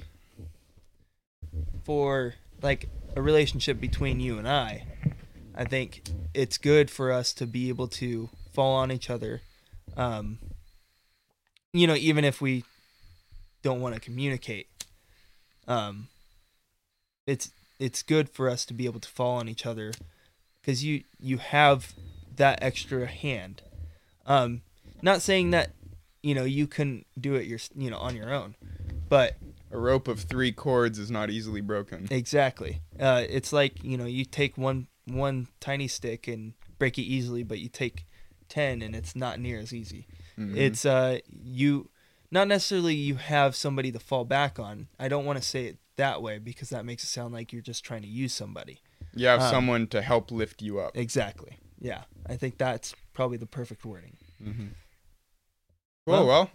for 1.84 2.36
like 2.62 2.88
a 3.16 3.22
relationship 3.22 3.80
between 3.80 4.20
you 4.20 4.38
and 4.38 4.48
I, 4.48 4.86
I 5.56 5.66
think 5.66 6.04
it's 6.36 6.60
good 6.60 6.92
for 6.92 7.12
us 7.12 7.34
to 7.34 7.48
be 7.48 7.70
able 7.70 7.88
to 7.88 8.30
fall 8.54 8.76
on 8.76 8.92
each 8.92 9.10
other. 9.10 9.42
Um, 9.96 10.40
you 11.74 11.88
know, 11.88 11.96
even 11.96 12.26
if 12.26 12.42
we 12.42 12.64
don't 13.62 13.82
want 13.82 13.96
to 13.96 14.02
communicate, 14.02 14.68
um, 15.68 16.08
it's 17.26 17.52
it's 17.80 18.04
good 18.04 18.30
for 18.30 18.50
us 18.50 18.66
to 18.66 18.74
be 18.74 18.86
able 18.86 19.00
to 19.00 19.10
fall 19.10 19.38
on 19.38 19.48
each 19.48 19.66
other 19.66 19.92
because 20.62 20.84
you 20.84 21.04
you 21.20 21.38
have 21.38 21.94
that 22.36 22.60
extra 22.62 23.06
hand. 23.08 23.62
Um, 24.26 24.62
not 25.02 25.22
saying 25.22 25.52
that 25.52 25.72
you 26.22 26.36
know 26.36 26.44
you 26.44 26.68
can 26.68 27.06
do 27.20 27.36
it 27.36 27.48
your 27.48 27.60
you 27.76 27.90
know 27.90 27.98
on 27.98 28.16
your 28.16 28.34
own, 28.34 28.56
but 29.10 29.38
a 29.72 29.78
rope 29.78 30.08
of 30.08 30.22
three 30.22 30.52
cords 30.52 31.00
is 31.00 31.10
not 31.10 31.30
easily 31.30 31.62
broken. 31.62 32.08
Exactly. 32.12 32.82
Uh, 33.00 33.24
it's 33.30 33.54
like 33.54 33.84
you 33.84 33.98
know 33.98 34.06
you 34.06 34.26
take 34.26 34.58
one 34.58 34.88
one 35.06 35.48
tiny 35.60 35.88
stick 35.88 36.28
and 36.28 36.54
break 36.78 36.98
it 36.98 37.04
easily, 37.04 37.44
but 37.44 37.60
you 37.60 37.70
take 37.70 38.06
ten 38.52 38.82
and 38.82 38.96
it's 38.96 39.16
not 39.16 39.40
near 39.40 39.58
as 39.58 39.74
easy. 39.74 40.08
Mm-hmm. 40.38 40.58
It's 40.58 40.86
uh 40.86 41.20
you 41.44 41.90
not 42.30 42.48
necessarily 42.48 42.96
you 42.96 43.16
have 43.16 43.56
somebody 43.56 43.92
to 43.92 44.00
fall 44.00 44.26
back 44.26 44.60
on. 44.60 44.88
I 45.00 45.08
don't 45.08 45.26
want 45.26 45.40
to 45.40 45.44
say 45.44 45.66
it 45.66 45.78
that 45.98 46.22
way 46.22 46.38
because 46.38 46.70
that 46.70 46.86
makes 46.86 47.04
it 47.04 47.08
sound 47.08 47.34
like 47.34 47.52
you're 47.52 47.62
just 47.62 47.84
trying 47.84 48.02
to 48.02 48.08
use 48.08 48.34
somebody. 48.34 48.82
You 49.14 49.28
have 49.28 49.42
um, 49.42 49.50
someone 49.50 49.88
to 49.88 50.02
help 50.02 50.32
lift 50.32 50.62
you 50.62 50.80
up. 50.80 50.96
Exactly. 50.96 51.58
Yeah, 51.80 52.04
I 52.28 52.38
think 52.38 52.58
that's 52.58 52.94
probably 53.14 53.38
the 53.38 53.46
perfect 53.46 53.84
wording. 53.86 54.18
Mm-hmm. 54.42 54.68
Cool. 56.06 56.14
Well, 56.14 56.28
well, 56.28 56.52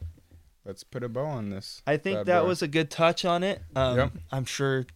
let's 0.64 0.84
put 0.84 1.02
a 1.02 1.08
bow 1.08 1.26
on 1.26 1.50
this. 1.50 1.82
I 1.86 1.96
think 1.96 2.26
that 2.26 2.42
boy. 2.42 2.48
was 2.48 2.62
a 2.62 2.68
good 2.68 2.90
touch 2.90 3.24
on 3.24 3.42
it. 3.42 3.62
Um, 3.74 3.98
yep. 3.98 4.12
I'm 4.30 4.44
sure. 4.44 4.86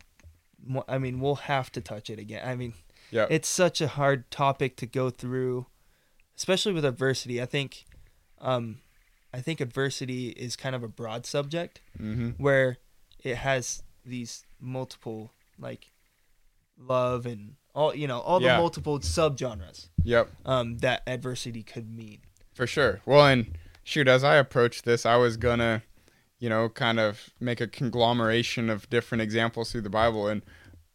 I 0.88 0.98
mean, 0.98 1.20
we'll 1.20 1.36
have 1.36 1.72
to 1.72 1.80
touch 1.80 2.11
it 2.11 2.18
again. 2.18 2.46
I 2.46 2.55
mean, 2.55 2.74
yeah, 3.11 3.26
it's 3.30 3.48
such 3.48 3.80
a 3.80 3.88
hard 3.88 4.30
topic 4.30 4.76
to 4.76 4.86
go 4.86 5.11
through, 5.11 5.66
especially 6.41 6.72
with 6.72 6.86
adversity. 6.86 7.41
I 7.41 7.45
think, 7.45 7.84
um, 8.41 8.78
I 9.32 9.43
think 9.43 9.61
adversity 9.61 10.30
is 10.30 10.57
kind 10.57 10.74
of 10.74 10.82
a 10.82 10.88
broad 10.88 11.26
subject 11.26 11.82
mm-hmm. 12.01 12.30
where 12.43 12.78
it 13.22 13.36
has 13.36 13.82
these 14.07 14.47
multiple 14.59 15.32
like 15.59 15.91
love 16.78 17.26
and 17.26 17.57
all 17.74 17.95
you 17.95 18.07
know 18.07 18.20
all 18.20 18.41
the 18.41 18.47
yeah. 18.47 18.57
multiple 18.57 18.99
subgenres. 19.01 19.91
Yep. 20.03 20.30
Um, 20.47 20.78
that 20.78 21.03
adversity 21.07 21.62
could 21.62 21.95
mean. 21.95 22.20
For 22.55 22.66
sure. 22.66 23.03
Well, 23.05 23.26
and 23.26 23.59
shoot, 23.84 24.09
as 24.09 24.24
I 24.24 24.36
approached 24.36 24.86
this, 24.86 25.05
I 25.05 25.16
was 25.16 25.36
gonna, 25.36 25.82
you 26.38 26.49
know, 26.49 26.70
kind 26.70 26.99
of 26.99 27.28
make 27.38 27.61
a 27.61 27.66
conglomeration 27.66 28.70
of 28.70 28.88
different 28.88 29.20
examples 29.20 29.72
through 29.72 29.82
the 29.82 29.91
Bible, 29.91 30.26
and 30.26 30.41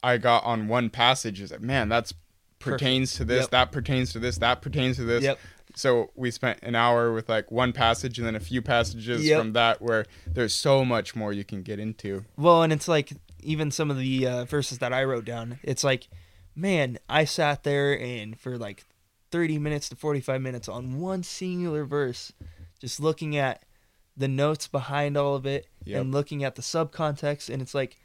I 0.02 0.18
got 0.18 0.42
on 0.42 0.66
one 0.66 0.90
passage. 0.90 1.40
Is 1.40 1.52
like, 1.52 1.60
man, 1.60 1.88
that's 1.88 2.12
pertains 2.58 3.12
Perfect. 3.12 3.16
to 3.16 3.24
this, 3.34 3.42
yep. 3.42 3.50
that 3.50 3.72
pertains 3.72 4.12
to 4.12 4.18
this, 4.18 4.38
that 4.38 4.62
pertains 4.62 4.96
to 4.96 5.04
this. 5.04 5.22
Yep. 5.22 5.38
So 5.74 6.10
we 6.14 6.30
spent 6.30 6.60
an 6.62 6.74
hour 6.74 7.12
with 7.12 7.28
like 7.28 7.50
one 7.50 7.72
passage 7.72 8.18
and 8.18 8.26
then 8.26 8.34
a 8.34 8.40
few 8.40 8.62
passages 8.62 9.26
yep. 9.26 9.38
from 9.38 9.52
that 9.52 9.82
where 9.82 10.06
there's 10.26 10.54
so 10.54 10.84
much 10.84 11.14
more 11.14 11.32
you 11.32 11.44
can 11.44 11.62
get 11.62 11.78
into. 11.78 12.24
Well, 12.36 12.62
and 12.62 12.72
it's 12.72 12.88
like 12.88 13.12
even 13.42 13.70
some 13.70 13.90
of 13.90 13.98
the 13.98 14.26
uh, 14.26 14.44
verses 14.46 14.78
that 14.78 14.92
I 14.92 15.04
wrote 15.04 15.24
down, 15.24 15.58
it's 15.62 15.84
like, 15.84 16.08
man, 16.54 16.98
I 17.08 17.24
sat 17.26 17.62
there 17.62 17.98
and 17.98 18.38
for 18.38 18.56
like 18.56 18.84
30 19.30 19.58
minutes 19.58 19.88
to 19.90 19.96
45 19.96 20.40
minutes 20.40 20.68
on 20.68 20.98
one 20.98 21.22
singular 21.22 21.84
verse, 21.84 22.32
just 22.80 22.98
looking 22.98 23.36
at 23.36 23.62
the 24.16 24.28
notes 24.28 24.66
behind 24.66 25.16
all 25.16 25.34
of 25.34 25.44
it 25.44 25.66
yep. 25.84 26.00
and 26.00 26.12
looking 26.12 26.42
at 26.42 26.54
the 26.54 26.62
subcontext. 26.62 27.50
And 27.50 27.60
it's 27.60 27.74
like, 27.74 27.98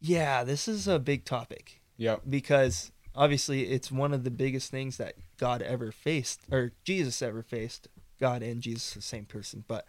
yeah, 0.00 0.44
this 0.44 0.66
is 0.66 0.88
a 0.88 0.98
big 0.98 1.26
topic. 1.26 1.82
Yep. 1.98 2.22
Because 2.28 2.90
obviously 3.14 3.70
it's 3.70 3.90
one 3.90 4.12
of 4.12 4.24
the 4.24 4.30
biggest 4.30 4.70
things 4.70 4.96
that 4.98 5.14
God 5.36 5.62
ever 5.62 5.92
faced 5.92 6.40
or 6.50 6.72
Jesus 6.84 7.22
ever 7.22 7.42
faced. 7.42 7.88
God 8.18 8.42
and 8.42 8.60
Jesus 8.60 8.92
the 8.92 9.00
same 9.00 9.24
person, 9.24 9.64
but 9.66 9.86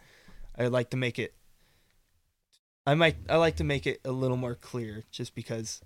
I 0.58 0.66
like 0.66 0.90
to 0.90 0.96
make 0.96 1.18
it 1.18 1.34
I 2.86 2.94
might 2.94 3.16
I 3.28 3.36
like 3.36 3.56
to 3.56 3.64
make 3.64 3.86
it 3.86 4.00
a 4.04 4.10
little 4.12 4.36
more 4.36 4.54
clear 4.54 5.04
just 5.10 5.34
because 5.34 5.80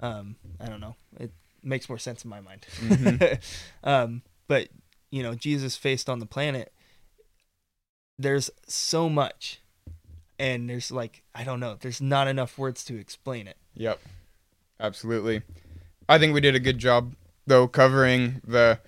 um 0.00 0.36
I 0.60 0.66
don't 0.66 0.80
know. 0.80 0.96
It 1.18 1.32
makes 1.62 1.88
more 1.88 1.98
sense 1.98 2.24
in 2.24 2.30
my 2.30 2.40
mind. 2.40 2.66
Mm-hmm. 2.80 3.34
um 3.88 4.22
but 4.48 4.68
you 5.10 5.22
know, 5.22 5.34
Jesus 5.34 5.76
faced 5.76 6.08
on 6.08 6.18
the 6.18 6.26
planet 6.26 6.72
there's 8.18 8.50
so 8.66 9.08
much 9.08 9.60
and 10.38 10.68
there's 10.68 10.90
like 10.90 11.22
I 11.34 11.44
don't 11.44 11.60
know, 11.60 11.76
there's 11.80 12.00
not 12.00 12.28
enough 12.28 12.58
words 12.58 12.84
to 12.86 12.98
explain 12.98 13.46
it. 13.46 13.56
Yep. 13.74 14.00
Absolutely. 14.80 15.42
I 16.08 16.18
think 16.18 16.34
we 16.34 16.40
did 16.40 16.54
a 16.54 16.60
good 16.60 16.78
job 16.78 17.14
though 17.46 17.68
covering 17.68 18.40
the 18.46 18.80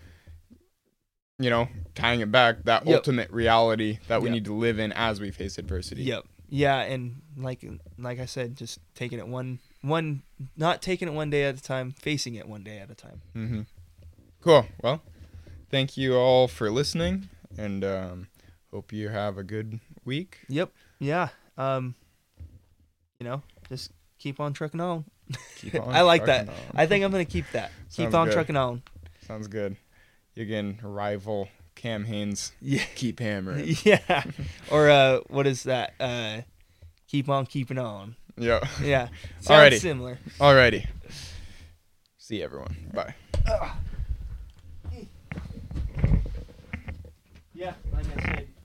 you 1.39 1.51
know, 1.51 1.69
tying 1.95 2.21
it 2.21 2.33
back 2.33 2.65
that 2.65 2.87
yep. 2.87 2.97
ultimate 2.97 3.31
reality 3.31 3.99
that 4.09 4.21
we 4.21 4.29
yep. 4.29 4.35
need 4.35 4.45
to 4.47 4.55
live 4.55 4.79
in 4.79 4.93
as 4.93 5.21
we 5.21 5.31
face 5.31 5.57
adversity. 5.57 6.03
Yep. 6.03 6.25
Yeah, 6.49 6.81
and 6.81 7.21
like 7.37 7.65
like 7.99 8.19
I 8.19 8.25
said, 8.25 8.57
just 8.57 8.81
taking 8.95 9.19
it 9.19 9.29
one 9.29 9.59
one 9.83 10.23
not 10.57 10.81
taking 10.81 11.07
it 11.07 11.13
one 11.13 11.31
day 11.31 11.45
at 11.45 11.59
a 11.59 11.63
time, 11.63 11.93
facing 11.93 12.35
it 12.35 12.49
one 12.49 12.65
day 12.65 12.79
at 12.79 12.91
a 12.91 12.95
time. 12.95 13.21
Mm-hmm. 13.37 13.61
Cool. 14.41 14.67
Well, 14.83 15.03
thank 15.71 15.97
you 15.97 16.17
all 16.17 16.49
for 16.49 16.71
listening, 16.71 17.29
and 17.59 17.85
um, 17.85 18.29
hope 18.73 18.93
you 18.93 19.11
have 19.11 19.37
a 19.37 19.43
good 19.43 19.79
week. 20.05 20.39
Yep. 20.49 20.73
Yeah. 20.99 21.29
Um, 21.59 21.95
you 23.21 23.27
know, 23.27 23.43
just 23.69 23.93
keep 24.19 24.41
on 24.41 24.55
trucking 24.55 24.81
on. 24.81 25.05
Keep 25.57 25.75
on 25.77 25.95
I 25.95 26.03
like 26.03 26.27
that. 26.27 26.49
On. 26.49 26.55
I 26.75 26.87
think 26.87 27.05
I'm 27.05 27.11
gonna 27.11 27.25
keep 27.25 27.45
that. 27.53 27.71
keep 27.95 28.15
on 28.15 28.27
good. 28.27 28.35
trucking 28.35 28.57
on. 28.57 28.83
Sounds 29.27 29.47
good. 29.49 29.77
You 30.35 30.47
can 30.47 30.79
rival 30.83 31.49
Cam 31.75 32.05
Hanes. 32.05 32.53
Yeah. 32.61 32.83
Keep 32.95 33.21
hammering. 33.21 33.77
Yeah. 33.85 34.25
or 34.71 34.89
uh, 34.89 35.21
what 35.29 35.47
is 35.47 35.65
that? 35.65 35.95
Uh, 36.01 36.43
keep 37.09 37.29
on 37.29 37.47
keeping 37.47 37.79
on. 37.79 38.17
Yeah. 38.37 38.61
Yeah. 38.83 39.09
Sounds 39.41 39.75
Alrighty. 39.75 39.81
similar. 39.81 40.19
Alrighty. 40.39 40.87
See 42.19 42.43
everyone. 42.43 42.77
Bye. 42.93 43.15
Yeah. 47.55 47.75
Like 47.93 48.48